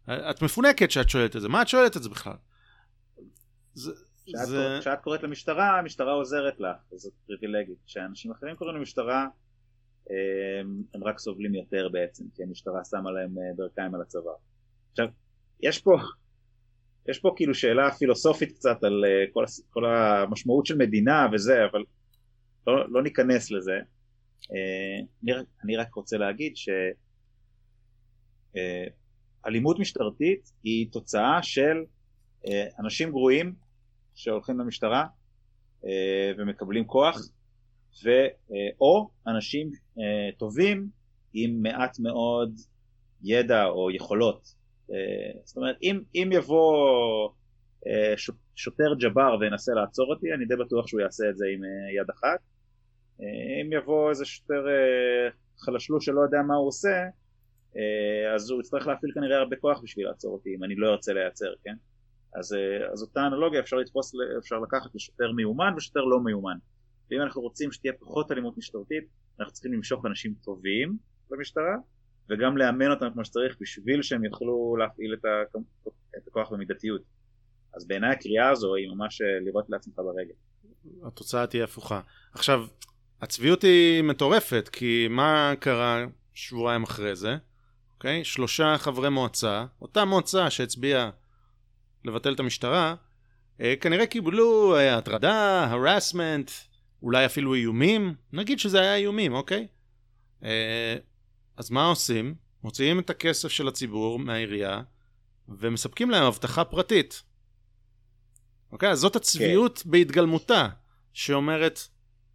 [0.09, 1.49] את מפונקת שאת שואלת את זה.
[1.49, 2.33] מה את שואלת את זה בכלל?
[3.73, 3.91] זה...
[4.25, 4.77] כשאת, זה...
[4.81, 7.77] כשאת קוראת למשטרה, המשטרה עוזרת לך, זאת פריבילגית.
[7.87, 9.27] כשאנשים אחרים קוראים למשטרה,
[10.09, 14.35] הם, הם רק סובלים יותר בעצם, כי המשטרה שמה להם אה, ברכיים על הצוואר.
[14.91, 15.07] עכשיו,
[15.63, 15.91] יש פה,
[17.09, 21.83] יש פה כאילו שאלה פילוסופית קצת על uh, כל, כל המשמעות של מדינה וזה, אבל
[22.67, 23.79] לא, לא ניכנס לזה.
[24.43, 24.47] Uh,
[25.23, 25.31] אני,
[25.63, 26.53] אני רק רוצה להגיד
[28.55, 31.83] שאלימות uh, משטרתית היא תוצאה של
[32.79, 33.55] אנשים גרועים
[34.15, 35.05] שהולכים למשטרה
[36.37, 37.17] ומקבלים כוח,
[38.03, 38.09] ו,
[38.81, 39.71] או אנשים
[40.37, 40.89] טובים
[41.33, 42.55] עם מעט מאוד
[43.23, 44.60] ידע או יכולות.
[44.91, 47.29] אה, זאת אומרת, אם, אם יבוא
[47.87, 48.13] אה,
[48.55, 52.09] שוטר ג'בר וינסה לעצור אותי, אני די בטוח שהוא יעשה את זה עם אה, יד
[52.09, 52.39] אחת.
[53.61, 54.65] אם יבוא איזה שוטר
[55.59, 57.05] חלשלוש שלא יודע מה הוא עושה,
[58.35, 61.53] אז הוא יצטרך להפעיל כנראה הרבה כוח בשביל לעצור אותי, אם אני לא ארצה לייצר,
[61.63, 61.75] כן?
[62.39, 62.55] אז,
[62.93, 66.57] אז אותה אנלוגיה אפשר לתפוס, אפשר לקחת לשוטר מיומן ושוטר לא מיומן.
[67.11, 69.03] ואם אנחנו רוצים שתהיה פחות אלימות משטרתית,
[69.39, 70.97] אנחנו צריכים למשוך אנשים טובים
[71.29, 71.75] במשטרה,
[72.29, 75.29] וגם לאמן אותם כמו שצריך בשביל שהם יוכלו להפעיל את, ה...
[76.17, 77.01] את הכוח במידתיות.
[77.73, 80.33] אז בעיניי הקריאה הזו היא ממש אה, לראות לעצמך ברגל.
[81.07, 82.01] התוצאה תהיה הפוכה.
[82.33, 82.65] עכשיו,
[83.21, 87.37] הצביעות היא מטורפת, כי מה קרה שבועיים אחרי זה?
[87.93, 88.23] אוקיי?
[88.23, 91.09] שלושה חברי מועצה, אותה מועצה שהצביעה
[92.05, 92.95] לבטל את המשטרה,
[93.61, 96.51] אה, כנראה קיבלו אה, הטרדה, הרסמנט,
[97.03, 99.67] אולי אפילו איומים, נגיד שזה היה איומים, אוקיי?
[101.61, 102.35] אז מה עושים?
[102.63, 104.81] מוציאים את הכסף של הציבור מהעירייה
[105.49, 107.23] ומספקים להם אבטחה פרטית.
[108.71, 108.89] אוקיי?
[108.89, 109.91] אז זאת הצביעות כן.
[109.91, 110.67] בהתגלמותה,
[111.13, 111.87] שאומרת,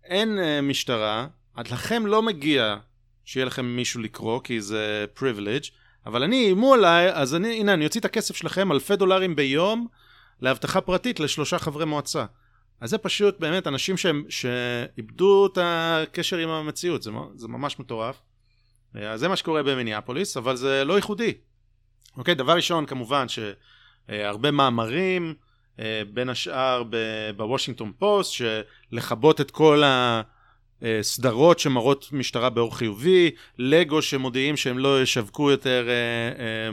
[0.05, 2.77] אין uh, משטרה, עד לכם לא מגיע
[3.25, 5.71] שיהיה לכם מישהו לקרוא, כי זה privilege,
[6.07, 9.87] אבל אני, איימו עליי, אז אני, הנה, אני אוציא את הכסף שלכם, אלפי דולרים ביום,
[10.41, 12.25] לאבטחה פרטית לשלושה חברי מועצה.
[12.81, 18.21] אז זה פשוט באמת אנשים שהם, שאיבדו את הקשר עם המציאות, זה, זה ממש מטורף.
[19.05, 21.33] אז זה מה שקורה במיניאפוליס, אבל זה לא ייחודי.
[22.17, 25.35] אוקיי, דבר ראשון כמובן שהרבה מאמרים,
[25.79, 26.83] אה, בין השאר
[27.37, 29.83] בוושינגטון פוסט, שלכבות את כל
[30.83, 36.71] הסדרות שמראות משטרה באור חיובי, לגו שמודיעים שהם לא ישווקו יותר אה,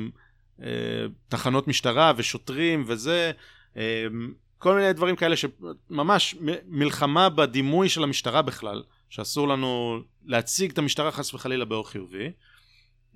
[0.66, 3.32] אה, תחנות משטרה ושוטרים וזה,
[4.58, 6.36] כל מיני דברים כאלה שממש
[6.68, 8.84] מלחמה בדימוי של המשטרה בכלל.
[9.14, 12.31] שאסור לנו להציג את המשטרה חס וחלילה באור חיובי.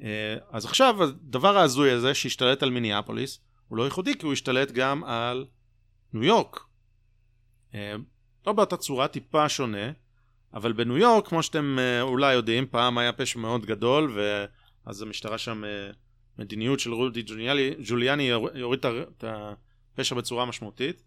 [0.01, 4.71] אה, אז עכשיו הדבר ההזוי הזה שהשתלט על מיניאפוליס הוא לא ייחודי כי הוא השתלט
[4.71, 5.45] גם על
[6.13, 6.59] ניו יורק.
[7.75, 7.95] אה,
[8.47, 9.91] לא באותה צורה, טיפה שונה,
[10.53, 15.37] אבל בניו יורק, כמו שאתם אה, אולי יודעים, פעם היה פשע מאוד גדול, ואז המשטרה
[15.37, 15.63] שם,
[16.39, 17.23] מדיניות של רודי
[17.87, 21.03] ג'וליאני יוריד את הפשע בצורה משמעותית.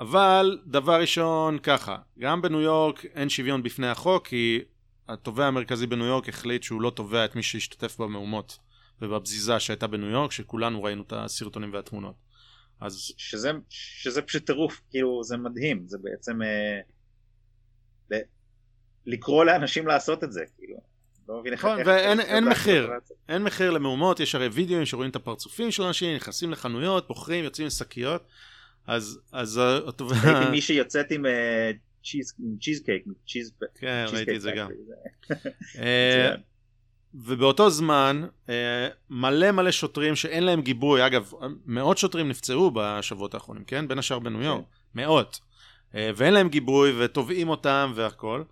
[0.00, 4.60] אבל דבר ראשון ככה, גם בניו יורק אין שוויון בפני החוק כי
[5.08, 8.58] התובע המרכזי בניו יורק החליט שהוא לא תובע את מי שהשתתף במהומות
[9.02, 12.14] ובבזיזה שהייתה בניו יורק שכולנו ראינו את הסרטונים והתמונות.
[12.80, 13.12] אז...
[13.16, 16.80] שזה, שזה פשוט טירוף, כאילו זה מדהים, זה בעצם אה,
[18.10, 18.24] ל-
[19.06, 20.76] לקרוא לאנשים לעשות את זה, כאילו.
[21.28, 21.64] לא מבין איך...
[21.64, 22.90] נכון, ואין אין מחיר,
[23.28, 27.64] אין מחיר למהומות, יש הרי וידאוים שרואים את הפרצופים של אנשים, נכנסים לחנויות, בוחרים, יוצאים
[27.64, 28.22] עם שקיות,
[28.90, 29.58] אז, אז.
[29.58, 31.24] ראיתי מישהי יוצאת עם
[32.60, 33.52] צ'יז קייק, צ'יז...
[33.80, 34.68] כן, ראיתי את זה גם.
[35.78, 36.34] אה.
[37.14, 41.32] ובאותו זמן אה, מלא מלא שוטרים שאין להם גיבוי, אגב
[41.66, 43.88] מאות שוטרים נפצעו בשבועות האחרונים, כן?
[43.88, 44.64] בין השאר בניו יורק,
[44.94, 45.40] מאות,
[45.94, 48.42] אה, ואין להם גיבוי ותובעים אותם והכל,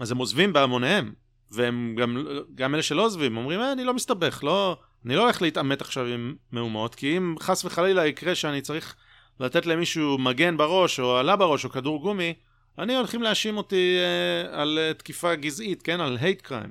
[0.00, 1.12] אז הם עוזבים בהמוניהם,
[1.50, 5.42] והם גם, גם אלה שלא עוזבים אומרים אה, אני לא מסתבך, לא, אני לא הולך
[5.42, 8.94] להתעמת עכשיו עם מהומות, כי אם חס וחלילה יקרה שאני צריך
[9.40, 12.34] לתת למישהו מגן בראש או עלה בראש או כדור גומי,
[12.78, 16.00] אני הולכים להאשים אותי אה, על אה, תקיפה גזעית, כן?
[16.00, 16.70] על hate crime.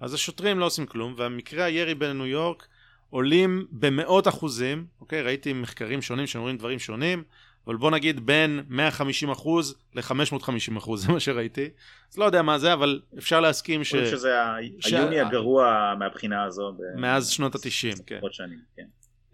[0.00, 2.66] אז השוטרים לא עושים כלום, והמקרה הירי בניו יורק
[3.10, 5.22] עולים במאות אחוזים, אוקיי?
[5.22, 7.22] ראיתי מחקרים שונים שאומרים דברים שונים,
[7.66, 11.68] אבל בוא נגיד בין 150 אחוז ל-550 אחוז, זה מה שראיתי.
[12.12, 13.94] אז לא יודע מה זה, אבל אפשר להסכים ש...
[13.94, 14.34] אני חושב שזה
[14.80, 16.72] ש- היוני הגרוע מהבחינה הזו.
[16.72, 18.18] ב- מאז שנות התשעים, כן.
[18.22, 18.86] עוד שנים, כן.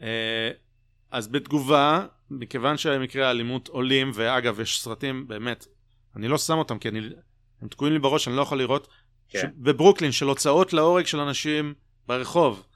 [0.03, 0.51] אה,
[1.11, 5.67] אז בתגובה, מכיוון שמקרי האלימות עולים, ואגב, יש סרטים, באמת,
[6.17, 7.01] אני לא שם אותם כי אני,
[7.63, 8.89] הם תקועים לי בראש, אני לא יכול לראות,
[9.29, 9.39] כן.
[9.39, 9.45] ש...
[9.57, 11.75] בברוקלין, של הוצאות להורג של אנשים
[12.07, 12.67] ברחוב,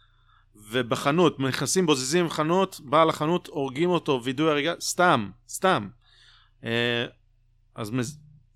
[0.70, 5.88] ובחנות, נכנסים, בוזזים חנות, בעל החנות, הורגים אותו, וידוי הריגה, סתם, סתם.
[6.64, 7.04] אה,
[7.74, 7.92] אז.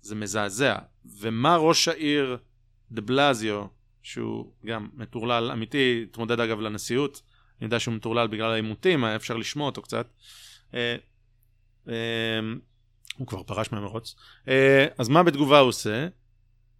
[0.05, 0.75] זה מזעזע.
[1.19, 2.37] ומה ראש העיר
[2.91, 3.65] דה בלזיו,
[4.03, 7.21] שהוא גם מטורלל אמיתי, התמודד אגב לנשיאות,
[7.59, 10.07] אני יודע שהוא מטורלל בגלל העימותים, היה אפשר לשמוע אותו קצת.
[10.73, 10.95] אה,
[11.87, 11.93] אה,
[13.17, 14.15] הוא כבר פרש מהמרוץ.
[14.47, 16.07] אה, אז מה בתגובה הוא עושה?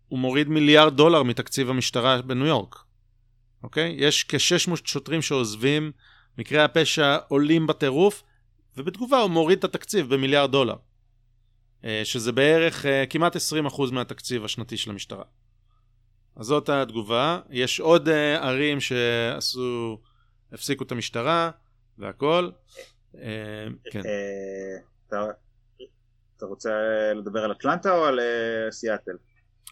[0.07, 2.75] הוא מוריד מיליארד דולר מתקציב המשטרה בניו יורק.
[3.63, 3.95] אוקיי?
[3.97, 5.91] יש כ-600 שוטרים שעוזבים,
[6.37, 8.23] מקרי הפשע עולים בטירוף,
[8.77, 10.75] ובתגובה הוא מוריד את התקציב במיליארד דולר.
[11.85, 13.39] אה, שזה בערך אה, כמעט 20%
[13.91, 15.23] מהתקציב השנתי של המשטרה.
[16.35, 17.39] אז זאת התגובה.
[17.49, 19.99] יש עוד אה, ערים שעשו,
[20.51, 21.51] הפסיקו את המשטרה
[21.97, 22.49] והכל.
[23.91, 24.01] כן.
[25.07, 25.25] אתה-
[26.41, 26.69] רוצה
[27.15, 28.19] לדבר על אטלנטה או על
[28.71, 29.11] סיאטל?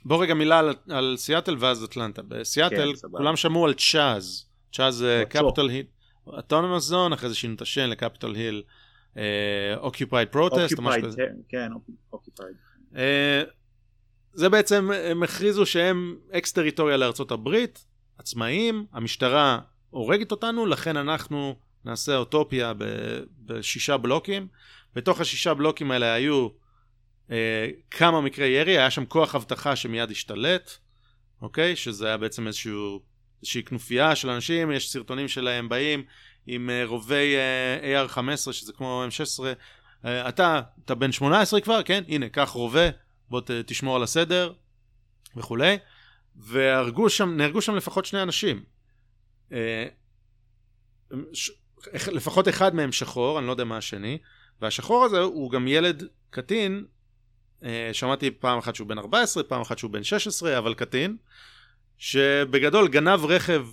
[0.06, 2.22] בוא רגע מילה על, על סיאטל ואז אטלנטה.
[2.22, 3.08] בסיאטל כן.
[3.12, 4.46] כולם שמעו על צ'אז.
[4.74, 5.42] CHAZ זה בטוח.
[5.42, 5.86] Capitol Hill
[6.28, 8.64] Autonomous Zone, אחרי זה שינו את השם ל-Capitol Hill
[9.78, 11.22] Occupied Protest, או משהו כזה.
[11.50, 11.72] כן,
[12.14, 12.56] Occupied.
[12.96, 13.44] אה,
[14.34, 17.86] זה בעצם, הם הכריזו שהם אקס טריטוריה לארצות הברית,
[18.18, 19.60] עצמאיים, המשטרה
[19.90, 21.56] הורגת אותנו, לכן אנחנו
[21.86, 24.48] נעשה אוטופיה ב- בשישה בלוקים.
[24.96, 26.48] בתוך השישה בלוקים האלה היו
[27.92, 30.72] כמה מקרי ירי, היה שם כוח אבטחה שמיד השתלט,
[31.42, 31.76] אוקיי?
[31.76, 33.02] שזה היה בעצם איזשהו,
[33.42, 36.04] איזושהי כנופיה של אנשים, יש סרטונים שלהם באים
[36.48, 39.44] עם אה, רובי אה, AR-15, שזה כמו M16.
[40.06, 42.04] אה, אתה, אתה בן 18 כבר, כן?
[42.08, 42.90] הנה, קח רובה,
[43.30, 44.54] בוא ת, תשמור על הסדר
[45.36, 45.78] וכולי.
[46.36, 48.64] והרגו שם, נהרגו שם לפחות שני אנשים.
[49.52, 49.86] אה,
[51.34, 51.52] ש-
[52.12, 54.18] לפחות אחד מהם שחור, אני לא יודע מה השני,
[54.62, 56.93] והשחור הזה הוא גם ילד קטין, אה,
[57.94, 61.18] שמעתי פעם אחת שהוא בן 14, פעם אחת שהוא בן 16, אבל קטין,
[61.98, 63.68] שבגדול גנב רכב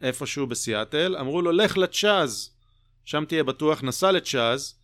[0.00, 2.50] איפשהו בסיאטל, אמרו לו לך לצ'אז,
[3.04, 4.74] שם תהיה בטוח, נסע לצ'אז,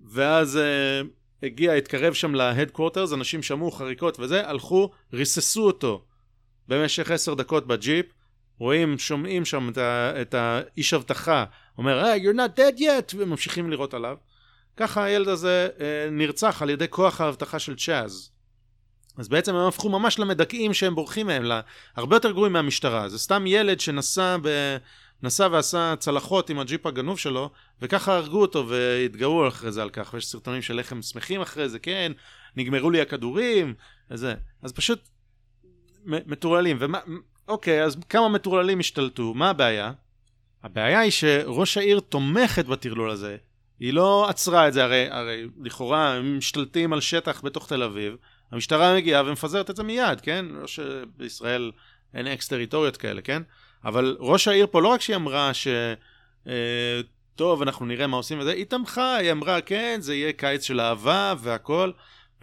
[0.00, 1.00] ואז אה,
[1.42, 6.04] הגיע, התקרב שם להדקוורטרס, אנשים שמעו חריקות וזה, הלכו, ריססו אותו
[6.68, 8.06] במשך עשר דקות בג'יפ,
[8.58, 11.44] רואים, שומעים שם את, ה, את האיש אבטחה,
[11.78, 14.16] אומר, hey, you're not dead yet, וממשיכים לירות עליו.
[14.78, 18.30] ככה הילד הזה אה, נרצח על ידי כוח האבטחה של צ'אז.
[19.18, 21.60] אז בעצם הם הפכו ממש למדכאים שהם בורחים מהם, לה,
[21.96, 23.08] הרבה יותר גרועים מהמשטרה.
[23.08, 24.76] זה סתם ילד שנסע ב...
[25.22, 27.50] נסע ועשה צלחות עם הג'יפ הגנוב שלו,
[27.82, 31.68] וככה הרגו אותו והתגאו אחרי זה על כך, ויש סרטונים של איך הם שמחים אחרי
[31.68, 32.12] זה, כן,
[32.56, 33.74] נגמרו לי הכדורים,
[34.10, 34.34] וזה.
[34.62, 35.08] אז פשוט
[36.04, 36.76] מטורללים.
[36.80, 36.98] ומה,
[37.48, 39.92] אוקיי, אז כמה מטורללים השתלטו, מה הבעיה?
[40.62, 43.36] הבעיה היא שראש העיר תומכת בטרלול הזה.
[43.80, 48.16] היא לא עצרה את זה, הרי, הרי לכאורה הם משתלטים על שטח בתוך תל אביב,
[48.52, 50.46] המשטרה מגיעה ומפזרת את זה מיד, כן?
[50.48, 51.70] לא שבישראל
[52.14, 53.42] אין אקס טריטוריות כאלה, כן?
[53.84, 55.68] אבל ראש העיר פה לא רק שהיא אמרה ש...
[56.46, 57.00] אה,
[57.34, 60.80] טוב, אנחנו נראה מה עושים וזה, היא תמכה, היא אמרה, כן, זה יהיה קיץ של
[60.80, 61.90] אהבה והכל,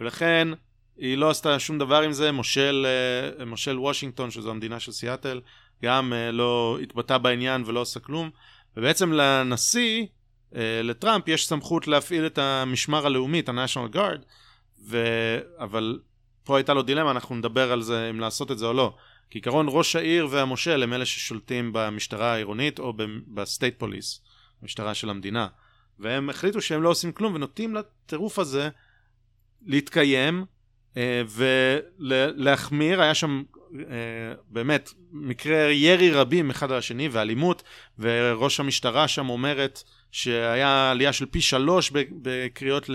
[0.00, 0.48] ולכן
[0.96, 2.86] היא לא עשתה שום דבר עם זה, מושל,
[3.38, 5.40] אה, מושל וושינגטון, שזו המדינה של סיאטל,
[5.82, 8.30] גם אה, לא התבטא בעניין ולא עשה כלום,
[8.76, 10.06] ובעצם לנשיא,
[10.82, 14.20] לטראמפ, יש סמכות להפעיל את המשמר הלאומי, את ה-National Guard,
[14.88, 15.06] ו...
[15.58, 15.98] אבל
[16.44, 18.94] פה הייתה לו דילמה, אנחנו נדבר על זה, אם לעשות את זה או לא.
[19.30, 22.92] כעיקרון ראש העיר והמושל הם אלה ששולטים במשטרה העירונית או
[23.28, 24.20] ב-state police,
[24.62, 25.46] המשטרה של המדינה.
[25.98, 28.68] והם החליטו שהם לא עושים כלום ונותנים לטירוף הזה
[29.66, 30.44] להתקיים
[30.96, 31.22] אה,
[31.98, 33.55] ולהחמיר, היה שם אה,
[34.48, 37.62] באמת מקרי ירי רבים אחד על השני ואלימות
[37.98, 42.90] וראש המשטרה שם אומרת שהיה עלייה של פי שלוש בקריאות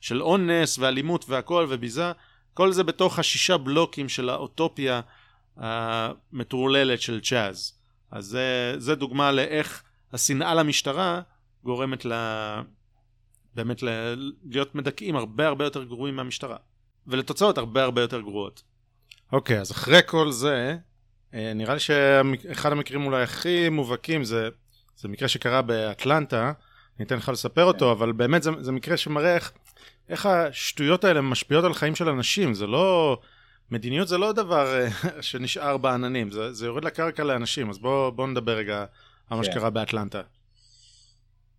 [0.00, 2.12] של אונס ואלימות והכל וביזה.
[2.54, 5.00] כל זה בתוך השישה בלוקים של האוטופיה
[5.56, 7.78] המטורללת של צ'אז.
[8.10, 9.82] אז זה, זה דוגמה לאיך
[10.12, 11.20] השנאה למשטרה
[11.64, 12.12] גורמת ל...
[13.54, 13.88] באמת ל...
[14.50, 16.56] להיות מדכאים הרבה הרבה יותר גרועים מהמשטרה.
[17.06, 18.62] ולתוצאות הרבה הרבה יותר גרועות.
[19.34, 20.76] אוקיי, אז אחרי כל זה,
[21.34, 24.48] אה, נראה לי שאחד המקרים אולי הכי מובהקים זה,
[24.96, 26.52] זה מקרה שקרה באטלנטה,
[26.98, 29.52] אני אתן לך לספר אותו, אבל באמת זה, זה מקרה שמראה איך,
[30.08, 33.18] איך השטויות האלה משפיעות על חיים של אנשים, זה לא...
[33.70, 34.88] מדיניות זה לא דבר אה,
[35.20, 38.84] שנשאר בעננים, זה, זה יורד לקרקע לאנשים, אז בואו בוא נדבר רגע
[39.30, 39.52] על מה כן.
[39.52, 40.22] שקרה באטלנטה.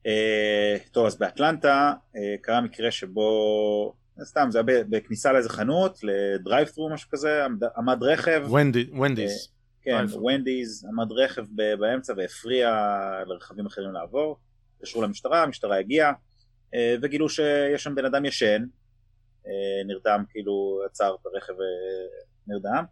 [0.05, 3.93] אה, טוב, אז באטלנטה אה, קרה מקרה שבו,
[4.23, 7.45] סתם, זה היה בכניסה לאיזה חנות, ל-drive-thru משהו כזה,
[7.77, 8.47] עמד, רכב.
[8.53, 9.49] ונדי, ונדיז.
[9.81, 10.05] כן.
[10.25, 12.71] ונדיז, עמד רכב ב- באמצע והפריע
[13.25, 14.37] לרכבים אחרים לעבור.
[14.77, 16.13] התקשרו למשטרה, המשטרה הגיעה,
[16.73, 18.65] אה, וגילו שיש שם בן אדם ישן,
[19.47, 21.53] אה, נרדם, כאילו עצר את הרכב
[22.47, 22.83] ונרדם.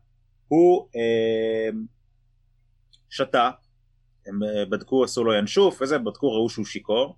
[0.47, 1.69] הוא אה,
[3.09, 3.51] שתה,
[4.25, 7.15] הם אה, בדקו, עשו לו ינשוף וזה, בדקו, ראו שהוא שיכור,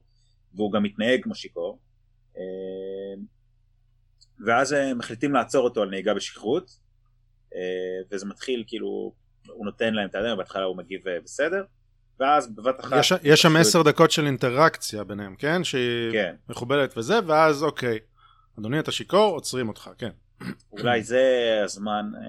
[0.53, 1.79] והוא גם מתנהג כמו שיכור.
[4.45, 6.79] ואז הם מחליטים לעצור אותו על נהיגה בשכרות,
[7.55, 7.59] אה,
[8.11, 9.13] וזה מתחיל כאילו,
[9.47, 11.63] הוא נותן להם את הידיים, בהתחלה הוא מגיב אה, בסדר,
[12.19, 12.97] ואז בבת אחת...
[12.99, 15.63] יש, יש שם עשר דקות של אינטראקציה ביניהם, כן?
[15.63, 16.35] שהיא כן.
[16.49, 17.99] מכובדת וזה, ואז אוקיי,
[18.59, 20.11] אדוני אתה שיכור, עוצרים אותך, כן.
[20.71, 21.23] אולי זה
[21.63, 22.21] הזמן אה,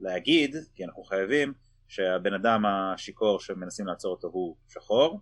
[0.00, 1.52] להגיד, כי אנחנו חייבים,
[1.88, 5.20] שהבן אדם השיכור שמנסים לעצור אותו הוא שחור,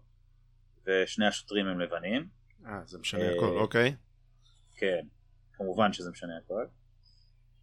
[0.86, 2.26] ושני השוטרים הם לבנים.
[2.66, 3.94] אה, זה משנה הכל, אוקיי.
[4.76, 5.00] כן,
[5.60, 6.64] כמובן שזה משנה הכל.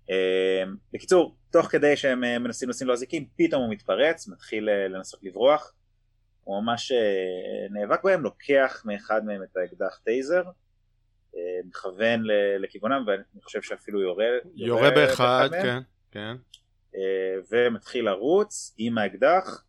[0.10, 0.64] אה,
[0.94, 5.20] בקיצור, תוך כדי שהם אה, מנסים לשים לו אזיקים, פתאום הוא מתפרץ, מתחיל אה, לנסות
[5.24, 5.74] לברוח.
[6.44, 10.44] הוא ממש אה, נאבק בהם, לוקח מאחד מהם את האקדח טייזר,
[11.66, 12.22] מכוון
[12.60, 14.26] לכיוונם, ואני חושב שאפילו יורה,
[14.56, 15.62] יורה באחד, מהם.
[15.62, 15.80] כן,
[16.12, 16.36] כן.
[17.52, 19.64] ומתחיל לרוץ עם האקדח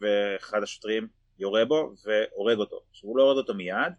[0.00, 1.08] ואחד השוטרים
[1.38, 2.80] יורה בו והורג אותו.
[2.90, 3.92] עכשיו הוא לא הורג אותו מיד,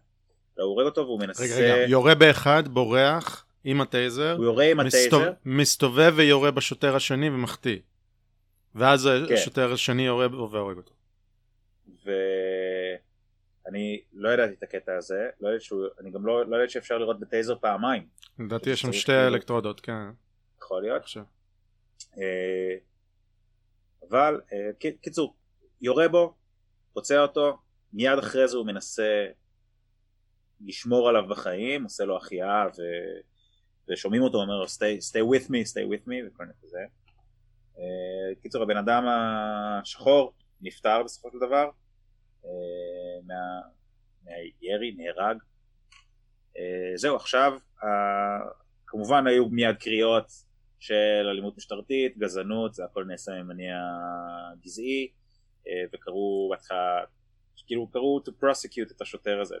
[0.58, 1.42] הוא הורג אותו והוא מנסה...
[1.44, 6.96] רגע, רגע, יורה באחד, בורח עם הטייזר, הוא יורה עם מסתוב- הטייזר, מסתובב ויורה בשוטר
[6.96, 7.78] השני ומחטיא.
[8.74, 9.34] ואז כן.
[9.34, 10.92] השוטר השני יורה בו והורג אותו.
[12.04, 15.86] ואני לא ידעתי את הקטע הזה, לא ידעתי שהוא...
[16.00, 18.06] אני גם לא, לא ידעתי שאפשר לראות בטייזר פעמיים,
[18.38, 19.92] לדעתי יש שם שתי כאילו- אלקטרודות, כן.
[20.62, 21.02] יכול להיות.
[21.02, 21.22] עכשיו.
[22.18, 22.74] אה,
[24.10, 25.36] אבל אה, קיצור,
[25.80, 26.34] יורה בו,
[26.92, 27.58] פוצע אותו,
[27.92, 29.26] מיד אחרי זה הוא מנסה
[30.60, 32.82] לשמור עליו בחיים, עושה לו החייאה ו...
[33.88, 36.78] ושומעים אותו אומר לו stay, stay with me, stay with me וכל מיני כזה.
[37.78, 41.70] אה, קיצור הבן אדם השחור נפטר בסופו של דבר
[42.44, 42.50] אה,
[43.26, 43.60] מה...
[44.24, 45.36] מהירי, נהרג.
[46.56, 47.58] אה, זהו עכשיו
[48.86, 50.26] כמובן היו מיד קריאות
[50.78, 53.76] של אלימות משטרתית, גזענות, זה הכל נעשה ממניע
[54.62, 55.08] גזעי,
[55.92, 57.04] וקראו בהתחלה,
[57.66, 59.56] כאילו קראו to prosecute את השוטר הזה,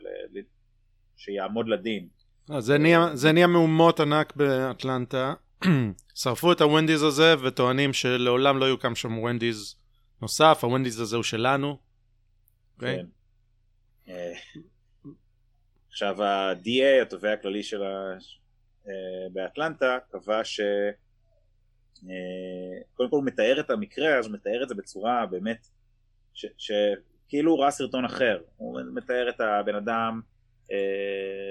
[1.16, 2.08] שיעמוד לדין.
[2.50, 5.34] אה, זה נהיה- זה נהיה מהומות ענק באטלנטה.
[6.14, 9.74] שרפו את הוונדיז הזה וטוענים שלעולם לא יוקם שם וונדיז
[10.22, 11.78] נוסף, הוונדיז הזה הוא שלנו.
[12.80, 13.06] כן.
[14.08, 14.32] אה,
[15.88, 18.16] עכשיו ה-DA, התובע הכללי של ה...
[18.88, 18.92] אה,
[19.32, 20.60] באטלנטה, קבע ש...
[22.94, 25.66] קודם כל הוא מתאר את המקרה, אז הוא מתאר את זה בצורה באמת,
[26.34, 28.38] ש- שכאילו הוא ראה סרטון אחר.
[28.56, 30.20] הוא מתאר את הבן אדם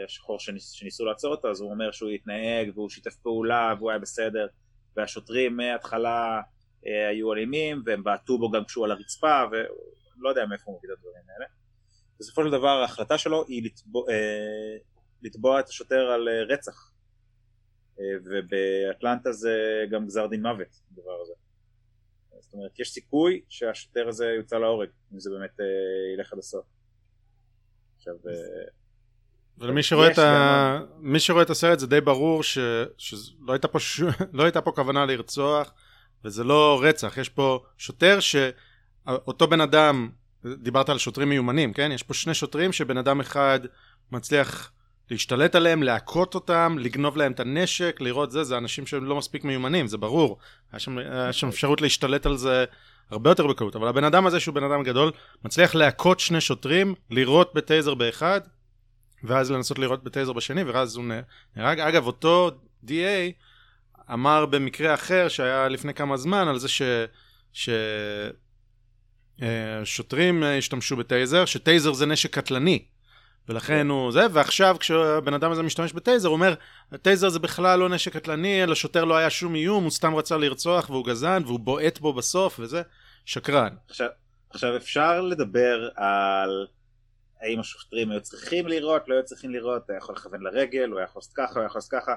[0.05, 3.99] השחור שניס, שניסו לעצור אותו, אז הוא אומר שהוא התנהג והוא שיתף פעולה והוא היה
[3.99, 4.47] בסדר,
[4.97, 6.41] והשוטרים מההתחלה
[6.87, 10.93] אה, היו אלימים, והם בעטו בו גם כשהוא על הרצפה, ולא יודע מאיפה הוא מביא
[10.93, 11.45] את הדברים האלה.
[12.19, 14.77] בסופו של דבר ההחלטה שלו היא לתבוע, אה,
[15.21, 16.91] לתבוע את השוטר על אה, רצח.
[17.99, 21.33] אה, ובאטלנטה זה גם גזר דין מוות, הדבר הזה.
[22.39, 25.65] זאת אומרת, יש סיכוי שהשוטר הזה יוצא להורג, אם זה באמת אה,
[26.13, 26.65] ילך עד הסוף.
[27.95, 28.67] עכשיו, אה,
[29.57, 30.79] ולמי שרואה, את ה...
[30.99, 32.57] מי שרואה את הסרט זה די ברור ש...
[32.97, 34.01] שלא הייתה פה, ש...
[34.33, 35.71] לא הייתה פה כוונה לרצוח
[36.25, 40.09] וזה לא רצח, יש פה שוטר שאותו בן אדם,
[40.45, 41.91] דיברת על שוטרים מיומנים, כן?
[41.93, 43.59] יש פה שני שוטרים שבן אדם אחד
[44.11, 44.71] מצליח
[45.11, 49.43] להשתלט עליהם, להכות אותם, לגנוב להם את הנשק, לראות זה, זה אנשים שהם לא מספיק
[49.43, 50.37] מיומנים, זה ברור.
[50.71, 52.65] היה שם, היה שם אפשרות להשתלט על זה
[53.11, 55.11] הרבה יותר בקלות, אבל הבן אדם הזה שהוא בן אדם גדול,
[55.45, 58.41] מצליח להכות שני שוטרים, לירות בטייזר באחד,
[59.27, 61.05] ואז לנסות לירות בטייזר בשני, ואז הוא
[61.55, 61.79] נהרג.
[61.79, 62.51] אגב, אותו
[62.85, 62.91] DA
[64.13, 66.81] אמר במקרה אחר שהיה לפני כמה זמן על זה ש...
[67.53, 67.69] ש...
[69.41, 72.85] אה, שוטרים אה, השתמשו בטייזר, שטייזר זה נשק קטלני.
[73.49, 76.53] ולכן הוא זה, ועכשיו כשהבן אדם הזה משתמש בטייזר, הוא אומר,
[77.01, 80.89] טייזר זה בכלל לא נשק קטלני, לשוטר לא היה שום איום, הוא סתם רצה לרצוח
[80.89, 82.81] והוא גזען, והוא בועט בו בסוף וזה,
[83.25, 83.75] שקרן.
[83.89, 84.07] עכשיו,
[84.49, 86.67] עכשיו אפשר לדבר על
[87.41, 91.03] האם השוטרים היו צריכים לירות, לא היו צריכים לירות, היה יכול לכוון לרגל, הוא היה
[91.05, 92.15] יכול לעשות ככה, הוא היה יכול לעשות ככה.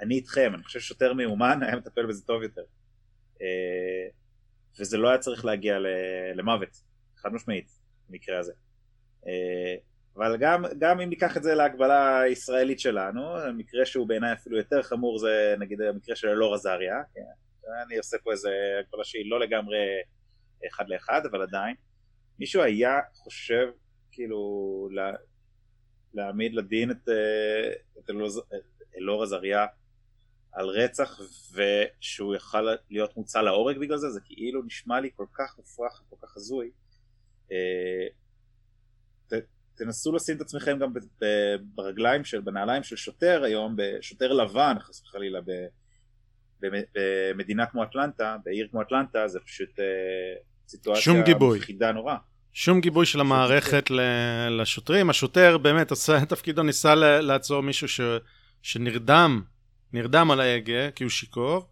[0.00, 2.62] אני איתכם, אני חושב ששוטר מיומן היה מטפל בזה טוב יותר.
[3.42, 4.08] אה,
[4.80, 5.76] וזה לא היה צריך להגיע
[6.34, 6.82] למוות,
[7.16, 7.70] חד משמעית,
[8.08, 8.52] במקרה הזה.
[9.26, 9.74] אה,
[10.16, 14.82] אבל גם, גם אם ניקח את זה להגבלה הישראלית שלנו, המקרה שהוא בעיניי אפילו יותר
[14.82, 17.20] חמור זה נגיד המקרה של אלאור עזריה, כן?
[17.86, 18.50] אני עושה פה איזה
[18.80, 19.78] הגבלה שהיא לא לגמרי
[20.68, 21.74] אחד לאחד, אבל עדיין.
[22.38, 23.66] מישהו היה חושב
[24.12, 25.12] כאילו לה,
[26.14, 28.10] להעמיד לדין את, אה, את
[28.98, 29.66] אלאור עזריה
[30.52, 31.20] על רצח
[31.52, 36.26] ושהוא יכל להיות מוצא להורג בגלל זה, זה כאילו נשמע לי כל כך מופרך וכל
[36.26, 36.70] כך הזוי.
[37.52, 38.08] אה,
[39.74, 40.92] תנסו לשים את עצמכם גם
[41.74, 45.40] ברגליים של, בנעליים של שוטר היום, שוטר לבן חס וחלילה
[46.60, 49.84] במדינה כמו אטלנטה, בעיר כמו אטלנטה, זה פשוט אה,
[50.68, 51.02] סיטואציה
[51.56, 52.16] מפחידה נורא.
[52.52, 53.90] שום גיבוי של המערכת
[54.50, 58.00] לשוטרים, השוטר באמת עשה את תפקידו, ניסה לעצור מישהו ש,
[58.62, 59.42] שנרדם,
[59.92, 61.66] נרדם על ההגה כי הוא שיכור,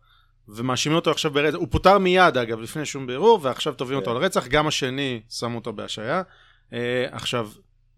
[0.48, 4.16] ומאשימים אותו עכשיו ברצח, הוא פוטר מיד אגב לפני שום בירור, ועכשיו תובעים אותו על
[4.16, 6.22] רצח, גם השני שמו אותו בהשעיה.
[6.70, 6.74] Uh,
[7.10, 7.50] עכשיו,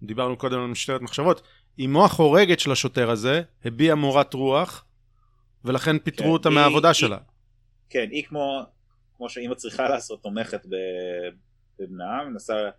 [0.03, 1.43] דיברנו קודם על משטרת מחשבות,
[1.85, 4.85] אמו החורגת של השוטר הזה הביעה מורת רוח,
[5.65, 7.19] ולכן פיטרו כן, אותה היא, מהעבודה היא, שלה.
[7.91, 8.63] כן, היא כמו,
[9.17, 10.67] כמו שאימא צריכה לעשות, תומכת
[11.83, 12.71] בבנה, מנסה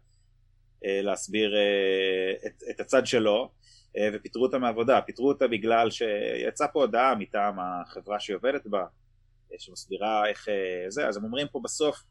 [0.85, 3.51] אה, להסביר אה, את, את הצד שלו,
[3.97, 5.01] אה, ופיטרו אותה מהעבודה.
[5.01, 8.85] פיטרו אותה בגלל שיצאה פה הודעה מטעם החברה שהיא עובדת בה,
[9.51, 12.03] אה, שמסבירה איך אה, זה, אז הם אומרים פה בסוף,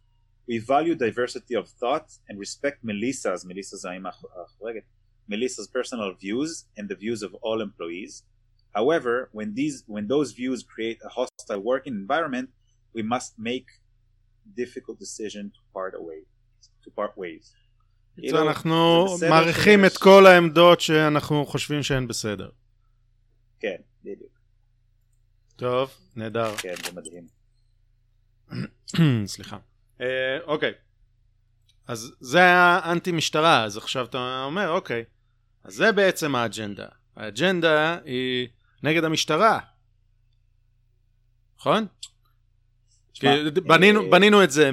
[0.50, 4.10] We value diversity of thought and respect Melissa's, זה האמא
[4.44, 4.82] החורגת,
[5.30, 8.24] Melissa's personal views and the views of all employees.
[8.74, 12.48] However, when these when those views create a hostile working environment,
[12.96, 13.68] we must make
[14.62, 16.20] difficult decision to part away,
[16.84, 17.56] to part ways.
[18.42, 22.50] אנחנו מעריכים את כל העמדות שאנחנו חושבים שהן בסדר.
[23.60, 24.32] כן, בדיוק.
[25.56, 26.56] טוב, נהדר.
[26.56, 27.26] כן, זה מדהים.
[29.26, 29.58] סליחה.
[30.44, 30.72] אוקיי.
[31.88, 35.04] אז זה היה אנטי משטרה, אז עכשיו אתה אומר, אוקיי,
[35.64, 36.86] אז זה בעצם האג'נדה.
[37.16, 38.48] האג'נדה היא
[38.82, 39.58] נגד המשטרה.
[41.58, 41.86] נכון?
[43.14, 43.26] כי
[43.66, 44.70] בנינו, אה, בנינו את זה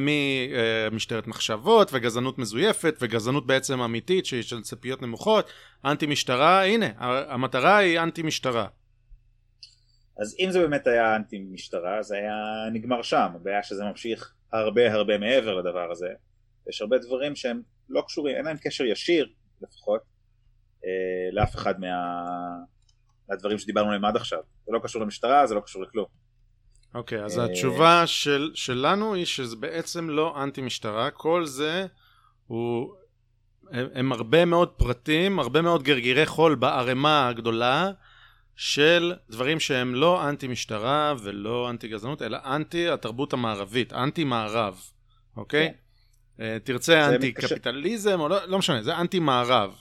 [0.92, 5.50] ממשטרת מחשבות וגזענות מזויפת וגזענות בעצם אמיתית שהיא של ציפיות נמוכות,
[5.86, 6.88] אנטי משטרה, הנה,
[7.30, 8.68] המטרה היא אנטי משטרה.
[10.22, 12.36] אז אם זה באמת היה אנטי משטרה, זה היה
[12.74, 16.08] נגמר שם, הבעיה שזה ממשיך הרבה הרבה מעבר לדבר הזה.
[16.70, 19.30] יש הרבה דברים שהם לא קשורים, אין להם קשר ישיר
[19.62, 20.02] לפחות,
[20.86, 21.88] אה, לאף אחד מה...
[23.30, 24.40] מהדברים שדיברנו עליהם עד עכשיו.
[24.66, 26.06] זה לא קשור למשטרה, זה לא קשור לכלום.
[26.96, 27.46] אוקיי, okay, אז אה...
[27.46, 31.86] התשובה של, שלנו היא שזה בעצם לא אנטי משטרה, כל זה
[32.48, 32.96] הוא...
[33.72, 37.92] הם, הם הרבה מאוד פרטים, הרבה מאוד גרגירי חול בערימה הגדולה
[38.56, 44.82] של דברים שהם לא אנטי משטרה ולא אנטי גזענות, אלא אנטי התרבות המערבית, אנטי מערב,
[45.38, 45.68] אוקיי?
[45.68, 45.72] Okay?
[46.38, 46.44] כן.
[46.44, 47.32] אה, תרצה אנטי.
[47.32, 49.76] קפיטליזם או לא, לא משנה, זה אנטי מערב.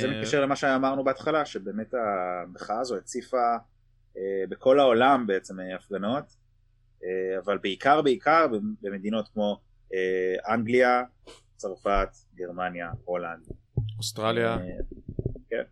[0.00, 3.56] זה אה, מתקשר למה שאמרנו בהתחלה, שבאמת המחאה הזו הציפה
[4.48, 6.24] בכל העולם בעצם הפגנות,
[7.44, 8.46] אבל בעיקר בעיקר
[8.82, 9.60] במדינות כמו
[10.48, 11.02] אנגליה,
[11.56, 13.46] צרפת, גרמניה, הולנד.
[13.98, 14.58] אוסטרליה.
[15.50, 15.62] כן.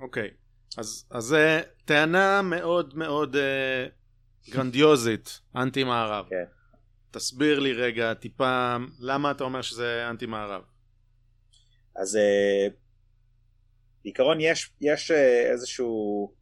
[0.00, 0.30] אוקיי,
[0.78, 1.36] אז זו
[1.84, 3.36] טענה מאוד מאוד
[4.50, 6.26] גרנדיוזית, אנטי מערב.
[6.30, 6.44] כן.
[7.10, 10.62] תסביר לי רגע טיפה למה אתה אומר שזה אנטי מערב.
[11.96, 12.18] אז
[14.04, 15.10] בעיקרון יש, יש
[15.50, 16.32] איזשהו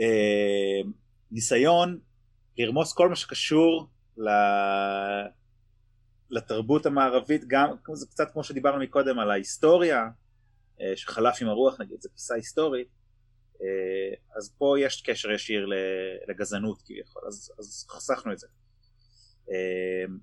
[0.00, 0.86] uh,
[1.30, 1.98] ניסיון
[2.58, 4.28] לרמוס כל מה שקשור ל...
[6.30, 10.08] לתרבות המערבית גם זה קצת כמו שדיברנו מקודם על ההיסטוריה
[10.78, 12.88] uh, שחלף עם הרוח נגיד זה פיסה היסטורית
[13.54, 13.60] uh,
[14.36, 15.66] אז פה יש קשר ישיר
[16.28, 18.46] לגזענות כביכול אז, אז חסכנו את זה
[19.50, 20.18] אמ,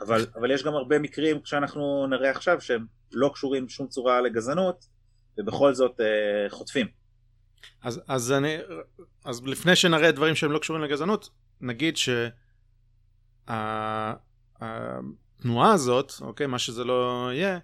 [0.00, 4.84] אבל, אבל יש גם הרבה מקרים שאנחנו נראה עכשיו שהם לא קשורים בשום צורה לגזענות
[5.38, 6.04] ובכל זאת uh,
[6.50, 6.86] חוטפים.
[7.82, 8.56] אז, אז, אני,
[9.24, 11.30] אז לפני שנראה דברים שהם לא קשורים לגזענות
[11.60, 11.96] נגיד
[13.46, 17.58] שהתנועה הזאת אוקיי מה שזה לא יהיה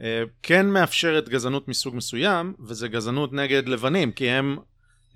[0.00, 4.58] אה, כן מאפשרת גזענות מסוג מסוים, וזה גזענות נגד לבנים, כי הם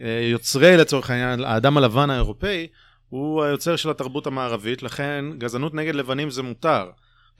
[0.01, 2.67] אה, יוצרי לצורך העניין, האדם הלבן האירופאי,
[3.09, 6.91] הוא היוצר של התרבות המערבית, לכן גזענות נגד לבנים זה מותר.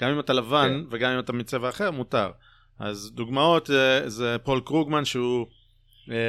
[0.01, 0.87] גם אם אתה לבן כן.
[0.91, 2.31] וגם אם אתה מצבע אחר, מותר.
[2.79, 5.47] אז דוגמאות אה, זה פול קרוגמן שהוא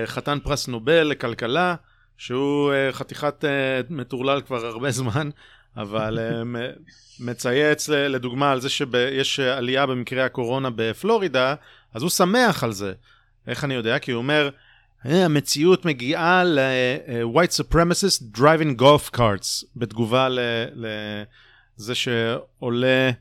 [0.05, 1.75] חתן פרס נובל לכלכלה,
[2.17, 3.49] שהוא אה, חתיכת אה,
[3.89, 5.29] מטורלל כבר הרבה זמן,
[5.77, 6.43] אבל אה,
[7.19, 11.55] מצייץ לדוגמה על זה שיש עלייה במקרי הקורונה בפלורידה,
[11.93, 12.93] אז הוא שמח על זה.
[13.47, 13.99] איך אני יודע?
[13.99, 14.49] כי הוא אומר,
[15.05, 20.27] "אה, המציאות מגיעה ל-white supremacist driving golf carts, בתגובה
[20.75, 23.11] לזה שעולה,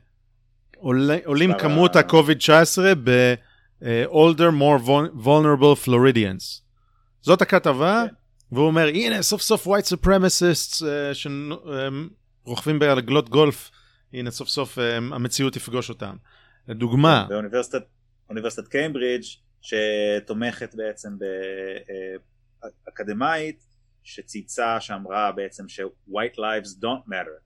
[0.77, 2.79] עולה, עולים כמות ה- ה-COVID-19
[3.81, 6.61] ב-older, more vul- vulnerable Floridians.
[7.21, 8.13] זאת הכתבה, כן.
[8.55, 13.71] והוא אומר, הנה, סוף סוף white supremacists אה, שרוכבים בעגלות גולף,
[14.13, 16.15] הנה, סוף סוף אה, המציאות תפגוש אותם.
[16.67, 17.83] לדוגמה, באוניברסיטת
[18.29, 19.23] אוניברסיטת קיימברידג'
[19.61, 21.09] שתומכת בעצם
[22.85, 23.63] באקדמאית
[24.03, 27.39] שצייצה שאמרה בעצם ש-white lives don't matter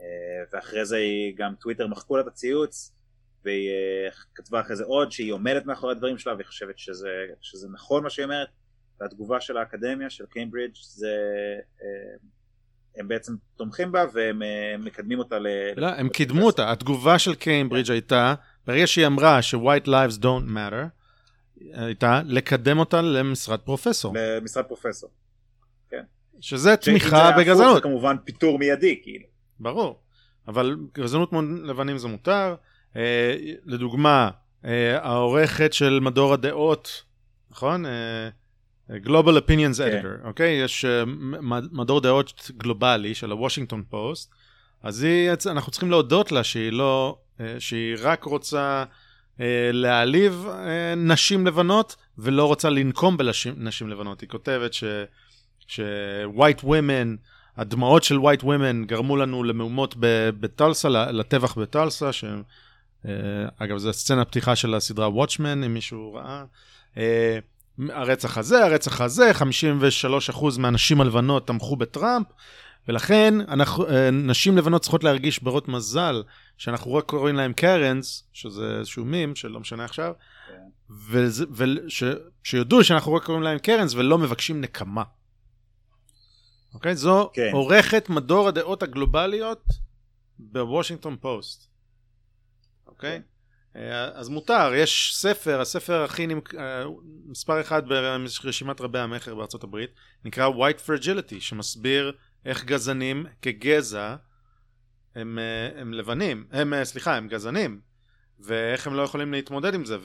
[0.00, 0.06] אה,
[0.52, 2.92] ואחרי זה היא גם טוויטר מחקו לה את הציוץ
[3.44, 7.68] והיא אה, כתבה אחרי זה עוד שהיא עומדת מאחורי הדברים שלה והיא חושבת שזה, שזה
[7.72, 8.48] נכון מה שהיא אומרת
[9.00, 11.06] והתגובה של האקדמיה של קיימברידג' זה
[11.82, 12.16] אה,
[12.96, 15.46] הם בעצם תומכים בה והם אה, מקדמים אותה ל...
[15.76, 16.72] לא, הם קידמו אותה.
[16.72, 18.34] התגובה של קיימברידג' הייתה,
[18.66, 20.84] ברגע שהיא אמרה ש-white lives don't matter,
[21.72, 25.10] הייתה לקדם אותה למשרת פרופסור, למשרד פרופסור.
[26.40, 27.74] שזה ואם תמיכה בגזענות.
[27.74, 29.26] זה כמובן פיטור מיידי כאילו.
[29.60, 30.00] ברור,
[30.48, 32.54] אבל גזענות מול לבנים זה מותר.
[32.96, 33.36] אה,
[33.66, 34.30] לדוגמה,
[34.64, 37.02] אה, העורכת של מדור הדעות,
[37.50, 37.86] נכון?
[37.86, 38.28] אה,
[39.04, 40.02] Global Opinions כן.
[40.02, 40.52] Editor, אוקיי?
[40.64, 44.34] יש אה, מ- מדור דעות גלובלי של הוושינגטון פוסט,
[44.82, 47.18] אז היא, אנחנו צריכים להודות לה שהיא לא,
[47.58, 48.84] שהיא רק רוצה
[49.72, 50.46] להעליב
[50.96, 54.20] נשים לבנות ולא רוצה לנקום בנשים לבנות.
[54.20, 54.84] היא כותבת ש...
[55.66, 57.16] ש-white women,
[57.56, 62.24] הדמעות של white women גרמו לנו למהומות ב- בטלסה, לטבח בטלסה, ש...
[63.06, 63.12] אה,
[63.58, 66.44] אגב, זו סצנה פתיחה של הסדרה Watchmen, אם מישהו ראה.
[66.96, 67.38] אה,
[67.88, 72.26] הרצח הזה, הרצח הזה, 53% מהנשים הלבנות תמכו בטראמפ,
[72.88, 76.22] ולכן אנחנו, אה, נשים לבנות צריכות להרגיש ברות מזל,
[76.58, 80.12] שאנחנו רק קוראים להם קרנס, שזה איזשהו מים, שלא משנה עכשיו,
[81.10, 82.02] וזה- וש,
[82.44, 85.02] שיודעו שאנחנו רק קוראים להם קרנס ולא מבקשים נקמה.
[86.74, 86.96] אוקיי?
[86.96, 87.50] זו כן.
[87.52, 89.64] עורכת מדור הדעות הגלובליות
[90.38, 91.69] בוושינגטון פוסט.
[93.00, 93.22] אוקיי?
[93.76, 96.54] אה, אז מותר, יש ספר, הספר הכי נמק...
[96.54, 96.84] אה,
[97.26, 99.90] מספר אחד ברשימת רבי המכר בארצות הברית,
[100.24, 102.12] נקרא White Fragility, שמסביר
[102.44, 104.16] איך גזענים כגזע
[105.14, 107.80] הם, אה, הם לבנים, הם, סליחה, הם גזענים,
[108.40, 109.96] ואיך הם לא יכולים להתמודד עם זה,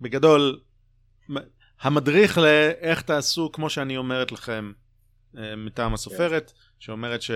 [0.00, 0.60] ובגדול,
[1.80, 4.72] המדריך לאיך תעשו כמו שאני אומרת לכם
[5.34, 7.30] מטעם הסופרת, שאומרת ש...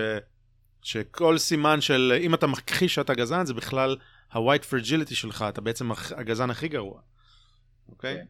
[0.87, 3.95] שכל סימן של אם אתה מכחיש שאתה גזען זה בכלל
[4.31, 7.01] ה-white fragility שלך, אתה בעצם הגזען הכי גרוע,
[7.89, 8.15] אוקיי?
[8.15, 8.25] כן.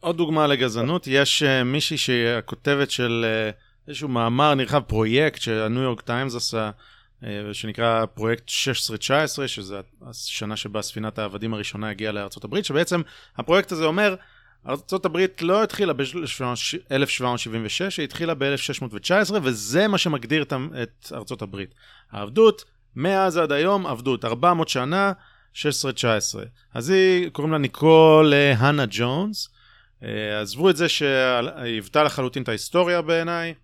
[0.00, 5.82] עוד דוגמה לגזענות, יש אה, מישהי שהיא הכותבת של אה, איזשהו מאמר נרחב, פרויקט שהניו
[5.82, 6.70] יורק טיימס עשה,
[7.20, 13.02] אה, שנקרא פרויקט 16-19, שזה השנה שבה ספינת העבדים הראשונה הגיעה הברית, שבעצם
[13.36, 14.14] הפרויקט הזה אומר,
[15.04, 19.10] הברית לא התחילה ב-1776, היא התחילה ב-1619,
[19.42, 20.52] וזה מה שמגדיר את-
[21.42, 21.74] הברית.
[22.10, 22.64] העבדות,
[22.96, 25.12] מאז עד היום, עבדות, 400 שנה,
[25.54, 25.58] 16-19.
[26.74, 29.48] אז היא, קוראים לה ניקול הנה ג'ונס.
[30.02, 33.54] אה, עזבו את זה שהיוותה לחלוטין את ההיסטוריה בעיניי,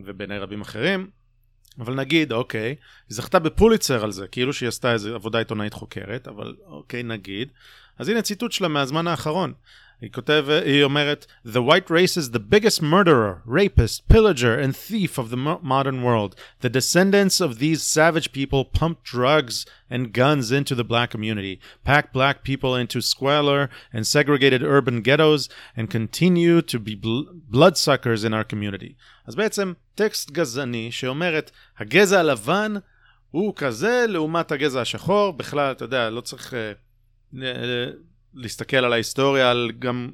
[0.00, 1.10] ובעיני רבים אחרים,
[1.78, 2.76] אבל נגיד, אוקיי, היא
[3.08, 7.48] זכתה בפוליצר על זה, כאילו שהיא עשתה איזו עבודה עיתונאית חוקרת, אבל אוקיי, נגיד.
[7.98, 9.52] אז הנה ציטוט שלה מהזמן האחרון.
[10.01, 15.17] היא כותבת, היא אומרת, The white race is the biggest murderer, rapist, pillager and thief
[15.17, 16.35] of the mo- modern world.
[16.61, 21.55] The descendants of these savage people pump drugs and guns into the black community,
[21.85, 25.41] pack black people into squalor and segregated urban ghettos,
[25.77, 28.93] and continue to be bl- bloodsuckers in our community.
[29.27, 32.73] אז בעצם טקסט גזעני שאומרת, הגזע הלבן
[33.31, 36.53] הוא כזה לעומת הגזע השחור, בכלל, אתה יודע, לא צריך...
[36.53, 36.71] אה,
[37.33, 37.91] ל-
[38.38, 40.10] להסתכל על ההיסטוריה, על גם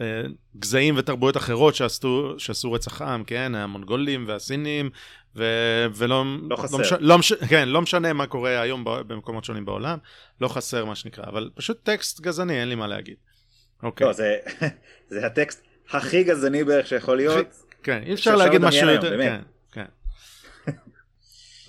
[0.00, 0.22] אה,
[0.56, 3.54] גזעים ותרבויות אחרות שעשו, שעשו רצח עם, כן?
[3.54, 4.90] המונגולים והסינים,
[5.36, 5.44] ו,
[5.94, 6.24] ולא...
[6.50, 6.78] לא חסר.
[6.78, 9.98] מש, לא, מש, כן, לא משנה מה קורה היום ב- במקומות שונים בעולם,
[10.40, 13.16] לא חסר מה שנקרא, אבל פשוט טקסט גזעני, אין לי מה להגיד.
[13.82, 14.06] אוקיי.
[14.06, 14.36] לא, זה,
[15.10, 17.46] זה הטקסט הכי גזעני בערך שיכול להיות.
[17.82, 19.20] כן, אי אפשר להגיד משהו יותר...
[19.20, 19.40] כן,
[19.72, 19.84] כן.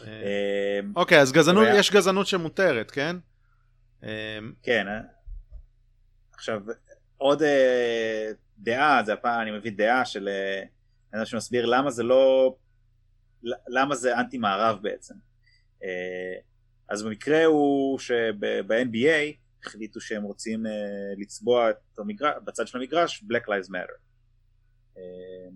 [0.07, 3.15] אה, אוקיי, אז גזענות, יש גזענות שמותרת, כן?
[4.03, 5.14] אה, כן, אה?
[6.35, 6.61] עכשיו
[7.17, 10.63] עוד אה, דעה, זה הפעם אני מביא דעה של אה,
[11.11, 12.55] אדם שמסביר למה זה לא,
[13.67, 15.15] למה זה אנטי מערב בעצם.
[15.83, 16.39] אה,
[16.89, 19.35] אז במקרה הוא שב-NBA
[19.65, 20.71] החליטו שהם רוצים אה,
[21.17, 23.97] לצבוע את המגרש, בצד של המגרש Black Lives Matter.
[24.97, 25.49] אה,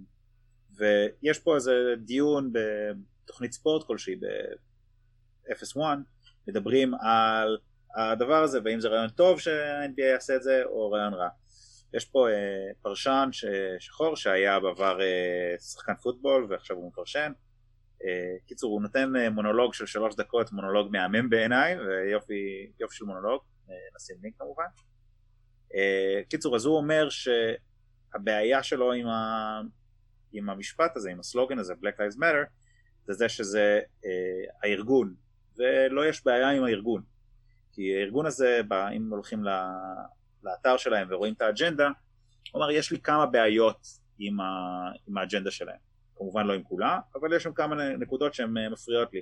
[0.77, 5.79] ויש פה איזה דיון בתוכנית ספורט כלשהי ב-FS1,
[6.47, 7.57] מדברים על
[7.95, 11.29] הדבר הזה והאם זה רעיון טוב שה-NBA יעשה את זה או רעיון רע.
[11.93, 12.33] יש פה אה,
[12.81, 13.45] פרשן ש...
[13.79, 17.31] שחור שהיה בעבר אה, שחקן פוטבול ועכשיו הוא מפרשן.
[18.05, 23.05] אה, קיצור הוא נותן אה, מונולוג של שלוש דקות, מונולוג מהמם בעיניי ויופי יופי של
[23.05, 24.63] מונולוג, אה, נשים לינק כמובן.
[25.75, 29.61] אה, קיצור אז הוא אומר שהבעיה שלו עם, ה...
[30.31, 32.45] עם המשפט הזה, עם הסלוגן הזה, Black Lives Matter,
[33.07, 34.09] זה זה שזה אה,
[34.63, 35.15] הארגון
[35.57, 37.01] ולא יש בעיה עם הארגון.
[37.79, 38.61] כי הארגון הזה,
[38.97, 39.43] אם הולכים
[40.43, 41.87] לאתר שלהם ורואים את האג'נדה,
[42.51, 43.87] הוא אומר יש לי כמה בעיות
[44.19, 44.45] עם, ה,
[45.07, 45.77] עם האג'נדה שלהם.
[46.15, 49.21] כמובן לא עם כולה, אבל יש שם כמה נקודות שהן אה, מפריעות לי.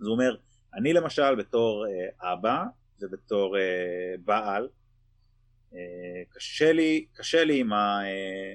[0.00, 0.36] אז הוא אומר,
[0.74, 2.64] אני למשל בתור אה, אבא
[3.00, 4.68] ובתור אה, בעל,
[5.74, 8.54] אה, קשה לי, קשה לי עם, ה, אה,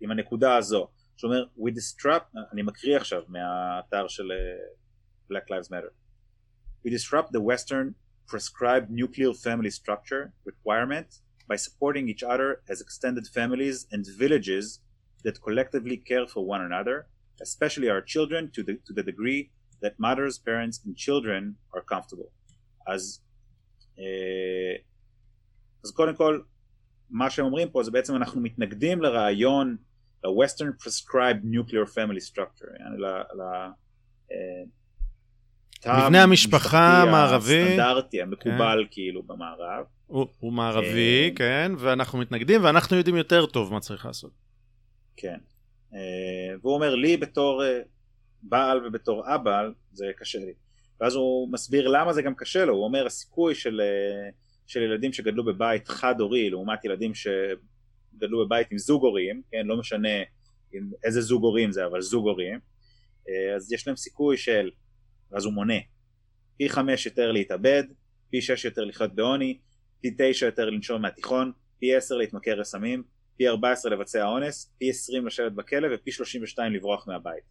[0.00, 0.88] עם הנקודה הזו.
[1.16, 4.56] שהוא אומר, we disrupt, אני מקריא עכשיו מהאתר של אה,
[5.30, 5.92] Black Lives Matter.
[6.86, 11.07] We disrupt the Western prescribed nuclear family structure requirement
[11.47, 14.81] by supporting each other as extended families and villages
[15.23, 17.07] that collectively care for one another,
[17.41, 19.51] especially our children, to the, to the degree
[19.81, 22.31] that mothers, parents, and children are comfortable.
[22.87, 23.21] אז,
[23.99, 24.75] אה,
[25.83, 26.41] אז קודם כל,
[27.09, 29.77] מה שהם אומרים פה זה בעצם אנחנו מתנגדים לרעיון,
[30.23, 33.05] ל-Western prescribed nuclear family structure, יעני ל...
[33.05, 33.41] ל
[34.31, 34.80] אה, תא
[35.86, 37.62] מבנה המשפחה המערבי.
[37.62, 39.84] הסטנדרטי, המקובל כאילו במערב.
[40.06, 44.30] הוא, הוא מערבי, אה, כן, ואנחנו מתנגדים, ואנחנו יודעים יותר טוב מה צריך לעשות.
[45.16, 45.38] כן.
[45.94, 47.80] אה, והוא אומר לי בתור אה,
[48.42, 50.52] בעל ובתור אבא זה קשה לי.
[51.00, 54.30] ואז הוא מסביר למה זה גם קשה לו, הוא אומר הסיכוי של, אה,
[54.66, 59.76] של ילדים שגדלו בבית חד הורי לעומת ילדים שגדלו בבית עם זוג הורים, כן, לא
[59.76, 60.18] משנה
[60.72, 62.58] עם איזה זוג הורים זה אבל זוג הורים,
[63.56, 64.70] אז יש להם סיכוי של,
[65.32, 65.74] ואז הוא מונה,
[66.56, 67.84] פי חמש יותר להתאבד,
[68.30, 69.58] פי שש יותר לחיות בעוני,
[70.00, 73.02] פי תשע יותר לנשום מהתיכון, פי עשר להתמכר לסמים,
[73.36, 77.44] פי 14 לבצע אונס, פי 20 לשבת בכלא ופי 32 לברוח מהבית.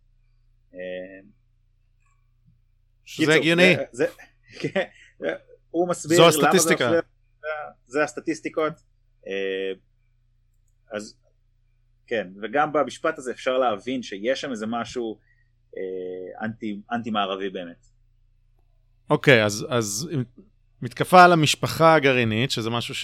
[3.05, 3.75] שזה הגיוני.
[4.59, 4.83] כן,
[5.71, 6.85] הוא מסביר זו למה זה הסטטיסטיקה.
[6.85, 7.47] מפריע, זה-
[7.87, 8.73] זה הסטטיסטיקות.
[9.27, 9.71] אה,
[10.97, 11.17] אז
[12.07, 15.19] כן, וגם במשפט הזה אפשר להבין שיש שם איזה משהו
[16.41, 17.85] אנטי, אנטי מערבי באמת.
[19.09, 20.09] אוקיי, אז, אז
[20.81, 22.95] מתקפה על המשפחה הגרעינית, שזה משהו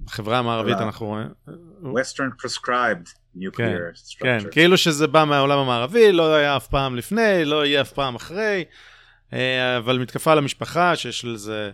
[0.00, 0.82] שבחברה המערבית לא.
[0.84, 1.28] אנחנו רואים.
[1.82, 4.50] Western prescribed כן, nuclear כן, structure.
[4.50, 8.64] כאילו שזה בא מהעולם המערבי, לא היה אף פעם לפני, לא יהיה אף פעם אחרי,
[9.32, 11.70] אה, אבל מתקפה על המשפחה שיש לזה,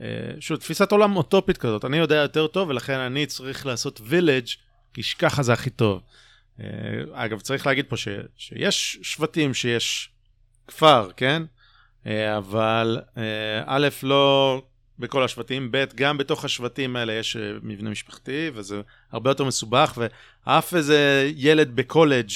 [0.00, 0.06] אה,
[0.40, 4.46] שוב, תפיסת עולם אוטופית כזאת, אני יודע יותר טוב ולכן אני צריך לעשות וילג'
[4.94, 6.02] כי ככה זה הכי טוב.
[6.60, 6.66] אה,
[7.12, 10.10] אגב, צריך להגיד פה ש, שיש שבטים שיש
[10.66, 11.42] כפר, כן?
[12.06, 14.62] אה, אבל אה, א', לא
[14.98, 18.80] בכל השבטים, ב', גם בתוך השבטים האלה יש מבנה משפחתי, וזה
[19.12, 19.98] הרבה יותר מסובך,
[20.46, 22.30] ואף איזה ילד בקולג'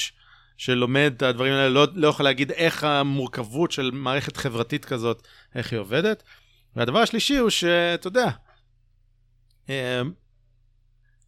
[0.57, 5.71] שלומד את הדברים האלה לא, לא יכול להגיד איך המורכבות של מערכת חברתית כזאת, איך
[5.71, 6.23] היא עובדת.
[6.75, 8.29] והדבר השלישי הוא שאתה יודע,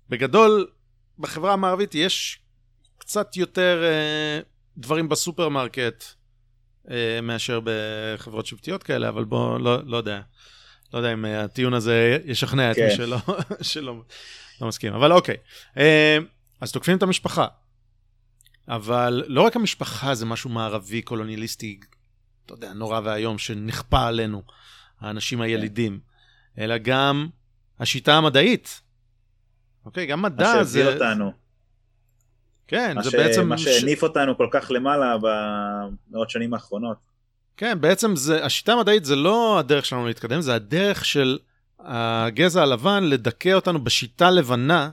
[0.10, 0.68] בגדול,
[1.20, 2.43] בחברה המערבית יש
[3.04, 4.40] קצת יותר אה,
[4.78, 6.04] דברים בסופרמרקט
[6.92, 10.22] אה, מאשר בחברות שבטיות כאלה, אבל בוא, לא, לא יודע.
[10.94, 12.86] לא יודע אם אה, הטיעון הזה ישכנע את כן.
[12.86, 13.18] מי שלא,
[13.62, 14.02] שלא
[14.62, 15.36] לא מסכים, אבל אוקיי.
[16.62, 17.48] אז תוקפים את המשפחה.
[18.68, 21.80] אבל לא רק המשפחה זה משהו מערבי, קולוניאליסטי,
[22.46, 24.44] אתה יודע, נורא ואיום, שנכפה עלינו,
[25.00, 26.00] האנשים הילידים,
[26.58, 27.30] אלא גם
[27.80, 28.82] השיטה המדעית.
[29.86, 30.80] אוקיי, גם מה מדע זה...
[30.80, 31.43] שהביא אותנו,
[32.74, 33.16] כן, זה ש...
[33.16, 33.48] בעצם...
[33.48, 36.98] מה שהניף אותנו כל כך למעלה במאות שנים האחרונות.
[37.58, 41.38] כן, בעצם זה, השיטה המדעית זה לא הדרך שלנו להתקדם, זה הדרך של
[41.80, 44.90] הגזע הלבן לדכא אותנו בשיטה לבנה,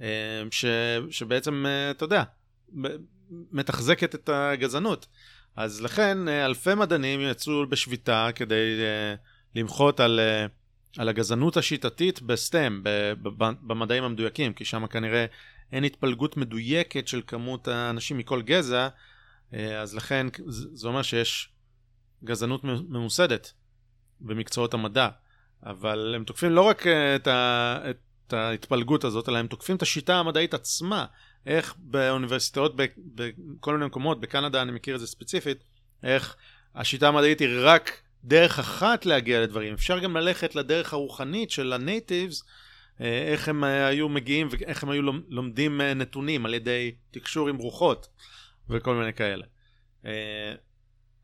[0.00, 0.64] אה, ש,
[1.10, 2.22] שבעצם, אה, אתה יודע,
[3.30, 5.06] מתחזקת את הגזענות.
[5.56, 9.14] אז לכן אה, אלפי מדענים יצאו בשביתה כדי אה,
[9.54, 10.20] למחות על,
[10.98, 12.80] על הגזענות השיטתית בסטם,
[13.62, 15.26] במדעים המדויקים, כי שם כנראה
[15.72, 18.88] אין התפלגות מדויקת של כמות האנשים מכל גזע,
[19.54, 21.52] אה, אז לכן זה אומר שיש
[22.24, 23.52] גזענות ממוסדת
[24.20, 25.08] במקצועות המדע,
[25.62, 29.82] אבל הם תוקפים לא רק אה, את, ה, את ההתפלגות הזאת, אלא הם תוקפים את
[29.82, 31.06] השיטה המדעית עצמה,
[31.46, 32.74] איך באוניברסיטאות
[33.14, 35.64] בכל מיני מקומות, בקנדה אני מכיר את זה ספציפית,
[36.02, 36.36] איך
[36.74, 42.44] השיטה המדעית היא רק דרך אחת להגיע לדברים, אפשר גם ללכת לדרך הרוחנית של הנייטיבס,
[43.00, 48.08] איך הם היו מגיעים ואיך הם היו לומדים נתונים על ידי תקשור עם רוחות
[48.70, 49.46] וכל מיני כאלה.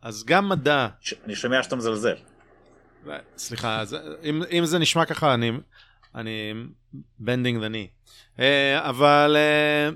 [0.02, 0.88] אז גם מדע...
[1.24, 2.16] אני שומע שאתה מזלזל.
[3.36, 5.51] סליחה, אז אם, אם זה נשמע ככה, אני,
[6.14, 6.52] אני
[7.20, 8.10] bending the knee.
[8.36, 8.40] Uh,
[8.76, 9.94] אבל, uh,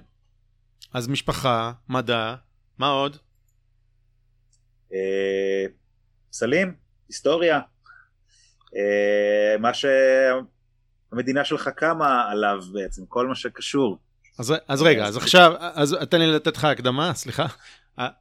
[0.94, 2.34] אז משפחה, מדע,
[2.78, 3.16] מה עוד?
[4.90, 4.94] Uh,
[6.30, 6.74] פסלים,
[7.09, 7.60] היסטוריה,
[9.59, 9.74] מה
[11.10, 13.98] שהמדינה שלך קמה עליו בעצם, כל מה שקשור.
[14.39, 17.47] אז, אז רגע, אז עכשיו, אז תן לי לתת לך הקדמה, סליחה.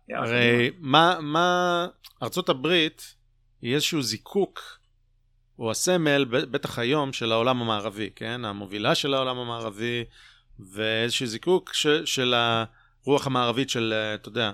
[0.09, 1.87] הרי מה, מה,
[2.23, 3.15] ארצות הברית
[3.61, 4.79] היא איזשהו זיקוק,
[5.59, 8.45] או הסמל, בטח היום, של העולם המערבי, כן?
[8.45, 10.03] המובילה של העולם המערבי,
[10.59, 14.51] ואיזשהו זיקוק ש, של הרוח המערבית של, אתה יודע,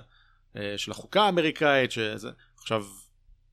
[0.76, 2.84] של החוקה האמריקאית, שזה, עכשיו,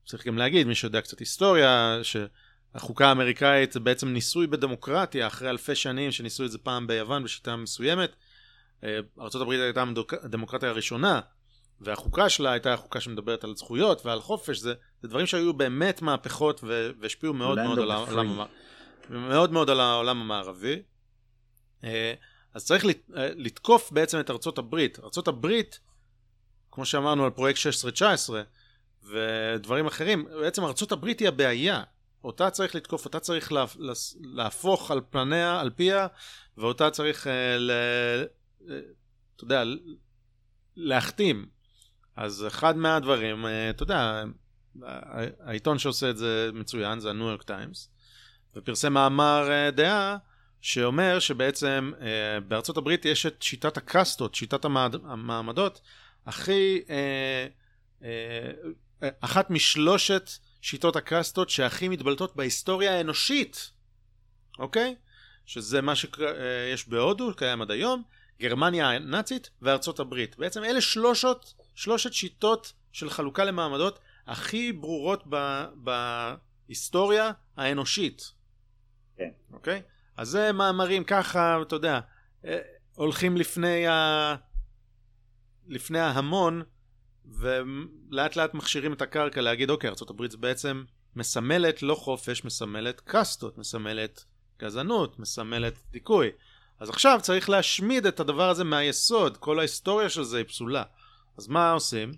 [0.06, 2.00] צריך גם להגיד, מי שיודע קצת היסטוריה,
[2.72, 7.56] שהחוקה האמריקאית זה בעצם ניסוי בדמוקרטיה, אחרי אלפי שנים שניסו את זה פעם ביוון בשיטה
[7.56, 8.16] מסוימת.
[8.84, 9.84] ארה"ב הייתה
[10.22, 11.20] הדמוקרטיה הראשונה
[11.80, 16.64] והחוקה שלה הייתה חוקה שמדברת על זכויות ועל חופש, זה, זה דברים שהיו באמת מהפכות
[17.00, 18.40] והשפיעו מאוד מאוד על, העולם,
[19.10, 20.82] מאוד מאוד על העולם המערבי.
[21.84, 22.14] אה,
[22.54, 22.90] אז צריך אה,
[23.36, 24.98] לתקוף בעצם את ארצות הברית.
[24.98, 25.80] ארצות הברית,
[26.70, 27.60] כמו שאמרנו על פרויקט
[27.98, 28.32] 16-19
[29.02, 31.82] ודברים אחרים, בעצם ארצות הברית היא הבעיה.
[32.24, 33.64] אותה צריך לתקוף, אותה צריך לה,
[34.20, 36.06] להפוך על פניה, על פיה,
[36.58, 37.70] ואותה צריך, אה, ל,
[39.36, 39.62] אתה יודע,
[40.76, 41.46] להחתים.
[42.16, 44.24] אז אחד מהדברים, אה, אתה יודע,
[45.40, 47.88] העיתון שעושה את זה מצוין זה הניו יורק טיימס,
[48.56, 50.16] ופרסם מאמר אה, דעה
[50.60, 55.80] שאומר שבעצם אה, בארצות הברית יש את שיטת הקאסטות, שיטת המעמדות,
[56.26, 56.80] הכי,
[59.20, 60.30] אחת משלושת
[60.62, 63.70] שיטות הקאסטות שהכי מתבלטות בהיסטוריה האנושית,
[64.58, 64.94] אוקיי?
[65.46, 68.02] שזה מה שיש בהודו, קיים עד היום,
[68.40, 70.36] גרמניה הנאצית וארצות הברית.
[70.38, 75.64] בעצם אלה שלושות שלושת שיטות של חלוקה למעמדות הכי ברורות ב,
[76.68, 78.32] בהיסטוריה האנושית.
[79.16, 79.30] כן.
[79.52, 79.82] אוקיי?
[80.16, 82.00] אז זה מאמרים ככה, אתה יודע,
[82.44, 82.58] אה,
[82.94, 84.34] הולכים לפני, ה...
[85.68, 86.62] לפני ההמון,
[87.24, 90.84] ולאט לאט מכשירים את הקרקע להגיד, אוקיי, ארה"ב בעצם
[91.16, 94.24] מסמלת לא חופש, מסמלת קאסטות, מסמלת
[94.58, 96.30] גזענות, מסמלת דיכוי.
[96.80, 100.82] אז עכשיו צריך להשמיד את הדבר הזה מהיסוד, כל ההיסטוריה של זה היא פסולה.
[101.38, 102.12] אז מה עושים?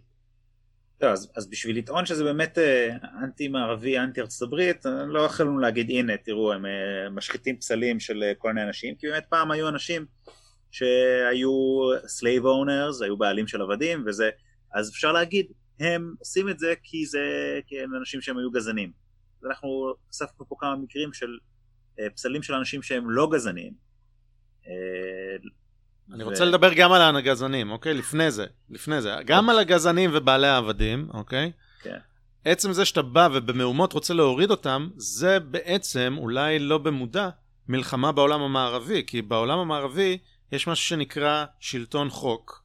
[1.00, 5.20] לא, אז, אז בשביל לטעון שזה באמת אה, אנטי מערבי, אנטי ארצות הברית, אה, לא
[5.20, 9.50] יכולנו להגיד הנה תראו הם אה, משחיתים פסלים של כל מיני אנשים, כי באמת פעם
[9.50, 10.06] היו אנשים
[10.70, 11.50] שהיו
[11.92, 14.30] slave owners, היו בעלים של עבדים וזה,
[14.74, 15.46] אז אפשר להגיד
[15.80, 17.20] הם עושים את זה כי זה,
[17.66, 18.92] כי הם אנשים שהם היו גזענים.
[19.40, 21.26] אז אנחנו אספנו פה כמה מקרים של
[22.14, 23.72] פסלים של אנשים שהם לא גזענים.
[26.12, 27.94] אני רוצה לדבר גם על הגזענים, אוקיי?
[27.94, 29.14] לפני זה, לפני זה.
[29.26, 31.52] גם על הגזענים ובעלי העבדים, אוקיי?
[31.82, 31.98] כן.
[32.44, 37.28] עצם זה שאתה בא ובמהומות רוצה להוריד אותם, זה בעצם, אולי לא במודע,
[37.68, 39.04] מלחמה בעולם המערבי.
[39.06, 40.18] כי בעולם המערבי
[40.52, 42.63] יש משהו שנקרא שלטון חוק,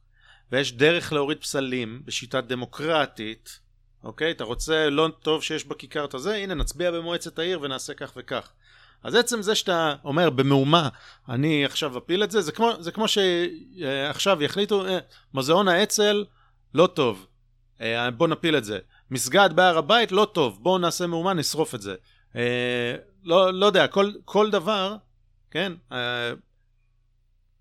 [0.52, 3.60] ויש דרך להוריד פסלים בשיטה דמוקרטית,
[4.04, 4.30] אוקיי?
[4.30, 8.52] אתה רוצה לא טוב שיש בכיכר את הזה, הנה נצביע במועצת העיר ונעשה כך וכך.
[9.02, 10.88] אז עצם זה שאתה אומר במהומה,
[11.28, 14.98] אני עכשיו אפיל את זה, זה כמו, זה כמו שעכשיו יחליטו, אה,
[15.34, 16.24] מוזיאון האצ"ל
[16.74, 17.26] לא טוב,
[17.80, 18.78] אה, בוא נפיל את זה.
[19.10, 21.94] מסגד בהר הבית לא טוב, בואו נעשה מהומה, נשרוף את זה.
[22.36, 22.94] אה,
[23.24, 24.96] לא, לא יודע, כל, כל דבר,
[25.50, 25.72] כן?
[25.92, 26.32] אה,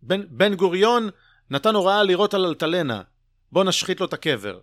[0.01, 1.09] בן, בן גוריון
[1.51, 3.01] נתן הוראה לירות על אלטלנה,
[3.51, 4.59] בוא נשחית לו את הקבר.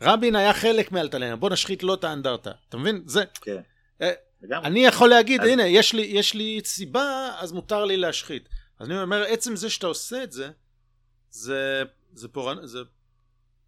[0.00, 2.50] רבין היה חלק מאלטלנה, בוא נשחית לו את האנדרטה.
[2.68, 3.02] אתה מבין?
[3.06, 3.24] זה...
[3.40, 3.60] כן.
[4.02, 4.12] אה,
[4.52, 5.48] אני יכול להגיד, אז...
[5.48, 8.48] הנה, יש לי, יש לי סיבה, אז מותר לי להשחית.
[8.78, 10.50] אז אני אומר, עצם זה שאתה עושה את זה,
[11.30, 12.78] זה, זה, פורענ, זה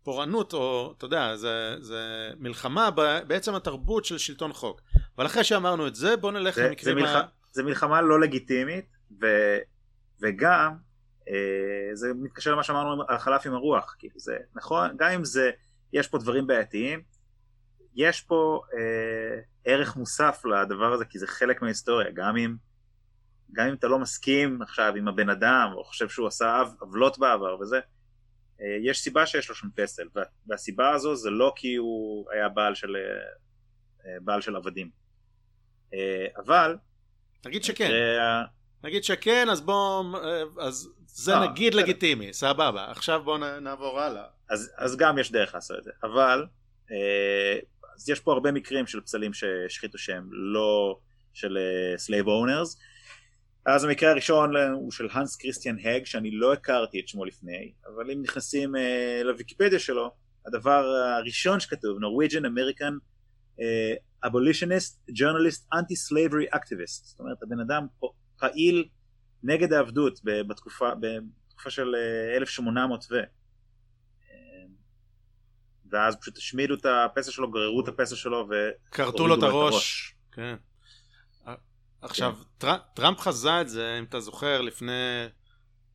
[0.03, 2.91] פורענות, או אתה יודע, זה, זה מלחמה
[3.27, 4.81] בעצם התרבות של שלטון חוק.
[5.17, 7.17] אבל אחרי שאמרנו את זה, בוא נלך למקרים זה, מלח...
[7.17, 7.27] ה...
[7.53, 9.27] זה מלחמה לא לגיטימית, ו...
[10.21, 10.77] וגם,
[11.93, 15.51] זה מתקשר למה שאמרנו על חלף עם הרוח, כאילו זה נכון, גם אם זה,
[15.93, 17.03] יש פה דברים בעייתיים,
[17.95, 22.55] יש פה אה, ערך מוסף לדבר הזה, כי זה חלק מההיסטוריה, גם אם,
[23.53, 27.61] גם אם אתה לא מסכים עכשיו עם הבן אדם, או חושב שהוא עשה עוולות בעבר
[27.61, 27.81] וזה,
[28.61, 32.49] אה, יש סיבה שיש לו שם פסל, וה- והסיבה הזו זה לא כי הוא היה
[32.49, 33.01] בעל של, אה,
[34.07, 34.91] אה, בעל של עבדים.
[35.95, 36.77] אה, אבל...
[37.47, 37.91] נגיד שכן.
[37.91, 38.45] אה,
[38.85, 41.83] נגיד שכן, אז בוא, אה, אז זה אה, נגיד בסדר.
[41.83, 42.91] לגיטימי, סבבה.
[42.91, 44.25] עכשיו בוא נ- נעבור הלאה.
[44.51, 46.47] אז, אז גם יש דרך לעשות את זה, אבל
[46.91, 47.59] אה,
[47.97, 50.99] אז יש פה הרבה מקרים של פסלים שהשחיתו שהם לא
[51.35, 51.59] של
[51.97, 52.79] slave owners.
[53.67, 58.11] אז המקרה הראשון הוא של הנס כריסטיאן הג שאני לא הכרתי את שמו לפני, אבל
[58.11, 60.11] אם נכנסים אה, לוויקיפדיה שלו,
[60.47, 60.85] הדבר
[61.19, 62.93] הראשון שכתוב, Norwegian American
[63.61, 63.95] אה,
[64.27, 68.89] Abolitionist Journalist Anti-Slavery Activist, זאת אומרת הבן אדם פה פעיל
[69.43, 70.91] נגד העבדות בתקופה,
[71.49, 73.15] בתקופה של אה, 1800 ו...
[75.91, 78.55] ואז פשוט השמידו את הפסל שלו, גררו את הפסל שלו ו...
[78.91, 80.15] כרתו לו את הראש.
[80.33, 80.57] כן.
[82.03, 85.27] עכשיו, טר- טראמפ חזה את זה, אם אתה זוכר, לפני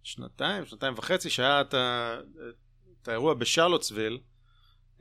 [0.03, 2.17] שנתיים, שנתיים וחצי, שהיה את ה-
[3.01, 4.19] את האירוע בשרלוטסוויל,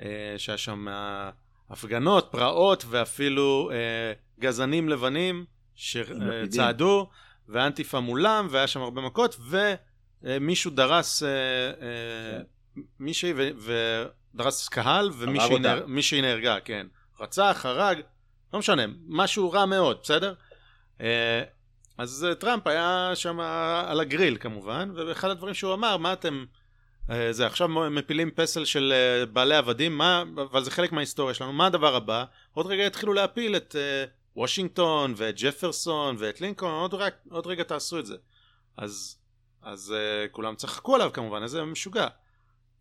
[0.00, 1.30] אה, שהיה שם אה,
[1.70, 5.44] הפגנות, פרעות ואפילו אה, גזענים לבנים.
[5.74, 7.10] שצעדו,
[7.48, 9.36] ואנטיפה מולם, והיה שם הרבה מכות,
[10.22, 12.42] ומישהו דרס אה, אה,
[13.00, 13.32] מישהי
[14.34, 16.86] ודרס קהל, ומישהי נהרגה, כן.
[17.20, 18.00] רצח, הרג,
[18.52, 20.34] לא משנה, משהו רע מאוד, בסדר?
[21.00, 21.42] אה,
[21.98, 23.40] אז טראמפ היה שם
[23.86, 26.44] על הגריל כמובן, ואחד הדברים שהוא אמר, מה אתם,
[27.30, 28.92] זה עכשיו מפילים פסל של
[29.32, 32.24] בעלי עבדים, מה, אבל זה חלק מההיסטוריה שלנו, מה הדבר הבא?
[32.52, 33.76] עוד רגע יתחילו להפיל את
[34.36, 38.16] וושינגטון ואת ג'פרסון ואת לינקולן, עוד, רק, עוד רגע תעשו את זה.
[38.76, 39.18] אז,
[39.62, 42.08] אז אה, כולם צחקו עליו כמובן, איזה משוגע.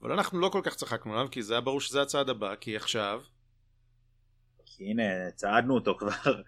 [0.02, 2.76] אבל אנחנו לא כל כך צחקנו עליו, כי זה היה ברור שזה הצעד הבא, כי
[2.76, 3.22] עכשיו,
[4.66, 6.42] כי הנה, צעדנו אותו כבר.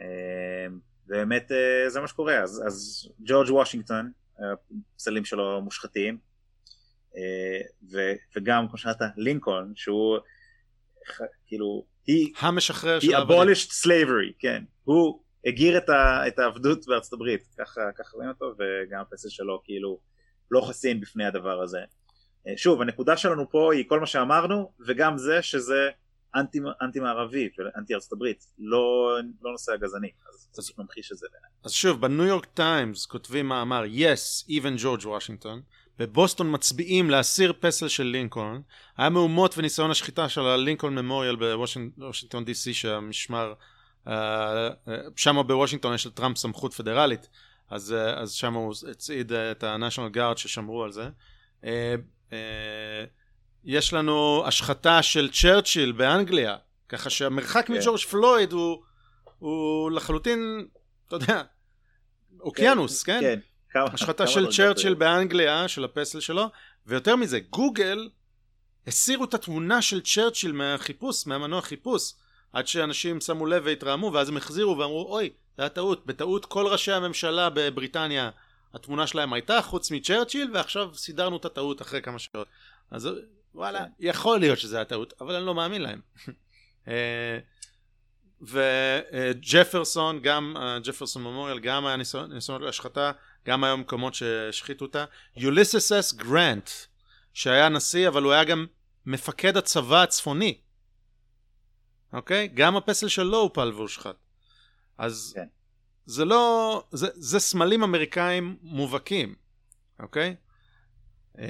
[0.00, 0.66] אה,
[1.06, 4.12] באמת אה, זה מה שקורה, אז, אז ג'ורג' וושינגטון,
[4.94, 6.18] הפסלים שלו מושחתים,
[7.16, 7.60] אה,
[7.92, 7.98] ו,
[8.36, 10.18] וגם כמו שאמרת לינקולן, שהוא
[11.46, 13.40] כאילו, he, המשחרר של he העבדים.
[13.40, 18.54] abolished slavery, כן, הוא הגיר את, ה, את העבדות בארצות הברית, ככה, ככה רואים אותו,
[18.58, 19.98] וגם הפסל שלו כאילו
[20.50, 21.78] לא חסין בפני הדבר הזה.
[22.48, 25.90] אה, שוב, הנקודה שלנו פה היא כל מה שאמרנו, וגם זה שזה
[26.36, 29.10] אנטי, אנטי מערבי, אנטי ארצות הברית, לא,
[29.42, 31.26] לא נושא הגזעני, אז זה פשוט ממחיש את זה.
[31.64, 35.58] אז שוב, בניו יורק טיימס כותבים מאמר, yes, even George Washington,
[35.98, 38.60] בבוסטון מצביעים להסיר פסל של לינקולן,
[38.96, 43.54] היה מהומות וניסיון השחתה של ה-Lincoln Memorial בוושינגטון די סי שהמשמר,
[44.08, 47.28] אה, אה, שם בוושינגטון יש לטראמפ סמכות פדרלית,
[47.70, 51.08] אז, אה, אז שם הוא הצעיד את ה-National Guard ששמרו על זה.
[53.64, 56.56] יש לנו השחתה של צ'רצ'יל באנגליה,
[56.88, 57.72] ככה שהמרחק כן.
[57.72, 58.82] מג'ורג' פלויד הוא,
[59.38, 60.66] הוא לחלוטין,
[61.06, 61.42] אתה יודע,
[62.40, 63.20] אוקיינוס, כן?
[63.20, 63.38] כן.
[63.70, 64.94] כמה- השחתה כמה של דרגות צ'רצ'יל.
[64.94, 66.46] באנגליה, של הפסל שלו,
[66.86, 68.08] ויותר מזה, גוגל
[68.86, 72.12] הסירו את התמונה של צ'רצ'יל מהחיפוש, מהמנוע חיפוש,
[72.52, 76.66] עד שאנשים שמו לב והתרעמו, ואז הם החזירו ואמרו, אוי, זה היה טעות, בטעות כל
[76.66, 78.30] ראשי הממשלה בבריטניה,
[78.74, 82.48] התמונה שלהם הייתה חוץ מצ'רצ'יל, ועכשיו סידרנו את הטעות אחרי כמה שעות.
[82.90, 83.08] אז
[83.54, 83.90] וואלה, כן.
[83.98, 86.00] יכול להיות שזה היה טעות, אבל אני לא מאמין להם.
[86.88, 87.38] אה,
[89.12, 93.12] וג'פרסון, גם אה, ג'פרסון ממוריאל, גם היה ניסיונות להשחתה,
[93.48, 95.04] גם היו מקומות שהשחיתו אותה.
[95.36, 96.70] יוליסס אס גרנט,
[97.32, 98.66] שהיה נשיא, אבל הוא היה גם
[99.06, 100.60] מפקד הצבא הצפוני.
[102.12, 102.48] אוקיי?
[102.48, 104.16] גם הפסל שלו הופל והושחת.
[104.98, 105.46] אז כן.
[106.06, 106.84] זה לא...
[106.90, 109.34] זה, זה סמלים אמריקאים מובהקים,
[109.98, 110.36] אוקיי?
[111.38, 111.44] אמ,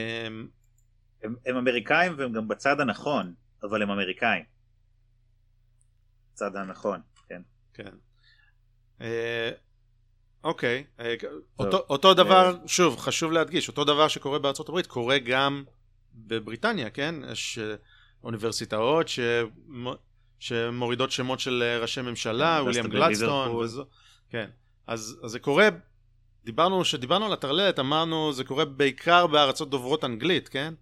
[1.23, 4.45] הם, הם אמריקאים והם גם בצד הנכון, אבל הם אמריקאים.
[6.33, 7.43] בצד הנכון, כן.
[7.75, 7.91] כן.
[10.49, 11.15] אוקיי, אה,
[11.59, 15.65] אותו, אותו דבר, שוב, חשוב להדגיש, אותו דבר שקורה בארצות הברית קורה גם
[16.15, 17.15] בבריטניה, כן?
[17.33, 17.59] יש
[18.25, 19.97] אוניברסיטאות שמ-
[20.39, 23.57] שמורידות שמות של אה, ראשי ממשלה, כן, וויליאם גלדסטון.
[23.57, 23.85] וזו,
[24.31, 24.51] כן.
[24.87, 25.69] אז, אז זה קורה,
[26.45, 30.75] דיברנו, כשדיברנו על הטרללת, אמרנו, זה קורה בעיקר בארצות דוברות אנגלית, כן?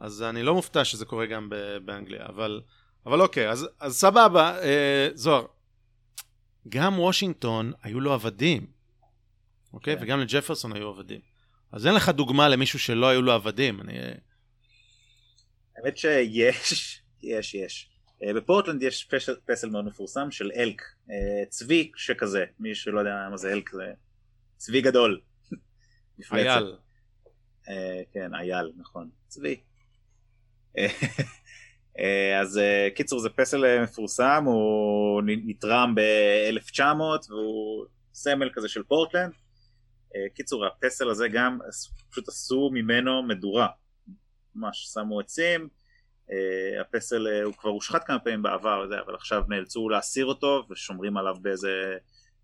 [0.00, 1.50] אז אני לא מופתע שזה קורה גם
[1.84, 2.60] באנגליה, אבל,
[3.06, 5.44] אבל אוקיי, אז, אז סבבה, אה, זוהר,
[6.68, 8.73] גם וושינגטון היו לו עבדים,
[9.74, 9.96] אוקיי?
[9.96, 10.02] כן.
[10.02, 11.20] וגם לג'פרסון היו עבדים.
[11.72, 13.80] אז אין לך דוגמה למישהו שלא היו לו עבדים.
[13.80, 13.98] אני...
[15.76, 17.90] האמת שיש, יש, יש.
[18.22, 23.28] אה, בפורטלנד יש פסל, פסל מאוד מפורסם של אלק, אה, צבי שכזה, מי שלא יודע
[23.30, 23.92] מה זה אלק זה
[24.56, 25.20] צבי גדול.
[26.32, 26.76] אייל.
[27.68, 29.60] אה, כן, אייל, נכון, צבי.
[32.40, 32.60] אז
[32.94, 36.82] קיצור זה פסל מפורסם, הוא נתרם ב-1900
[37.28, 39.32] והוא סמל כזה של פורטלנד.
[40.16, 41.58] אה, קיצור הפסל הזה גם
[42.10, 43.68] פשוט עשו ממנו מדורה
[44.54, 45.68] ממש שמו עצים,
[46.30, 51.16] אה, הפסל אה, הוא כבר הושחת כמה פעמים בעבר, אבל עכשיו נאלצו להסיר אותו ושומרים
[51.16, 51.96] עליו באיזה,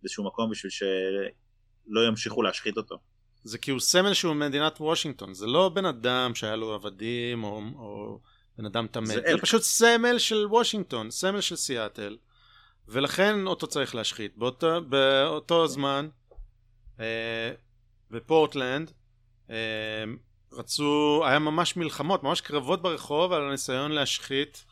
[0.03, 2.99] באיזשהו מקום בשביל שלא ימשיכו להשחית אותו.
[3.45, 7.63] זה כי הוא סמל שהוא מדינת וושינגטון, זה לא בן אדם שהיה לו עבדים או,
[7.77, 8.21] או
[8.59, 12.17] בן אדם טמא, זה זה, פשוט סמל של וושינגטון, סמל של סיאטל,
[12.89, 14.37] ולכן אותו צריך להשחית.
[14.37, 16.20] באותו, באותו זמן, אה,
[18.11, 18.93] בפורטלנד,
[19.51, 20.05] אה,
[20.53, 24.65] רצו, היה ממש מלחמות, ממש קרבות ברחוב על הניסיון להשחית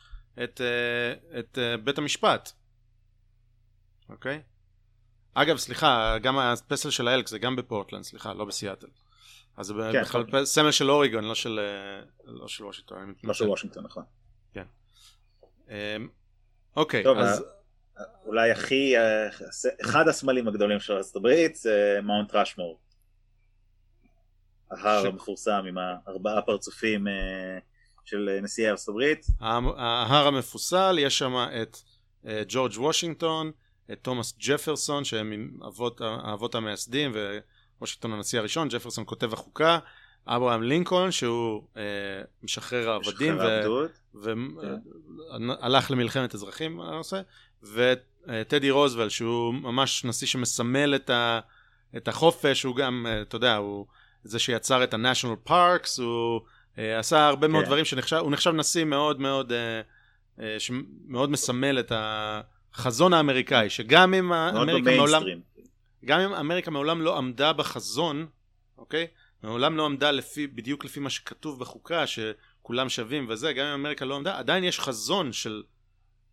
[0.45, 2.53] את, אה, את אה, בית המשפט.
[4.09, 4.43] אוקיי?
[5.35, 8.87] אגב, סליחה, גם הפסל של האלק זה גם בפורטלנד, סליחה, לא בסיאטל.
[9.57, 10.45] אז זה כן, בכלל כן.
[10.45, 13.15] סמל של אוריגון, לא של, אה, לא של וושינגטון.
[13.25, 13.35] לא.
[13.35, 14.05] של וושינגטון, נכון.
[14.53, 14.65] כן.
[16.77, 17.45] אוקיי, טוב, אז...
[18.27, 19.29] אולי הכי, אה,
[19.85, 22.79] אחד הסמלים הגדולים של ארצות הברית זה מאונט רשמור.
[24.71, 27.13] ההר ש- המפורסם עם הארבעה פרצופים אה,
[28.05, 29.27] של נשיאי ארצות הברית.
[29.41, 31.77] ההר המפוסל, יש שם את
[32.27, 33.51] אה, ג'ורג' וושינגטון,
[33.93, 37.13] את תומאס ג'פרסון, שהם אבות, האבות המייסדים,
[37.79, 39.79] ווושינגטון הנשיא הראשון, ג'פרסון כותב החוקה,
[40.27, 41.83] אברהם לינקולן, שהוא אה,
[42.43, 43.91] משחרר העבדים, משחרר העבדות.
[44.15, 47.21] והלך למלחמת אזרחים הנושא,
[47.63, 51.41] וטדי רוזוולט, שהוא ממש נשיא שמסמל את, ה,
[51.97, 53.87] את החופש, הוא גם, אה, אתה יודע, הוא
[54.25, 56.41] זה שיצר את ה-National Parks, הוא
[56.79, 57.69] אה, עשה הרבה מאוד כן.
[57.69, 64.29] דברים שנחשב, הוא נחשב נשיא מאוד מאוד, אה, שמאוד מסמל את החזון האמריקאי, שגם אם
[64.29, 65.41] מאוד אמריקה מעולם, במיינסטרים.
[66.05, 68.27] גם אם אמריקה מעולם לא עמדה בחזון,
[68.79, 69.07] אוקיי?
[69.43, 74.05] מעולם לא עמדה לפי, בדיוק לפי מה שכתוב בחוקה, שכולם שווים וזה, גם אם אמריקה
[74.05, 75.63] לא עמדה, עדיין יש חזון של,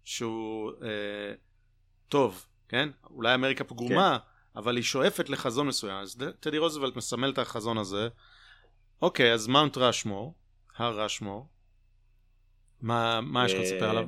[0.06, 1.34] שהוא אה,
[2.10, 2.90] טוב, כן?
[3.10, 4.60] אולי אמריקה פגומה, כן.
[4.60, 5.98] אבל היא שואפת לחזון מסוים.
[5.98, 8.07] אז טדי רוזוולט מסמל את החזון הזה.
[9.02, 10.36] אוקיי, אז מאונט רשמור,
[10.77, 11.49] הר רשמור,
[12.82, 14.07] מה, מה יש לך לספר אה, עליו?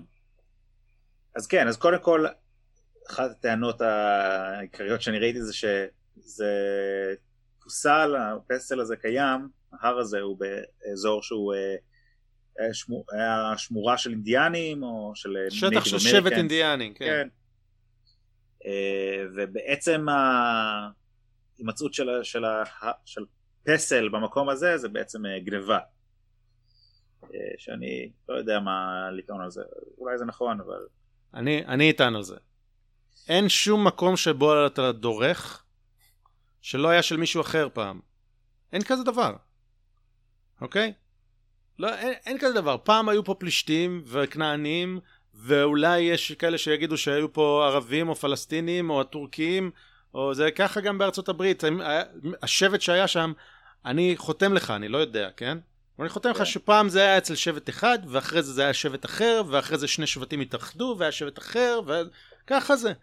[1.36, 2.26] אז כן, אז קודם כל,
[3.12, 6.46] אחת הטענות העיקריות שאני ראיתי זה שזה
[7.64, 11.54] פוסל, הפסל הזה קיים, ההר הזה הוא באזור שהוא
[12.60, 16.32] אה, היה שמו- היה שמורה של אינדיאנים או של שטח Native של שבט.
[16.32, 17.06] אינדיאני, כן.
[17.06, 17.28] כן.
[18.66, 22.10] אה, ובעצם ההימצאות של,
[23.64, 25.80] פסל במקום הזה זה בעצם אה, גניבה.
[27.24, 29.62] אה, שאני לא יודע מה לטעון על זה,
[29.98, 30.86] אולי זה נכון, אבל
[31.34, 32.36] אני, אני אטען על זה.
[33.30, 35.64] אין שום מקום שבו אתה דורך
[36.62, 38.00] שלא היה של מישהו אחר פעם.
[38.74, 39.36] אין כזה דבר.
[40.62, 40.94] אוקיי?
[41.80, 42.78] לא, אין, אין כזה דבר.
[42.84, 45.00] פעם היו פה פלישתים וכנענים,
[45.34, 49.72] ואולי יש כאלה שיגידו שהיו פה ערבים או פלסטינים או הטורקים,
[50.14, 51.64] או זה ככה גם בארצות הברית.
[52.44, 53.34] השבט שהיה שם,
[53.86, 55.58] אני חותם לך, אני לא יודע, כן?
[55.98, 59.06] אבל אני חותם לך שפעם זה היה אצל שבט אחד, ואחרי זה זה היה שבט
[59.06, 61.80] אחר, ואחרי זה שני שבטים התאחדו, והיה שבט אחר,
[62.46, 62.94] וככה זה.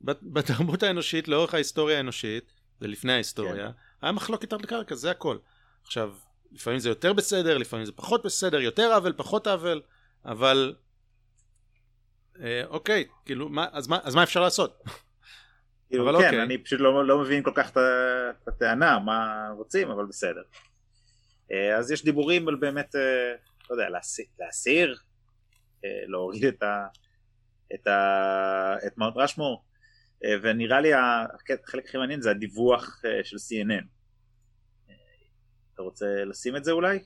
[0.00, 3.70] בת- בתרבות האנושית, לאורך ההיסטוריה האנושית, ולפני ההיסטוריה,
[4.02, 5.36] היה מחלוקת על קרקע, זה הכל.
[5.84, 6.10] עכשיו,
[6.52, 9.82] לפעמים זה יותר בסדר, לפעמים זה פחות בסדר, יותר עוול, פחות עוול,
[10.24, 10.74] אבל...
[12.40, 14.82] אה, אוקיי, כאילו, מה, אז, מה, אז מה אפשר לעשות?
[15.88, 16.42] כאילו, אבל כן, אוקיי.
[16.42, 20.42] אני פשוט לא, לא מבין כל כך את הטענה, מה רוצים, אבל בסדר.
[21.52, 23.34] אה, אז יש דיבורים על באמת, אה,
[23.70, 24.98] לא יודע, להסיר, להסיר
[25.84, 26.86] אה, להוריד את, ה,
[27.74, 29.64] את, ה, את מאונט רשמור,
[30.24, 33.99] אה, ונראה לי החלק הכי מעניין זה הדיווח אה, של CNN.
[35.80, 36.98] אתה רוצה לשים את זה אולי?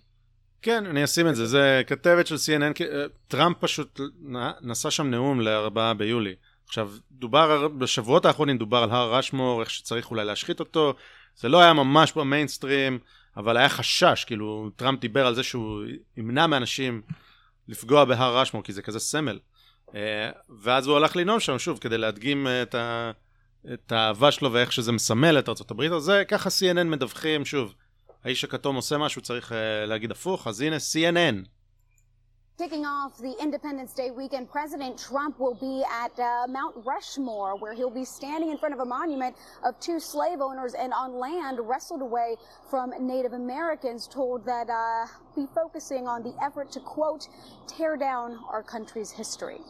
[0.63, 4.01] כן, אני אשים את זה, זה כתבת של CNN, אה, טראמפ פשוט
[4.63, 6.35] נשא שם נאום לארבעה ביולי.
[6.67, 10.95] עכשיו, דובר, בשבועות האחרונים דובר על הר רשמור, איך שצריך אולי להשחית אותו,
[11.37, 12.99] זה לא היה ממש במיינסטרים,
[13.37, 15.83] אבל היה חשש, כאילו, טראמפ דיבר על זה שהוא
[16.17, 17.03] ימנע מאנשים
[17.69, 19.39] לפגוע בהר רשמור, כי זה כזה סמל.
[19.95, 20.31] אה,
[20.63, 23.11] ואז הוא הלך לנאום שם, שוב, כדי להדגים אה, את, ה,
[23.75, 27.75] את האהבה שלו ואיך שזה מסמל את ארה"ב, אז זה ככה CNN מדווחים, שוב,
[28.24, 31.48] האיש הכתום עושה משהו, צריך אה, להגיד הפוך, אז הנה CNN.
[32.60, 37.74] Kicking off the Independence Day weekend, President Trump will be at uh, Mount Rushmore, where
[37.74, 39.34] he'll be standing in front of a monument
[39.68, 42.30] of two slave owners and on land wrestled away
[42.70, 45.08] from Native Americans, told that uh,
[45.40, 47.24] be focusing on the effort to, quote,
[47.74, 49.62] tear down our country's history.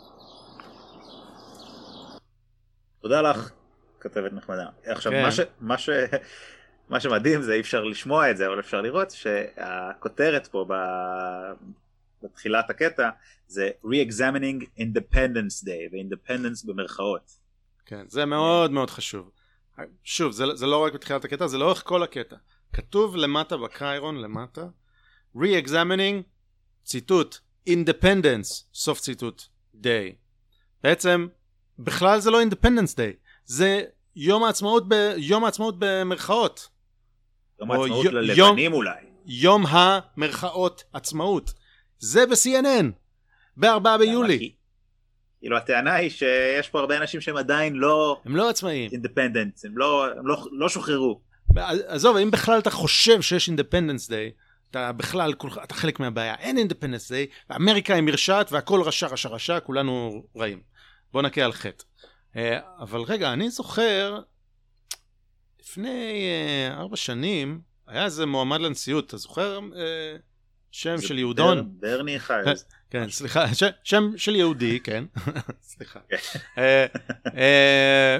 [3.02, 3.52] תודה לך,
[4.00, 4.66] כתבת נחמדה.
[4.86, 5.24] עכשיו, כן.
[5.24, 5.90] מה, ש, מה, ש,
[6.89, 10.75] מה שמדהים זה אי אפשר לשמוע את זה, אבל אפשר לראות שהכותרת פה ב,
[12.23, 13.11] בתחילת הקטע
[13.47, 17.37] זה re-examining independence day, ו-independence במרכאות.
[17.87, 19.31] כן, זה מאוד מאוד חשוב.
[20.05, 22.37] שוב, זה, זה לא רק בתחילת הקטע, זה לאורך כל הקטע.
[22.73, 24.67] כתוב למטה בקיירון, למטה,
[25.37, 26.23] re-examining
[26.85, 27.37] ציטוט,
[27.69, 29.43] Independence, סוף ציטוט,
[29.83, 30.15] day.
[30.83, 31.27] בעצם,
[31.79, 33.85] בכלל זה לא Independence Day, זה
[34.17, 36.69] יום העצמאות, ב, יום העצמאות במרכאות.
[37.61, 38.95] יום או העצמאות ללבנים יום- אולי.
[39.27, 41.53] יום המרכאות עצמאות.
[41.99, 42.87] זה ב-CNN,
[43.57, 44.53] ב-4 ביולי.
[45.41, 48.91] כאילו הטענה היא שיש פה הרבה אנשים שהם עדיין לא הם לא עצמאיים.
[48.93, 51.21] אינדפנדנט, הם לא, הם לא, לא שוחררו.
[51.87, 54.31] עזוב, אם בכלל אתה חושב שיש Independence Day,
[54.71, 55.33] אתה בכלל,
[55.65, 56.35] אתה חלק מהבעיה.
[56.35, 60.61] אין Independence Day, ואמריקה היא מרשעת והכל רשע רשע רשע, כולנו רעים.
[61.13, 61.85] בוא נכה על חטא.
[62.37, 64.19] אה, אבל רגע, אני זוכר,
[65.65, 66.23] לפני
[66.69, 70.17] אה, ארבע שנים, היה איזה מועמד לנשיאות, אתה זוכר אה,
[70.71, 71.59] שם של יהודון?
[71.81, 72.65] בר- ברני חייז.
[72.91, 73.45] כן, סליחה,
[73.85, 75.05] שם של יהודי, כן,
[75.73, 76.01] סליחה.
[76.59, 76.87] אה,
[77.37, 78.19] אה,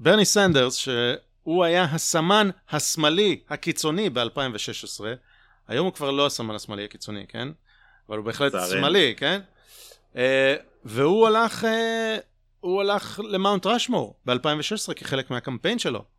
[0.00, 5.04] ברני סנדרס, שהוא היה הסמן השמאלי הקיצוני ב-2016,
[5.68, 7.48] היום הוא כבר לא הסמן השמאלי הקיצוני, כן?
[8.08, 8.52] אבל הוא בהחלט.
[8.70, 9.40] שמאלי, כן?
[10.16, 10.54] אה,
[10.84, 12.16] והוא הלך, אה,
[12.60, 16.13] הוא הלך למאונט רשמור ב-2016 כחלק מהקמפיין שלו.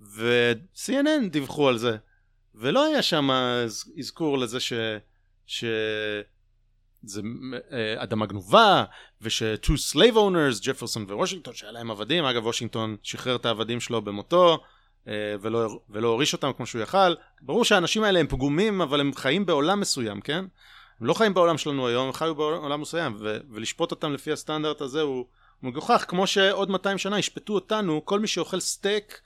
[0.00, 1.96] ו-CNN דיווחו על זה.
[2.54, 3.30] ולא היה שם
[3.98, 4.72] אזכור לזה ש...
[5.46, 5.64] ש...
[7.06, 7.20] זה
[7.72, 8.84] אה, אדמה גנובה,
[9.20, 14.58] וש-two slave owners, ג'פרסון ווושינגטון, שהיה להם עבדים, אגב וושינגטון שחרר את העבדים שלו במותו,
[15.08, 17.14] אה, ולא, ולא הוריש אותם כמו שהוא יכל.
[17.42, 20.44] ברור שהאנשים האלה הם פגומים, אבל הם חיים בעולם מסוים, כן?
[21.00, 24.80] הם לא חיים בעולם שלנו היום, הם חיו בעולם מסוים, ו- ולשפוט אותם לפי הסטנדרט
[24.80, 25.26] הזה הוא
[25.62, 29.20] מגוחך, כמו שעוד 200 שנה ישפטו אותנו, כל מי שאוכל סטייק,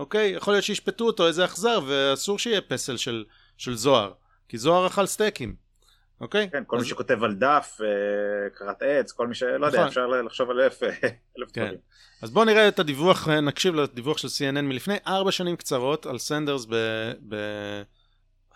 [0.00, 0.28] אוקיי?
[0.36, 3.24] יכול להיות שישפטו אותו איזה אכזר, ואסור שיהיה פסל של,
[3.56, 4.12] של זוהר,
[4.48, 5.54] כי זוהר אכל סטייקים,
[6.20, 6.50] אוקיי?
[6.52, 7.86] כן, כל אז- מי שכותב על דף, אה,
[8.54, 9.42] קרת עץ, כל מי ש...
[9.42, 9.88] לא יודע, נכון.
[9.88, 10.82] אפשר לחשוב על אלף
[11.38, 11.62] אלף כן.
[11.64, 11.78] דברים.
[12.22, 16.18] אז בואו נראה את הדיווח, אה, נקשיב לדיווח של CNN מלפני ארבע שנים קצרות על
[16.18, 16.66] סנדרס
[17.20, 17.84] בהר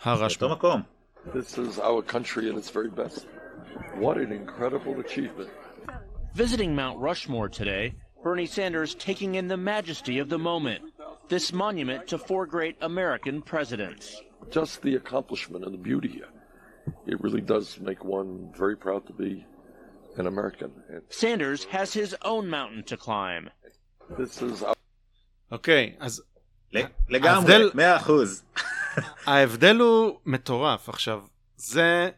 [0.06, 0.50] רשמור.
[0.50, 0.82] אותו מקום.
[1.26, 3.20] This is our country at its very best.
[4.00, 5.48] What an incredible achievement.
[6.36, 7.84] Visiting Mount Rushmore today,
[8.24, 10.80] Bernie Sanders taking in the majesty of the moment.
[11.28, 14.04] This monument to four great American presidents.
[14.50, 16.22] Just the accomplishment and the beauty.
[17.06, 18.30] It really does make one
[18.62, 19.46] very proud to be
[20.18, 20.70] an American.
[20.92, 23.48] And Sanders has his own mountain to climb.
[24.18, 24.74] this is our
[25.52, 26.22] אוקיי, אז
[27.08, 28.44] לגמרי, ההבדל- מאה אחוז.
[29.26, 30.88] ההבדל הוא מטורף.
[30.88, 31.22] עכשיו,
[31.56, 32.10] זה...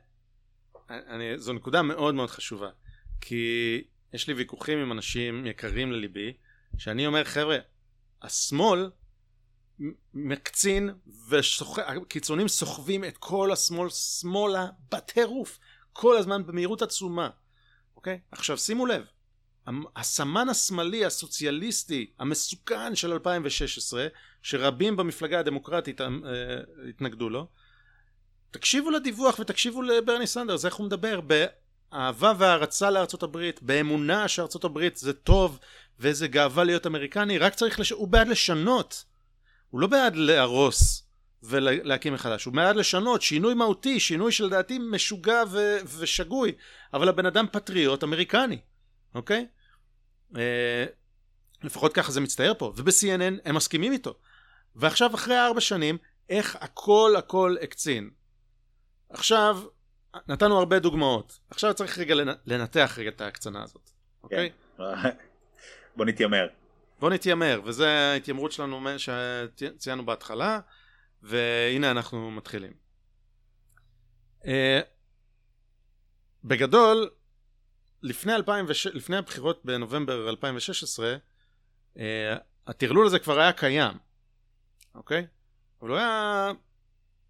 [0.91, 2.69] אני, זו נקודה מאוד מאוד חשובה.
[3.21, 6.33] כי יש לי ויכוחים עם אנשים יקרים לליבי,
[6.79, 7.59] שאני אומר, חבר'ה,
[8.23, 8.91] השמאל
[10.15, 10.91] מקצין,
[11.29, 15.59] והקיצונים סוחבים את כל השמאל שמאלה בטירוף,
[15.93, 17.29] כל הזמן במהירות עצומה.
[17.97, 18.21] אוקיי?
[18.33, 19.05] עכשיו שימו לב,
[19.97, 24.07] הסמן השמאלי הסוציאליסטי המסוכן של 2016
[24.43, 26.07] שרבים במפלגה הדמוקרטית אה,
[26.89, 27.47] התנגדו לו
[28.51, 34.97] תקשיבו לדיווח ותקשיבו לברני סנדרס איך הוא מדבר באהבה והערצה לארצות הברית באמונה שארצות הברית
[34.97, 35.59] זה טוב
[35.99, 37.91] ואיזה גאווה להיות אמריקני רק צריך לש...
[37.91, 39.05] הוא בעד לשנות.
[39.71, 41.07] הוא לא בעד להרוס
[41.43, 45.77] ולהקים מחדש הוא בעד לשנות שינוי מהותי שינוי שלדעתי משוגע ו...
[45.99, 46.53] ושגוי
[46.95, 48.59] אבל הבן אדם פטריוט אמריקני
[49.15, 49.47] אוקיי?
[50.37, 50.85] אה,
[51.65, 54.15] לפחות ככה זה מצטייר פה וב-CNN הם מסכימים איתו.
[54.77, 55.99] ועכשיו אחרי ארבע שנים
[56.29, 58.11] איך הכל הכל הקצין.
[59.11, 59.63] עכשיו
[60.29, 61.39] נתנו הרבה דוגמאות.
[61.51, 63.91] עכשיו צריך רגע לנ- לנתח רגע את ההקצנה הזאת
[64.23, 64.51] אוקיי?
[65.97, 66.49] בוא נתיימר.
[67.01, 70.61] בוא נתיימר וזה ההתיימרות שלנו שציינו בהתחלה
[71.23, 72.73] והנה אנחנו מתחילים
[74.47, 74.81] אה,
[76.45, 77.11] בגדול
[78.03, 81.17] לפני, 2006, לפני הבחירות בנובמבר 2016
[81.99, 82.37] אה,
[82.67, 83.99] הטרלול הזה כבר היה קיים
[84.95, 85.27] אוקיי?
[85.83, 86.53] אבל הוא היה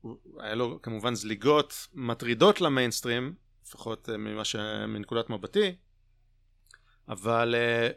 [0.01, 3.35] הוא- היה לו כמובן זליגות מטרידות למיינסטרים
[3.67, 4.57] לפחות אה, ממה ש...
[4.89, 5.77] מנקודת מבטי
[7.09, 7.89] אבל אה,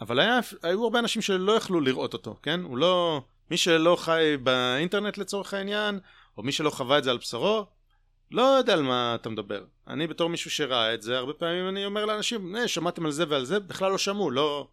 [0.00, 2.60] אבל היה, היו הרבה אנשים שלא יכלו לראות אותו, כן?
[2.60, 3.22] הוא לא...
[3.50, 5.98] מי שלא חי באינטרנט לצורך העניין,
[6.38, 7.66] או מי שלא חווה את זה על בשרו,
[8.30, 9.64] לא יודע על מה אתה מדבר.
[9.88, 13.24] אני בתור מישהו שראה את זה, הרבה פעמים אני אומר לאנשים, "אה, שמעתם על זה
[13.28, 14.68] ועל זה, בכלל לא שמעו, לא...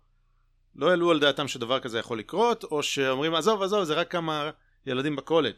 [0.75, 4.49] לא העלו על דעתם שדבר כזה יכול לקרות, או שאומרים, עזוב, עזוב, זה רק כמה
[4.85, 5.55] ילדים בקולג',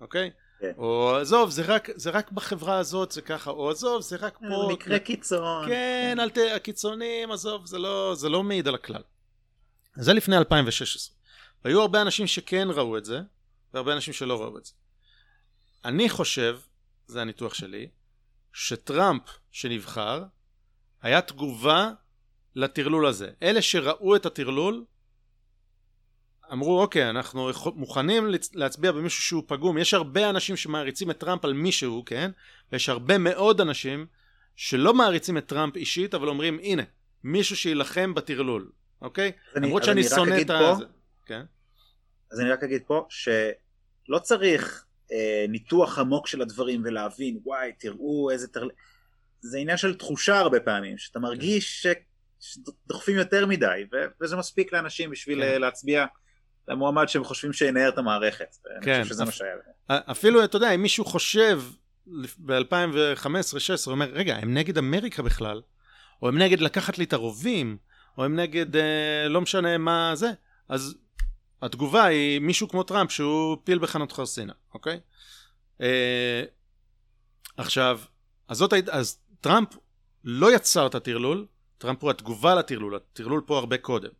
[0.00, 0.30] אוקיי?
[0.30, 0.36] כן.
[0.76, 4.68] או עזוב, זה רק, זה רק בחברה הזאת, זה ככה, או עזוב, זה רק פה.
[4.72, 5.66] מקרה קיצון.
[5.68, 6.38] כן, אל ת...
[6.56, 9.02] הקיצונים, עזוב, זה לא, זה לא מעיד על הכלל.
[9.96, 11.16] זה לפני 2016.
[11.64, 13.20] והיו הרבה אנשים שכן ראו את זה,
[13.74, 14.72] והרבה אנשים שלא ראו את זה.
[15.84, 16.58] אני חושב,
[17.06, 17.88] זה הניתוח שלי,
[18.52, 20.24] שטראמפ שנבחר,
[21.02, 21.90] היה תגובה
[22.54, 23.30] לטרלול הזה.
[23.42, 24.84] אלה שראו את הטרלול,
[26.52, 29.78] אמרו אוקיי אנחנו מוכנים להצביע במישהו שהוא פגום.
[29.78, 32.30] יש הרבה אנשים שמעריצים את טראמפ על מישהו כן?
[32.72, 34.06] ויש הרבה מאוד אנשים
[34.56, 36.82] שלא מעריצים את טראמפ אישית אבל אומרים הנה
[37.24, 38.70] מישהו שיילחם בטרלול.
[39.02, 39.32] אוקיי?
[39.56, 40.72] אני- למרות שאני שונא את ה...
[41.26, 41.42] כן?
[42.32, 48.30] אז אני רק אגיד פה שלא צריך אה, ניתוח עמוק של הדברים ולהבין וואי תראו
[48.30, 48.70] איזה טרל...
[49.40, 51.86] זה עניין של תחושה הרבה פעמים שאתה מרגיש ש...
[52.40, 53.96] שדוחפים יותר מדי ו...
[54.20, 55.52] וזה מספיק לאנשים בשביל כן.
[55.52, 55.60] כן.
[55.60, 56.06] להצביע
[56.68, 58.56] למועמד שהם חושבים שינער את המערכת.
[58.76, 59.52] אני כן, חושב שזה מה שהיה.
[59.88, 61.62] אפילו אתה יודע אם מישהו חושב
[62.38, 63.26] ב-2015-2016
[63.86, 65.62] הוא אומר רגע הם נגד אמריקה בכלל
[66.22, 67.76] או הם נגד לקחת לי את הרובים
[68.18, 70.30] או הם נגד אה, לא משנה מה זה
[70.68, 70.94] אז
[71.62, 75.00] התגובה היא מישהו כמו טראמפ שהוא פיל בחנות חרסינה אוקיי
[75.80, 76.42] אה,
[77.56, 78.00] עכשיו
[78.48, 79.68] אז זאת אז טראמפ
[80.24, 81.46] לא יצר את הטרלול
[81.78, 84.10] טראמפ הוא התגובה לטרלול הטרלול פה הרבה קודם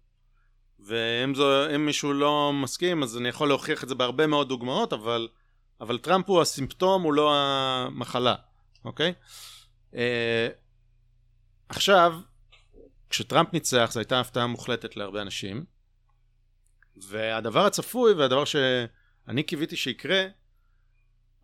[0.80, 5.28] ואם זו, מישהו לא מסכים אז אני יכול להוכיח את זה בהרבה מאוד דוגמאות אבל
[5.80, 8.34] אבל טראמפ הוא הסימפטום הוא לא המחלה
[8.84, 9.12] אוקיי?
[9.94, 10.48] אה,
[11.68, 12.20] עכשיו
[13.10, 15.64] כשטראמפ ניצח זו הייתה הפתעה מוחלטת להרבה אנשים
[16.96, 20.24] והדבר הצפוי והדבר שאני קיוויתי שיקרה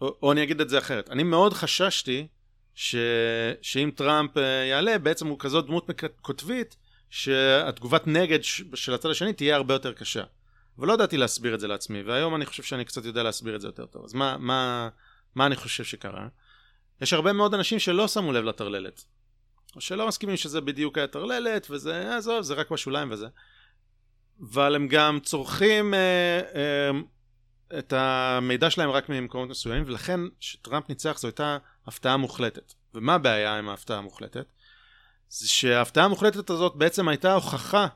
[0.01, 2.27] או, או אני אגיד את זה אחרת אני מאוד חששתי
[2.75, 2.97] ש,
[3.63, 6.77] שאם טראמפ אה, יעלה בעצם הוא כזאת דמות מק- קוטבית
[7.13, 8.39] שהתגובת נגד
[8.75, 10.23] של הצד השני תהיה הרבה יותר קשה
[10.79, 13.61] אבל לא ידעתי להסביר את זה לעצמי והיום אני חושב שאני קצת יודע להסביר את
[13.61, 14.89] זה יותר טוב אז מה, מה,
[15.35, 16.29] מה אני חושב שקרה?
[17.01, 19.05] יש הרבה מאוד אנשים שלא שמו לב לטרללת
[19.77, 23.27] או שלא מסכימים שזה בדיוק היה טרללת וזה עזוב זה רק בשוליים וזה
[24.41, 26.91] אבל הם גם צורכים אה, אה,
[27.79, 33.59] את המידע שלהם רק ממקומות מסוימים ולכן כשטראמפ ניצח זו הייתה הפתעה מוחלטת ומה הבעיה
[33.59, 34.53] עם ההפתעה המוחלטת?
[35.33, 37.87] זה שההפתעה המוחלטת הזאת בעצם הייתה הוכחה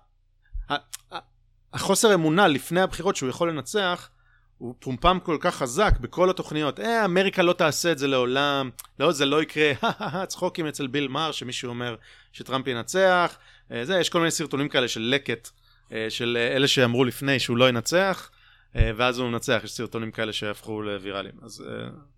[1.72, 4.10] החוסר אמונה לפני הבחירות שהוא יכול לנצח
[4.58, 6.80] הוא פומפם כל כך חזק בכל התוכניות.
[6.80, 9.72] אה אמריקה לא תעשה את זה לעולם לא זה לא יקרה.
[10.26, 11.96] צחוקים אצל ביל מאר שמישהו אומר
[12.32, 13.38] שטראמפ ינצח.
[13.72, 15.50] אה, זה יש כל מיני סרטונים כאלה של לקט
[15.92, 18.30] אה, של אה, אלה שאמרו לפני שהוא לא ינצח
[18.74, 19.60] ואז הוא מנצח.
[19.64, 21.34] יש סרטונים כאלה שהפכו לוויראליים.
[21.42, 21.64] אז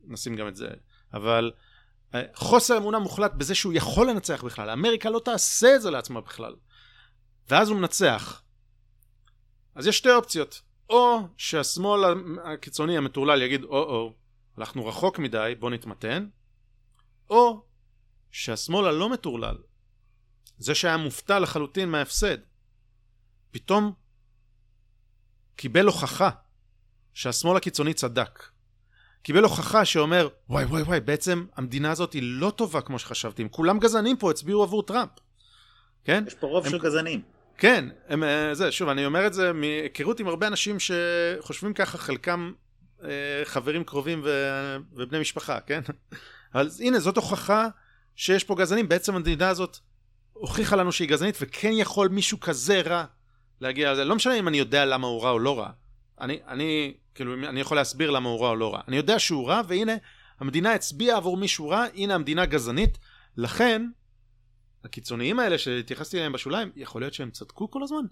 [0.04, 0.68] נשים גם את זה.
[1.14, 1.50] אבל
[2.34, 4.70] חוסר אמונה מוחלט בזה שהוא יכול לנצח בכלל.
[4.70, 6.54] אמריקה לא תעשה את זה לעצמה בכלל.
[7.48, 8.42] ואז הוא מנצח.
[9.74, 10.62] אז יש שתי אופציות.
[10.90, 12.00] או שהשמאל
[12.44, 14.14] הקיצוני המטורלל יגיד או או
[14.56, 16.28] הלכנו רחוק מדי בוא נתמתן.
[17.30, 17.66] או
[18.30, 19.56] שהשמאל הלא מטורלל
[20.58, 22.38] זה שהיה מופתע לחלוטין מההפסד
[23.50, 23.92] פתאום
[25.56, 26.30] קיבל הוכחה
[27.14, 28.42] שהשמאל הקיצוני צדק
[29.22, 33.48] קיבל הוכחה שאומר וואי וואי וואי בעצם המדינה הזאת היא לא טובה כמו שחשבתי אם
[33.48, 35.10] כולם גזענים פה הצביעו עבור טראמפ
[36.04, 36.24] כן?
[36.26, 37.22] יש פה רוב הם- של גזענים.
[37.58, 41.98] כן, הם, אה, זה, שוב, אני אומר את זה מהיכרות עם הרבה אנשים שחושבים ככה,
[41.98, 42.52] חלקם
[43.04, 43.08] אה,
[43.44, 44.30] חברים קרובים ו,
[44.92, 45.80] ובני משפחה, כן?
[46.54, 47.68] אבל הנה, זאת הוכחה
[48.16, 48.88] שיש פה גזענים.
[48.88, 49.78] בעצם המדינה הזאת
[50.32, 53.04] הוכיחה לנו שהיא גזענית, וכן יכול מישהו כזה רע
[53.60, 54.04] להגיע לזה.
[54.04, 55.70] לא משנה אם אני יודע למה הוא רע או לא רע.
[56.20, 58.80] אני, אני, כאילו, אני יכול להסביר למה הוא רע או לא רע.
[58.88, 59.92] אני יודע שהוא רע, והנה,
[60.40, 62.98] המדינה הצביעה עבור מישהו רע, הנה המדינה גזענית.
[63.36, 63.86] לכן,
[64.84, 68.04] הקיצוניים האלה שהתייחסתי אליהם בשוליים, יכול להיות שהם צדקו כל הזמן.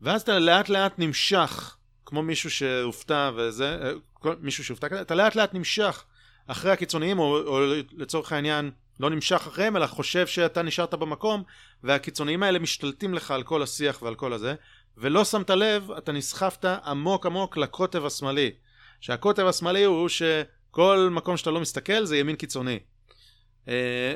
[0.00, 5.36] ואז אתה לאט לאט נמשך, כמו מישהו שהופתע וזה, אה, מישהו שהופתע כזה, אתה לאט
[5.36, 6.04] לאט נמשך
[6.46, 7.60] אחרי הקיצוניים, או, או
[7.92, 8.70] לצורך העניין,
[9.00, 11.42] לא נמשך אחריהם, אלא חושב שאתה נשארת במקום,
[11.82, 14.54] והקיצוניים האלה משתלטים לך על כל השיח ועל כל הזה,
[15.00, 18.50] ולא שמת לב, אתה נסחפת עמוק עמוק לקוטב השמאלי.
[19.00, 22.78] שהקוטב השמאלי הוא שכל מקום שאתה לא מסתכל זה ימין קיצוני.
[23.68, 24.14] אה,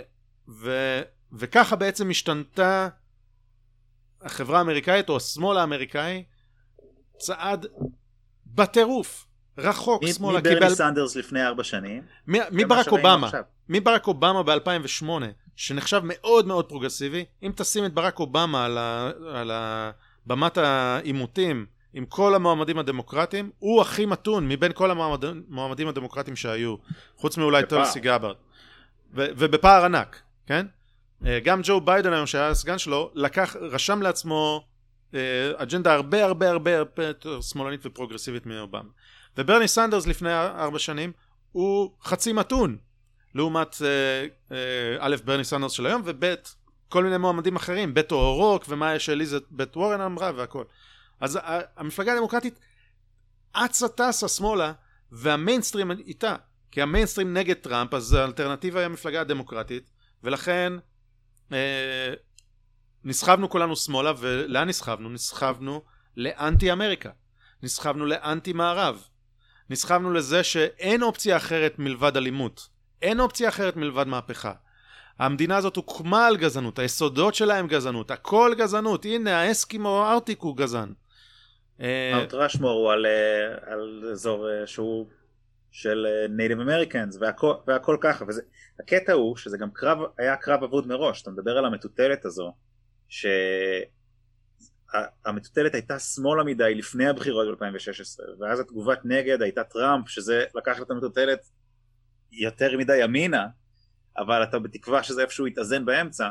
[0.49, 0.71] ו,
[1.33, 2.89] וככה בעצם השתנתה
[4.23, 6.25] החברה האמריקאית או השמאל האמריקאי
[7.19, 7.67] צעד
[8.47, 9.27] בטירוף
[9.59, 12.03] רחוק מי- שמאלה מברני קיבל סנדרס לפני ארבע שנים.
[12.27, 13.31] מברק אובמה.
[13.69, 15.05] מברק אובמה ב-2008
[15.57, 19.91] שנחשב מאוד מאוד פרוגרסיבי אם תשים את ברק אובמה על, ה, על ה,
[20.27, 26.77] במת העימותים עם כל המועמדים הדמוקרטיים הוא הכי מתון מבין כל המועמדים הדמוקרטיים שהיו
[27.17, 27.63] חוץ מאולי.
[27.67, 28.37] טולסי גאברד
[29.15, 30.67] ובפער ענק כן?
[31.27, 34.65] אה, גם ג'ו ביידן היום שהיה הסגן שלו לקח רשם לעצמו
[35.15, 38.91] אה, אג'נדה הרבה הרבה הרבה הרבה יותר שמאלנית ופרוגרסיבית מאובמה.
[39.39, 41.13] וברני סנדרס לפני ארבע שנים
[41.53, 42.77] הוא חצי מתון
[43.35, 43.77] לעומת
[44.51, 44.57] אה,
[44.99, 46.35] א' ברני סנדרס של היום וב'
[46.93, 50.65] כל מיני מועמדים אחרים בטו אורוק ומה שאליזבת וורן אמרה והכל
[51.21, 52.61] אז ה- המפלגה הדמוקרטית
[53.53, 54.73] אצה טסה שמאלה
[55.13, 56.37] והמיינסטרים איתה
[56.71, 59.91] כי המיינסטרים נגד טראמפ אז האלטרנטיבה היא המפלגה הדמוקרטית
[60.23, 60.73] ולכן
[61.53, 62.15] אה,
[63.05, 65.09] נסחבנו כולנו שמאלה ולאן נסחבנו?
[65.09, 65.83] נסחבנו
[66.17, 67.11] לאנטי אמריקה.
[67.63, 69.07] נסחבנו לאנטי מערב.
[69.71, 72.69] נסחבנו לזה שאין אופציה אחרת מלבד אלימות.
[73.03, 74.53] אין אופציה אחרת מלבד מהפכה.
[75.27, 80.57] המדינה הזאת הוקמה על גזענות, היסודות שלה הם גזענות, הכל גזענות, הנה האסקימו ארטיק הוא
[80.57, 80.93] גזען.
[81.81, 85.07] אה, מאונט רשמור הוא על, אה, על אזור אה, שהוא
[85.71, 88.25] של Native Americans והכל, והכל ככה.
[88.29, 88.43] וזה
[88.81, 91.23] הקטע הוא שזה גם קרב היה קרב אבוד מראש.
[91.23, 92.53] אתה מדבר על המטוטלת הזו
[94.89, 100.91] שהמטוטלת הייתה שמאלה מדי לפני הבחירות ב-2016 ואז התגובת נגד הייתה טראמפ שזה לקח את
[100.91, 101.41] המטוטלת
[102.33, 103.47] יותר מדי ימינה
[104.19, 106.31] אבל אתה בתקווה שזה איפשהו יתאזן באמצע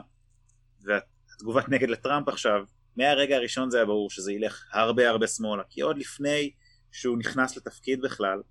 [0.81, 5.81] והתגובת נגד לטראמפ עכשיו מהרגע הראשון זה היה ברור שזה ילך הרבה הרבה שמאלה כי
[5.81, 6.51] עוד לפני
[6.91, 8.41] שהוא נכנס לתפקיד בכלל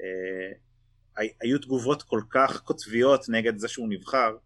[0.00, 4.36] אה, היו תגובות כל כך קוטביות נגד זה שהוא נבחר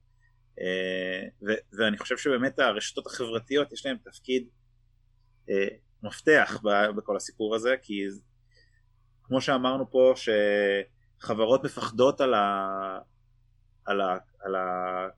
[0.61, 4.49] אה, ו- ואני חושב שבאמת הרשתות החברתיות יש להן תפקיד
[5.51, 5.69] אה,
[6.03, 6.61] מפתח
[6.97, 8.03] בכל הסיפור הזה כי
[9.23, 10.15] כמו שאמרנו פה
[11.21, 12.99] שחברות מפחדות על, ה-
[13.87, 15.09] על, ה- על, ה-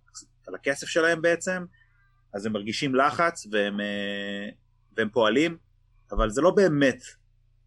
[0.46, 1.64] על הכסף שלהם בעצם
[2.34, 4.48] אז הם מרגישים לחץ והם, אה,
[4.96, 5.58] והם פועלים,
[6.12, 7.02] אבל זה לא באמת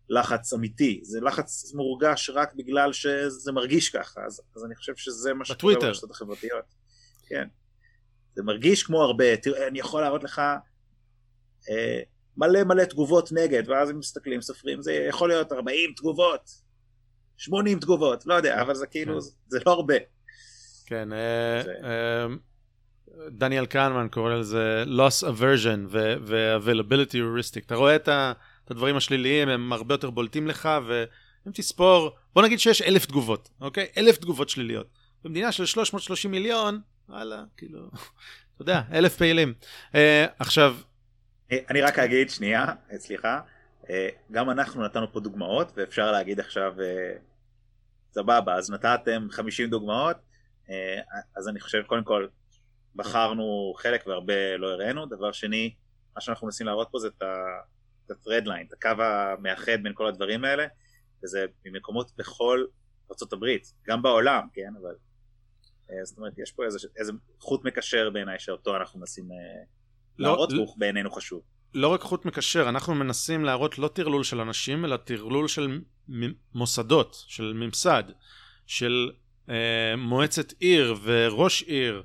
[0.10, 5.34] לחץ אמיתי, זה לחץ מורגש רק בגלל שזה מרגיש ככה, אז, אז אני חושב שזה
[5.34, 6.66] מה שקורה ברשתות החברתיות.
[7.28, 7.48] כן.
[8.36, 10.42] זה מרגיש כמו הרבה, תראה, אני יכול להראות לך
[11.70, 12.02] אה,
[12.38, 16.50] מלא מלא תגובות נגד, ואז הם מסתכלים, סופרים, זה יכול להיות 40 תגובות,
[17.38, 19.20] 80 תגובות, לא יודע, אבל זה כאילו, כן.
[19.20, 19.96] זה, זה לא הרבה.
[20.92, 21.62] כן, אה.
[21.84, 22.28] אה,
[23.30, 27.66] דניאל קנמן קורא לזה loss aversion ו-availability heuristic.
[27.66, 28.10] אתה רואה את,
[28.70, 33.88] הדברים השליליים, הם הרבה יותר בולטים לך, ואם תספור, בוא נגיד שיש אלף תגובות, אוקיי?
[33.98, 34.88] אלף תגובות שליליות.
[35.24, 37.80] במדינה של 330 מיליון, וואלה, כאילו,
[38.54, 39.54] אתה יודע, אלף פעילים.
[39.92, 39.96] Uh,
[40.40, 40.76] עכשיו...
[41.52, 42.66] אני רק אגיד, שנייה,
[42.98, 43.40] סליחה,
[44.32, 46.74] גם אנחנו נתנו פה דוגמאות, ואפשר להגיד עכשיו,
[48.12, 50.31] סבבה, אז נתתם 50 דוגמאות,
[51.36, 52.28] אז אני חושב, קודם כל,
[52.96, 55.74] בחרנו חלק והרבה לא הראינו, דבר שני,
[56.16, 57.22] מה שאנחנו מנסים להראות פה זה את
[58.12, 60.66] ה-thread line, את הקו המאחד בין כל הדברים האלה,
[61.24, 62.66] וזה ממקומות בכל
[63.12, 63.46] ארה"ב,
[63.88, 64.96] גם בעולם, כן, אבל
[65.92, 69.38] אה, זאת אומרת, יש פה איזה, איזה חוט מקשר בעיניי שאותו אנחנו מנסים אה,
[70.20, 71.42] לא, להראות, והוא בעינינו חשוב.
[71.74, 75.82] לא רק חוט מקשר, אנחנו מנסים להראות לא טרלול של אנשים, אלא טרלול של
[76.54, 78.04] מוסדות, של ממסד,
[78.68, 79.21] של אה,
[79.98, 82.04] מועצת עיר וראש עיר,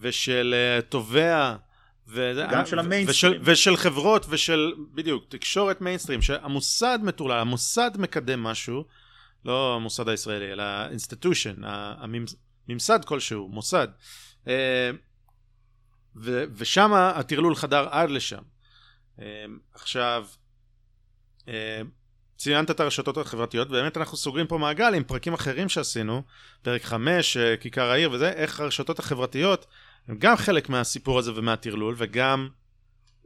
[0.00, 1.56] ושל אה, תובע
[2.08, 3.32] וזה, גם של המיינסטרים.
[3.32, 8.84] ושל, ושל חברות ושל בדיוק תקשורת מיינסטרים שהמוסד מטורלל המוסד מקדם משהו
[9.44, 13.88] לא המוסד הישראלי אלא ה institution הממסד כלשהו מוסד.
[16.16, 18.42] ו, ושם הטרלול חדר עד לשם.
[19.74, 20.26] עכשיו
[22.38, 26.22] ציינת את הרשתות החברתיות, באמת אנחנו סוגרים פה מעגל עם פרקים אחרים שעשינו,
[26.62, 29.66] פרק 5, כיכר העיר וזה, איך הרשתות החברתיות
[30.08, 32.48] הם גם חלק מהסיפור הזה ומהטרלול, וגם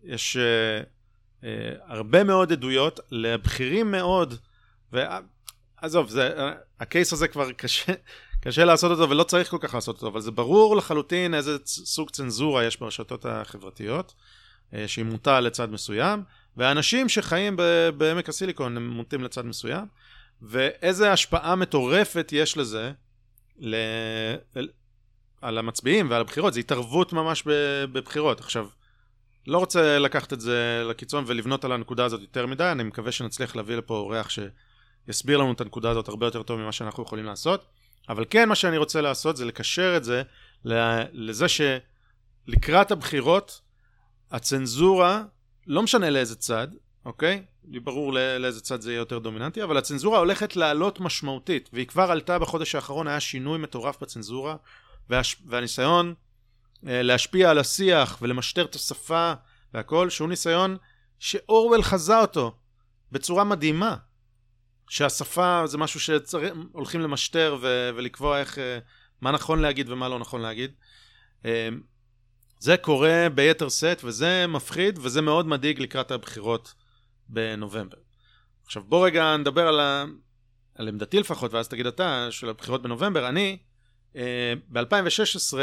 [0.04, 1.44] יש uh, uh,
[1.86, 4.34] הרבה מאוד עדויות לבכירים מאוד,
[4.92, 6.30] ועזוב, uh,
[6.80, 7.92] הקייס הזה כבר קשה,
[8.44, 12.10] קשה לעשות אותו ולא צריך כל כך לעשות אותו, אבל זה ברור לחלוטין איזה סוג
[12.10, 14.14] צנזורה יש ברשתות החברתיות,
[14.70, 16.22] uh, שהיא מוטה לצד מסוים,
[16.56, 17.56] והאנשים שחיים
[17.96, 19.84] בעמק הסיליקון הם מוטים לצד מסוים,
[20.42, 22.92] ואיזה השפעה מטורפת יש לזה
[23.58, 23.76] ל...
[25.42, 27.42] על המצביעים ועל הבחירות, זה התערבות ממש
[27.92, 28.40] בבחירות.
[28.40, 28.66] עכשיו,
[29.46, 33.56] לא רוצה לקחת את זה לקיצון ולבנות על הנקודה הזאת יותר מדי, אני מקווה שנצליח
[33.56, 37.64] להביא לפה אורח שיסביר לנו את הנקודה הזאת הרבה יותר טוב ממה שאנחנו יכולים לעשות,
[38.08, 40.22] אבל כן מה שאני רוצה לעשות זה לקשר את זה
[41.12, 43.60] לזה שלקראת הבחירות
[44.30, 45.22] הצנזורה,
[45.66, 46.68] לא משנה לאיזה צד,
[47.04, 47.44] אוקיי?
[47.68, 52.10] לי ברור לאיזה צד זה יהיה יותר דומיננטי, אבל הצנזורה הולכת לעלות משמעותית, והיא כבר
[52.10, 54.56] עלתה בחודש האחרון, היה שינוי מטורף בצנזורה,
[55.10, 55.36] והש...
[55.46, 56.14] והניסיון
[56.86, 59.32] אה, להשפיע על השיח ולמשטר את השפה
[59.74, 60.76] והכל, שהוא ניסיון
[61.18, 62.56] שאורוול חזה אותו
[63.12, 63.96] בצורה מדהימה.
[64.88, 67.90] שהשפה זה משהו שהולכים למשטר ו...
[67.96, 68.78] ולקבוע איך, אה,
[69.20, 70.70] מה נכון להגיד ומה לא נכון להגיד.
[71.44, 71.68] אה,
[72.62, 76.74] זה קורה ביתר שאת וזה מפחיד וזה מאוד מדאיג לקראת הבחירות
[77.28, 77.96] בנובמבר.
[78.64, 80.04] עכשיו בוא רגע נדבר על, ה...
[80.74, 83.28] על עמדתי לפחות ואז תגיד אתה של הבחירות בנובמבר.
[83.28, 83.58] אני
[84.68, 85.54] ב-2016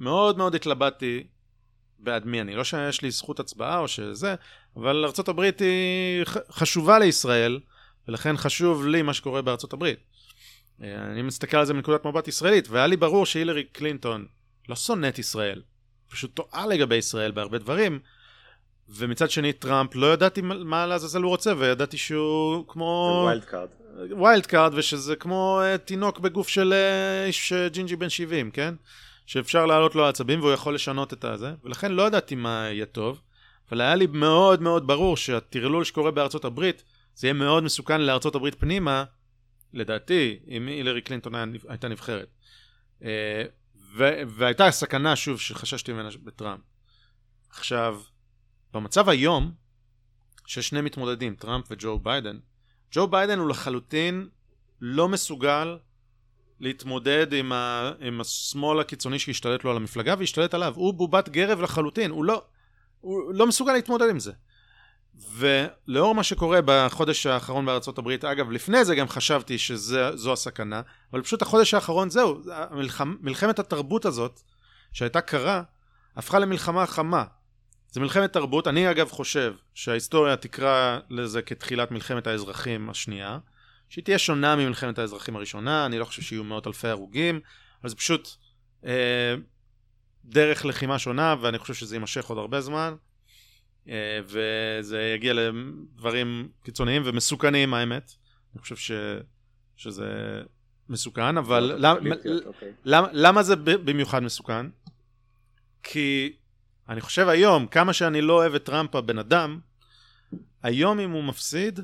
[0.00, 1.26] מאוד מאוד התלבטתי
[1.98, 2.54] בעד מי אני.
[2.54, 4.34] לא שיש לי זכות הצבעה או שזה,
[4.76, 7.60] אבל ארה"ב היא חשובה לישראל,
[8.08, 9.40] ולכן חשוב לי מה שקורה
[9.72, 9.98] הברית.
[10.82, 14.26] אה, אני מסתכל על זה מנקודת מבט ישראלית, והיה לי ברור שהילרי קלינטון
[14.68, 15.62] לא שונאת ישראל,
[16.08, 17.98] פשוט טועה לגבי ישראל בהרבה דברים,
[18.88, 23.68] ומצד שני טראמפ לא ידעתי מה- לעזאזל הוא רוצה וידעתי שהוא כמו wild card.
[24.10, 28.74] Wild card ושזה כמו אה, תינוק בגוף של אה, איש אה, ג'ינג'י בן 70 כן?
[29.26, 31.52] שאפשר להעלות לו עצבים והוא יכול לשנות את הזה.
[31.64, 33.20] ולכן לא ידעתי מה יהיה טוב
[33.70, 36.82] אבל היה לי מאוד מאוד ברור שהטרלול שקורה בארצות הברית
[37.14, 39.04] זה יהיה מאוד מסוכן לארצות הברית פנימה.
[39.74, 41.32] לדעתי אם הילרי קלינטון
[41.68, 42.28] הייתה נבחרת.
[43.04, 43.42] אה,
[43.96, 46.60] ו- והייתה סכנה שוב שחששתי ממנה בטראמפ
[47.50, 48.00] עכשיו
[48.72, 49.52] במצב היום
[50.46, 52.38] שיש שני מתמודדים טראמפ וג'ו ביידן
[52.92, 54.28] ג'ו ביידן הוא לחלוטין
[54.80, 55.78] לא מסוגל
[56.60, 60.72] להתמודד עם, ה, עם השמאל הקיצוני שהשתלט לו על המפלגה והשתלט עליו.
[60.76, 62.44] הוא בובת גרב לחלוטין, הוא לא,
[63.00, 64.32] הוא לא מסוגל להתמודד עם זה.
[65.16, 70.80] ולאור מה שקורה בחודש האחרון בארצות הברית, אגב, לפני זה גם חשבתי שזו הסכנה,
[71.12, 74.40] אבל פשוט החודש האחרון זהו, המלחמ, מלחמת התרבות הזאת,
[74.92, 75.62] שהייתה קרה,
[76.16, 77.24] הפכה למלחמה חמה.
[77.90, 83.38] זה מלחמת תרבות, אני אגב חושב שההיסטוריה תקרא לזה כתחילת מלחמת האזרחים השנייה,
[83.88, 87.40] שהיא תהיה שונה ממלחמת האזרחים הראשונה, אני לא חושב שיהיו מאות אלפי הרוגים,
[87.82, 88.28] אבל זה פשוט
[88.86, 89.34] אה,
[90.24, 92.94] דרך לחימה שונה, ואני חושב שזה יימשך עוד הרבה זמן,
[94.24, 98.12] וזה יגיע לדברים קיצוניים ומסוכנים האמת,
[98.54, 98.90] אני חושב ש,
[99.76, 100.06] שזה
[100.88, 101.96] מסוכן, אבל למ,
[102.46, 102.72] אוקיי.
[102.84, 104.66] למה, למה זה במיוחד מסוכן?
[105.82, 106.36] כי
[106.88, 109.60] אני חושב היום, כמה שאני לא אוהב את טראמפ הבן אדם,
[110.62, 111.80] היום אם הוא מפסיד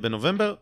[0.00, 0.54] בנובמבר,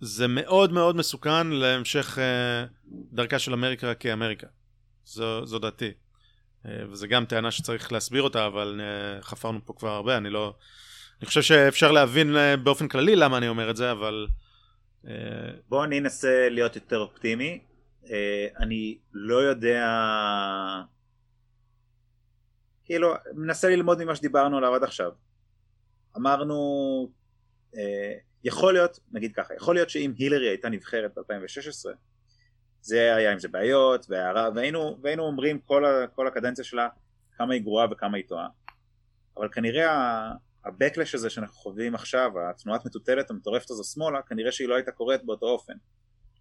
[0.00, 2.64] זה מאוד מאוד מסוכן להמשך אה,
[3.12, 4.46] דרכה של אמריקה כאמריקה.
[5.04, 5.90] זו, זו דעתי.
[6.66, 10.54] אה, וזו גם טענה שצריך להסביר אותה, אבל אה, חפרנו פה כבר הרבה, אני לא...
[11.20, 14.26] אני חושב שאפשר להבין אה, באופן כללי למה אני אומר את זה, אבל...
[15.68, 17.60] בואו אני אנסה להיות יותר אופטימי.
[18.58, 19.88] אני לא יודע...
[22.84, 25.12] כאילו, מנסה ללמוד ממה שדיברנו עליו עד עכשיו.
[26.16, 27.08] אמרנו,
[28.44, 31.90] יכול להיות, נגיד ככה, יכול להיות שאם הילרי הייתה נבחרת ב-2016,
[32.84, 36.88] זה היה עם זה בעיות, והערה, והיינו, והיינו אומרים כל, ה, כל הקדנציה שלה
[37.36, 38.46] כמה היא גרועה וכמה היא טועה.
[39.36, 44.74] אבל כנראה ה-backlash הזה שאנחנו חווים עכשיו, התנועת מטוטלת המטורפת הזו שמאלה, כנראה שהיא לא
[44.74, 45.72] הייתה קורית באותו אופן.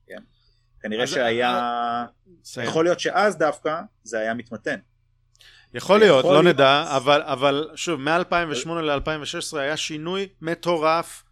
[0.08, 0.20] כן?
[0.82, 2.06] כנראה אז- שהיה...
[2.44, 2.68] סיים.
[2.70, 4.80] יכול להיות שאז דווקא זה היה מתמתן.
[5.74, 6.56] יכול להיות, יכול לא להיות.
[6.56, 11.24] נדע, אבל, אבל שוב, מ-2008 ל-2016 היה שינוי מטורף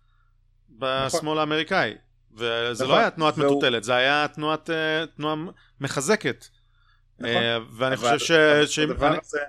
[0.70, 1.96] בשמאל האמריקאי.
[2.34, 2.88] וזה נכון.
[2.96, 5.36] לא היה תנועת והוא- מטוטלת, זה היה תנועת, אה, תנועה
[5.82, 6.46] מחזקת.
[7.20, 7.36] נכון.
[7.36, 8.32] אה, ואני חושב ש...
[8.76, 9.40] שאם- הדבר אני- הזה,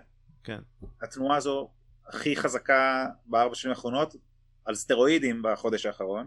[0.45, 0.59] כן.
[1.03, 1.71] התנועה הזו
[2.09, 4.15] הכי חזקה בארבע שנים האחרונות,
[4.65, 6.27] על סטרואידים בחודש האחרון.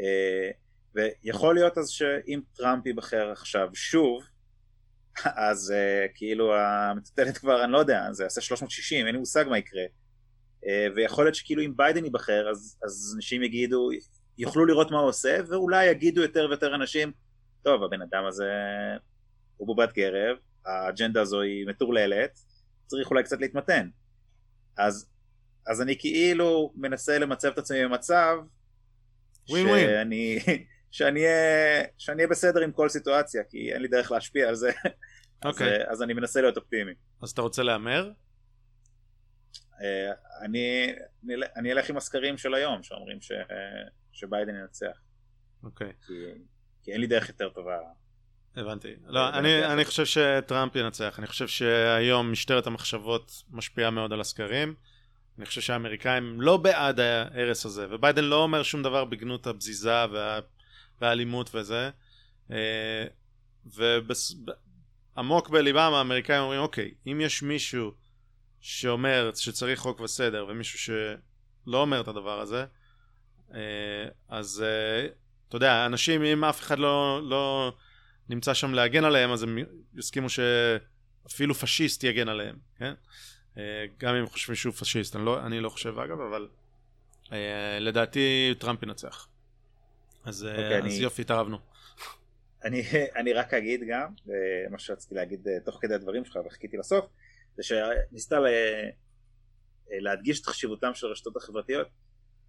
[0.00, 0.50] אה,
[0.94, 4.22] ויכול להיות אז שאם טראמפ ייבחר עכשיו שוב,
[5.48, 5.74] אז
[6.14, 9.82] כאילו המטוטלת כבר, אני לא יודע, זה יעשה 360, אין לי מושג מה יקרה.
[10.96, 13.88] ויכול להיות שכאילו אם ביידן ייבחר, אז, אז אנשים יגידו,
[14.38, 17.12] יוכלו לראות מה הוא עושה, ואולי יגידו יותר ויותר אנשים,
[17.62, 18.50] טוב, הבן אדם הזה
[19.56, 20.36] הוא בובת גרב,
[20.66, 22.38] האג'נדה הזו היא מטורללת,
[22.86, 23.88] צריך אולי קצת להתמתן.
[24.78, 25.10] אז,
[25.66, 28.36] אז אני כאילו מנסה למצב את עצמי במצב,
[29.48, 29.86] ווין ווין.
[29.88, 30.38] שאני,
[30.90, 31.20] שאני
[31.98, 34.70] שאני אהיה בסדר עם כל סיטואציה, כי אין לי דרך להשפיע על זה.
[35.44, 35.90] אז, אוקיי.
[35.90, 36.92] אז אני מנסה להיות אופטימי.
[37.22, 38.10] אז אתה רוצה להמר?
[39.82, 40.92] אה, אני,
[41.24, 43.32] אני, אני אלך עם הסקרים של היום, שאומרים ש,
[44.12, 45.00] שביידן ינצח.
[45.62, 45.92] אוקיי.
[46.06, 46.12] כי,
[46.82, 47.78] כי אין לי דרך יותר טובה.
[48.56, 48.94] הבנתי.
[49.06, 49.66] זה לא, אני.
[49.66, 51.18] אני חושב שטראמפ ינצח.
[51.18, 54.74] אני חושב שהיום משטרת המחשבות משפיעה מאוד על הסקרים.
[55.38, 60.40] אני חושב שהאמריקאים לא בעד ההרס הזה, וביידן לא אומר שום דבר בגנות הבזיזה וה,
[61.00, 61.90] והאלימות וזה.
[62.50, 63.04] אה,
[65.16, 67.92] ועמוק בליבם האמריקאים אומרים, אוקיי, אם יש מישהו
[68.60, 72.66] שאומר שצריך חוק וסדר, ומישהו שלא אומר את הדבר הזה, אה,
[74.28, 75.06] אז אה,
[75.48, 77.72] אתה יודע, אנשים, אם אף אחד לא, לא
[78.28, 79.58] נמצא שם להגן עליהם, אז הם
[79.94, 82.94] יסכימו שאפילו פשיסט יגן עליהם, כן?
[83.58, 83.62] אה,
[83.98, 86.48] גם אם חושבים שהוא פשיסט, אני לא, אני לא חושב אגב, אבל
[87.32, 89.28] אה, לדעתי טראמפ ינצח.
[90.24, 91.58] אז, אה, אוקיי, אז אני- יופי, התערבנו.
[92.64, 92.82] אני,
[93.20, 94.34] אני רק אגיד גם, אה,
[94.70, 97.04] מה שרציתי להגיד אה, תוך כדי הדברים שלך וחיכיתי לסוף,
[97.56, 98.88] זה שניסית ל- אה,
[100.00, 101.86] להדגיש את חשיבותם של הרשתות החברתיות.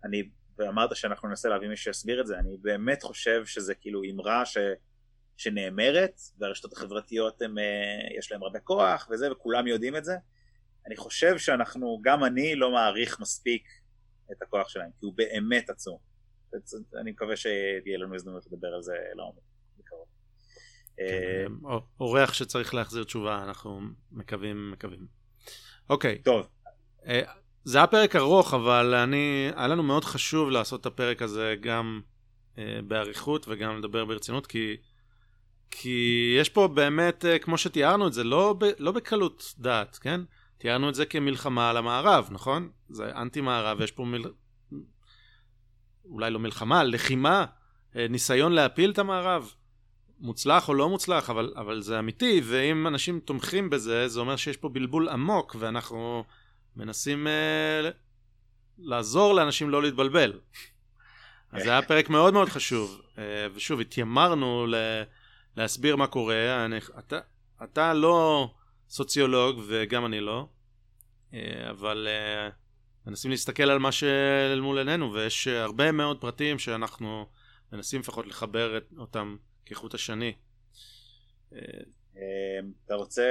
[0.05, 0.23] אני,
[0.57, 4.57] ואמרת שאנחנו ננסה להביא מי שיסביר את זה, אני באמת חושב שזה כאילו אמרה ש,
[5.37, 10.13] שנאמרת, והרשתות החברתיות הם, אה, יש להם הרבה כוח וזה, וכולם יודעים את זה.
[10.87, 13.67] אני חושב שאנחנו, גם אני לא מעריך מספיק
[14.31, 15.97] את הכוח שלהם, כי הוא באמת עצום.
[17.01, 19.43] אני מקווה שתהיה לנו הזדמנות לדבר על זה לעומק.
[19.79, 20.05] בקרוב.
[20.99, 25.07] אה, אה, אורח שצריך להחזיר תשובה, אנחנו מקווים, מקווים.
[25.89, 26.21] אוקיי.
[26.21, 26.47] טוב.
[27.63, 32.01] זה היה פרק ארוך, אבל אני, היה לנו מאוד חשוב לעשות את הפרק הזה גם
[32.57, 34.77] אה, באריכות וגם לדבר ברצינות, כי,
[35.71, 40.21] כי יש פה באמת, אה, כמו שתיארנו את זה, לא, ב, לא בקלות דעת, כן?
[40.57, 42.69] תיארנו את זה כמלחמה על המערב, נכון?
[42.89, 44.23] זה אנטי-מערב, יש פה מל...
[46.05, 47.45] אולי לא מלחמה, לחימה,
[47.95, 49.53] אה, ניסיון להפיל את המערב.
[50.19, 54.57] מוצלח או לא מוצלח, אבל, אבל זה אמיתי, ואם אנשים תומכים בזה, זה אומר שיש
[54.57, 56.23] פה בלבול עמוק, ואנחנו
[56.75, 57.93] מנסים uh,
[58.77, 60.39] לעזור לאנשים לא להתבלבל.
[61.51, 63.19] אז זה היה פרק מאוד מאוד חשוב, uh,
[63.55, 65.03] ושוב, התיימרנו ל-
[65.57, 66.65] להסביר מה קורה.
[66.65, 67.19] אני, אתה,
[67.63, 68.49] אתה לא
[68.89, 70.47] סוציולוג, וגם אני לא,
[71.31, 71.35] uh,
[71.69, 72.07] אבל
[73.07, 77.29] מנסים להסתכל על מה שאל עינינו, ויש הרבה מאוד פרטים שאנחנו
[77.71, 80.33] מנסים לפחות לחבר אותם כחוט השני.
[82.85, 83.27] אתה רוצה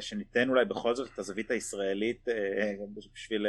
[0.00, 2.28] שניתן אולי בכל זאת את הזווית הישראלית
[2.94, 3.46] בשביל...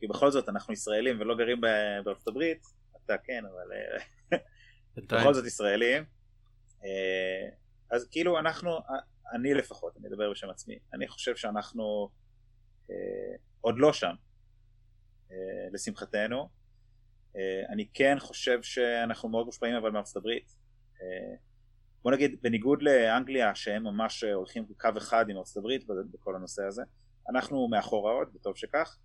[0.00, 1.60] כי בכל זאת אנחנו ישראלים ולא גרים
[2.04, 2.66] בארצות הברית,
[3.04, 3.72] אתה כן, אבל
[4.96, 6.04] בכל זאת ישראלים.
[7.90, 8.78] אז כאילו אנחנו,
[9.34, 12.10] אני לפחות, אני אדבר בשם עצמי, אני חושב שאנחנו
[13.60, 14.14] עוד לא שם,
[15.72, 16.48] לשמחתנו.
[17.68, 20.56] אני כן חושב שאנחנו מאוד מושפעים אבל מארצות הברית.
[22.06, 26.82] בוא נגיד בניגוד לאנגליה שהם ממש הולכים קו אחד עם ארצות הברית בכל הנושא הזה
[27.30, 28.96] אנחנו מאחורה עוד וטוב שכך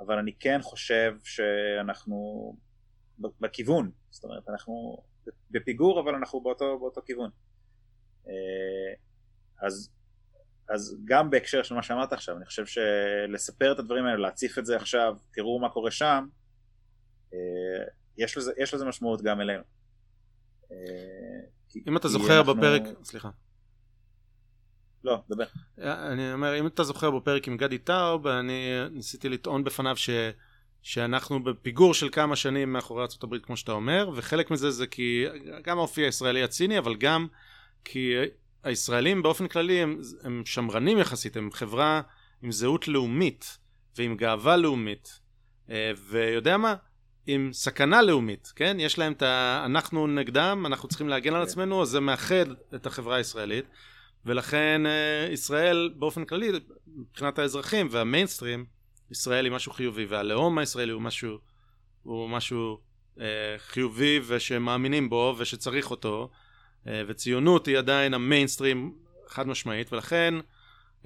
[0.00, 2.56] אבל אני כן חושב שאנחנו
[3.18, 3.90] בכיוון.
[4.10, 5.02] זאת אומרת אנחנו
[5.50, 7.30] בפיגור אבל אנחנו באותו, באותו כיוון.
[9.62, 9.90] אז,
[10.68, 14.66] אז גם בהקשר של מה שאמרת עכשיו אני חושב שלספר את הדברים האלה להציף את
[14.66, 16.26] זה עכשיו תראו מה קורה שם
[18.18, 19.62] יש לזה, יש לזה משמעות גם אלינו
[21.86, 22.54] אם אתה זוכר אנחנו...
[22.54, 23.30] בפרק, סליחה.
[25.04, 25.44] לא, דבר.
[25.78, 30.10] אני אומר, אם אתה זוכר בפרק עם גדי טאוב, אני ניסיתי לטעון בפניו ש...
[30.82, 35.24] שאנחנו בפיגור של כמה שנים מאחורי ארה"ב כמו שאתה אומר, וחלק מזה זה כי
[35.62, 37.26] גם האופי הישראלי הציני, אבל גם
[37.84, 38.14] כי
[38.64, 42.00] הישראלים באופן כללי הם, הם שמרנים יחסית, הם חברה
[42.42, 43.58] עם זהות לאומית
[43.96, 45.20] ועם גאווה לאומית.
[45.70, 46.74] אה, ויודע מה?
[47.26, 48.76] עם סכנה לאומית, כן?
[48.80, 49.62] יש להם את ה...
[49.66, 51.48] אנחנו נגדם, אנחנו צריכים להגן על כן.
[51.48, 53.64] עצמנו, אז זה מאחד את החברה הישראלית,
[54.26, 56.50] ולכן אה, ישראל באופן כללי,
[56.96, 58.64] מבחינת האזרחים והמיינסטרים,
[59.10, 61.38] ישראל היא משהו חיובי, והלאום הישראלי הוא משהו,
[62.02, 62.78] הוא משהו
[63.20, 63.26] אה,
[63.58, 66.30] חיובי ושמאמינים בו ושצריך אותו,
[66.86, 68.94] אה, וציונות היא עדיין המיינסטרים
[69.28, 70.34] חד משמעית, ולכן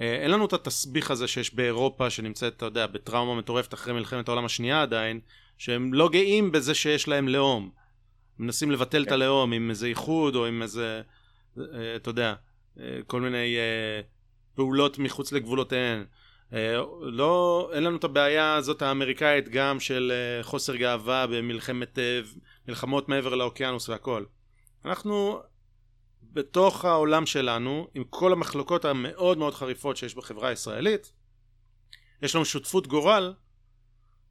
[0.01, 4.29] אה, אין לנו את התסביך הזה שיש באירופה שנמצאת, אתה יודע, בטראומה מטורפת אחרי מלחמת
[4.29, 5.21] העולם השנייה עדיין,
[5.59, 7.71] שהם לא גאים בזה שיש להם לאום.
[8.39, 9.07] מנסים לבטל כן.
[9.09, 11.03] את הלאום עם איזה איחוד או עם איזה,
[11.59, 12.35] אה, אתה יודע,
[12.81, 14.01] אה, כל מיני אה,
[14.55, 16.05] פעולות מחוץ לגבולותיהן.
[17.03, 20.13] לא, אין לנו את הבעיה הזאת האמריקאית גם של
[20.43, 21.99] חוסר גאווה במלחמת,
[22.69, 24.25] מלחמות מעבר לאוקיינוס והכל.
[24.85, 25.41] אנחנו
[26.23, 31.13] בתוך העולם שלנו, עם כל המחלוקות המאוד מאוד חריפות שיש בחברה הישראלית,
[32.23, 33.35] יש לנו שותפות גורל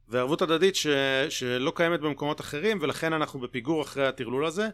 [0.08, 0.86] וערבות הדדית ש,
[1.28, 4.68] שלא קיימת במקומות אחרים ולכן אנחנו בפיגור אחרי הטרלול הזה.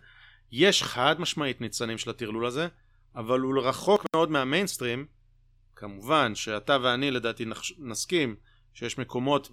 [0.53, 2.69] יש חד משמעית ניצנים של הטרלול הזה,
[3.17, 5.07] אבל הוא רחוק מאוד מהמיינסטרים.
[5.77, 7.45] כמובן שאתה ואני לדעתי
[7.79, 8.37] נסכים
[8.75, 9.51] שיש מקומות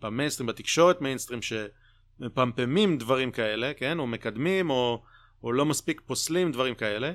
[0.00, 3.98] במיינסטרים, בתקשורת מיינסטרים שמפמפמים דברים כאלה, כן?
[3.98, 5.02] או מקדמים או,
[5.42, 7.12] או לא מספיק פוסלים דברים כאלה,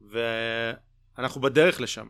[0.00, 2.06] ואנחנו בדרך לשם.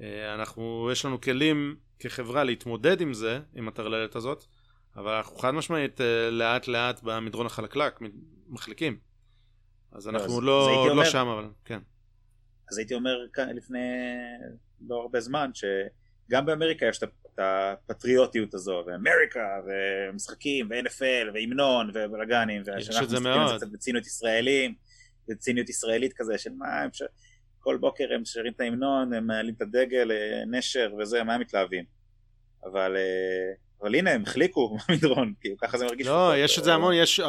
[0.00, 4.44] אה, אנחנו, יש לנו כלים כחברה להתמודד עם זה, עם הטרללת הזאת,
[4.96, 8.00] אבל אנחנו חד משמעית אה, לאט לאט במדרון החלקלק,
[8.48, 8.98] מחליקים.
[9.92, 11.78] אז אנחנו אז, לא, אז לא אומר, שם, אבל כן.
[12.70, 13.16] אז הייתי אומר
[13.54, 13.78] לפני
[14.88, 23.02] לא הרבה זמן, שגם באמריקה יש את הפטריוטיות הזו, ואמריקה, ומשחקים, ו-NFL, והמנון, ובלאגנים, יש
[23.02, 23.56] את זה מאוד.
[23.56, 24.74] קצת בציניות ישראלים,
[25.28, 27.02] בציניות ישראלית כזה, של מה ש...
[27.66, 31.40] כל בוקר הם שרים את ההמנון, הם מעלים את הדגל, אה, נשר וזה, מה הם
[31.40, 31.84] מתלהבים.
[32.64, 32.96] אבל...
[32.96, 36.06] אה, אבל הנה הם החליקו במדרון, כאילו ככה זה מרגיש.
[36.06, 37.20] לא, יש את זה המון, יש,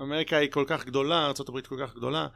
[0.00, 2.26] אמריקה היא כל כך גדולה, ארה"ב כל כך גדולה,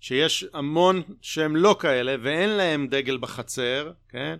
[0.00, 4.36] שיש המון שהם לא כאלה, ואין להם דגל בחצר, כן?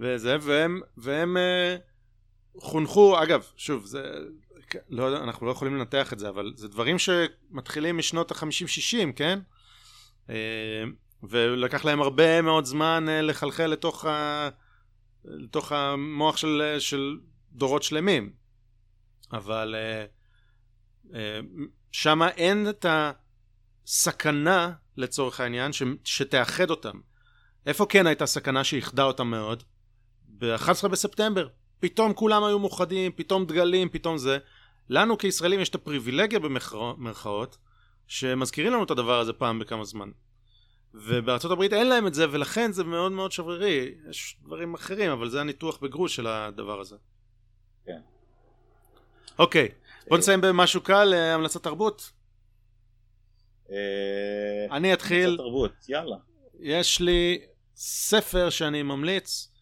[0.00, 1.76] וזה, והם, והם אה,
[2.58, 4.02] חונכו, אגב, שוב, זה,
[4.88, 9.38] לא, אנחנו לא יכולים לנתח את זה, אבל זה דברים שמתחילים משנות ה-50-60, כן?
[11.24, 14.48] אה, ולקח להם הרבה מאוד זמן אה, לחלחל לתוך, ה,
[15.24, 17.18] לתוך המוח של, של
[17.52, 18.32] דורות שלמים.
[19.32, 19.74] אבל
[21.04, 21.14] uh,
[21.92, 22.86] שם אין את
[23.86, 27.00] הסכנה, לצורך העניין, ש, שתאחד אותם.
[27.66, 29.62] איפה כן הייתה סכנה שאיחדה אותם מאוד?
[30.28, 31.48] ב-11 בספטמבר.
[31.80, 34.38] פתאום כולם היו מאוחדים, פתאום דגלים, פתאום זה.
[34.88, 37.58] לנו כישראלים יש את הפריבילגיה במרכאות,
[38.06, 40.10] שמזכירים לנו את הדבר הזה פעם בכמה זמן.
[40.94, 43.94] ובארצות הברית אין להם את זה, ולכן זה מאוד מאוד שברירי.
[44.10, 46.96] יש דברים אחרים, אבל זה הניתוח בגרוש של הדבר הזה.
[47.84, 48.00] כן.
[49.38, 49.68] אוקיי,
[50.08, 52.12] בוא נסיים במשהו קל, אה, המלצת תרבות.
[53.70, 53.76] אה,
[54.76, 55.24] אני אתחיל.
[55.24, 56.16] המלצת תרבות, יאללה.
[56.60, 57.40] יש לי
[57.76, 59.52] ספר שאני ממליץ,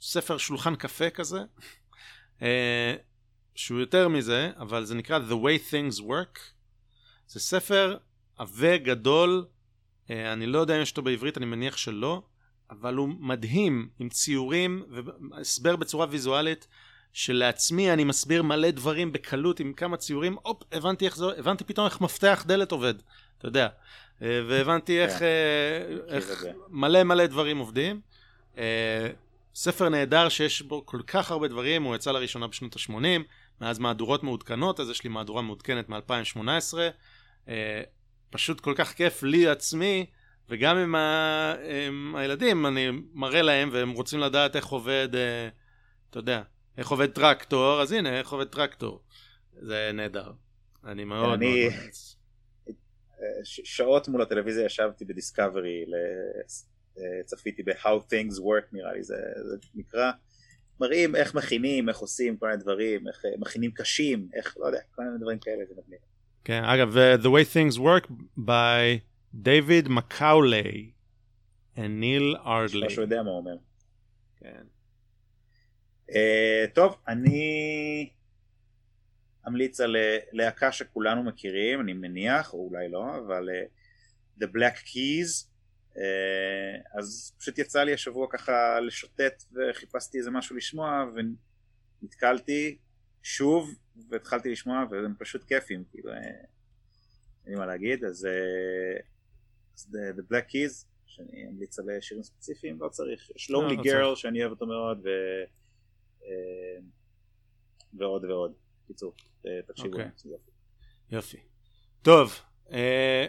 [0.00, 1.38] ספר שולחן קפה כזה,
[2.42, 2.94] אה,
[3.54, 6.38] שהוא יותר מזה, אבל זה נקרא The Way Things Work.
[7.26, 7.96] זה ספר
[8.36, 9.46] עבה גדול,
[10.10, 12.22] אני לא יודע אם יש אותו בעברית, אני מניח שלא,
[12.70, 14.82] אבל הוא מדהים, עם ציורים
[15.30, 16.66] והסבר בצורה ויזואלית,
[17.12, 21.86] שלעצמי אני מסביר מלא דברים בקלות עם כמה ציורים, הופ, הבנתי איך זה, הבנתי פתאום
[21.86, 22.94] איך מפתח דלת עובד,
[23.38, 23.68] אתה יודע,
[24.22, 25.24] אה, והבנתי איך, כן.
[25.24, 28.00] אה, איך מלא מלא דברים עובדים.
[29.54, 33.22] ספר נהדר שיש בו כל כך הרבה דברים, הוא יצא לראשונה בשנות ה-80,
[33.60, 36.74] מאז מהדורות מעודכנות, אז יש לי מהדורה מעודכנת מ-2018.
[38.34, 40.06] פשוט כל כך כיף לי עצמי,
[40.48, 41.54] וגם עם, ה...
[41.88, 45.48] עם הילדים, אני מראה להם והם רוצים לדעת איך עובד, אה,
[46.10, 46.42] אתה יודע,
[46.78, 49.02] איך עובד טרקטור, אז הנה, איך עובד טרקטור.
[49.60, 50.32] זה נהדר.
[50.84, 51.68] אני מאוד אני...
[51.68, 51.74] מאוד...
[53.44, 55.84] שעות מול הטלוויזיה ישבתי בדיסקאברי,
[57.24, 59.16] צפיתי ב-How Things Work נראה לי, זה,
[59.50, 60.12] זה נקרא,
[60.80, 65.02] מראים איך מכינים, איך עושים כל מיני דברים, איך מכינים קשים, איך, לא יודע, כל
[65.02, 66.13] מיני דברים כאלה, זה מגניב.
[66.44, 69.00] כן, אגב, The Way Things Work by
[69.44, 70.90] David מקאולי
[71.76, 72.90] וניל ארדלי.
[72.90, 73.56] שהוא יודע מה הוא אומר.
[74.36, 74.62] כן.
[76.10, 76.14] Uh,
[76.74, 78.10] טוב, אני
[79.48, 84.76] אמליץ על אה, להקה שכולנו מכירים, אני מניח, או אולי לא, אבל uh, The Black
[84.76, 85.46] Keys,
[85.94, 85.98] uh,
[86.98, 91.04] אז פשוט יצא לי השבוע ככה לשוטט וחיפשתי איזה משהו לשמוע
[92.02, 92.78] ונתקלתי
[93.22, 93.74] שוב
[94.08, 98.28] והתחלתי לשמוע והם פשוט כיפים, כאילו, אין לי מה להגיד, אז,
[99.74, 104.16] אז The, The Black Keys, שאני אמליץ על שירים ספציפיים, לא צריך, יש Lonely Girl
[104.16, 105.08] שאני אוהב אותו מאוד, ו,
[107.94, 108.52] ועוד ועוד,
[108.86, 109.14] קיצור,
[109.66, 110.02] תקשיבו, okay.
[110.24, 110.46] יופי.
[111.10, 111.38] יופי.
[112.02, 112.40] טוב,
[112.72, 113.26] אה,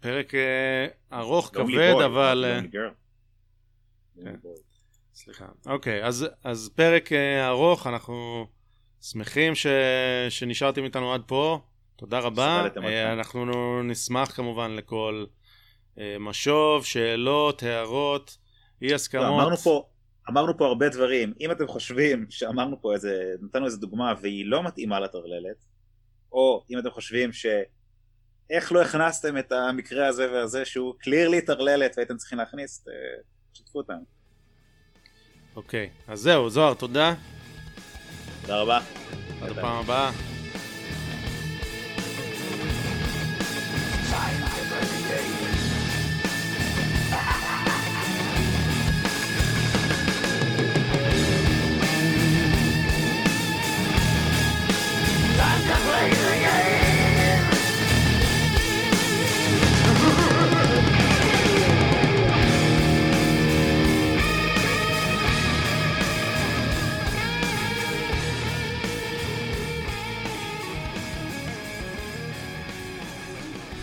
[0.00, 2.44] פרק אה, ארוך, כבד, אבל...
[2.44, 2.94] Lonely Girl.
[4.24, 4.36] כן.
[5.16, 5.46] סליחה.
[5.66, 7.14] אוקיי, אז, אז פרק uh,
[7.48, 8.46] ארוך, אנחנו
[9.02, 9.66] שמחים ש,
[10.28, 11.60] שנשארתם איתנו עד פה.
[11.96, 12.66] תודה רבה.
[12.74, 12.78] Uh,
[13.12, 15.24] אנחנו נשמח כמובן לכל
[15.94, 18.36] uh, משוב, שאלות, הערות,
[18.82, 19.24] אי הסכמות.
[19.24, 19.86] לא, אמרנו פה,
[20.30, 21.34] אמרנו פה הרבה דברים.
[21.40, 25.64] אם אתם חושבים שאמרנו פה איזה, נתנו איזה דוגמה והיא לא מתאימה לטרללת,
[26.32, 27.46] או אם אתם חושבים ש...
[28.50, 32.84] איך לא הכנסתם את המקרה הזה והזה שהוא קלירלי טרללת והייתם צריכים להכניס,
[33.52, 34.15] תשתפו אותנו.
[35.56, 37.14] אוקיי, אז זהו, זוהר, תודה.
[38.40, 38.80] תודה רבה.
[39.42, 40.10] עד הפעם הבאה.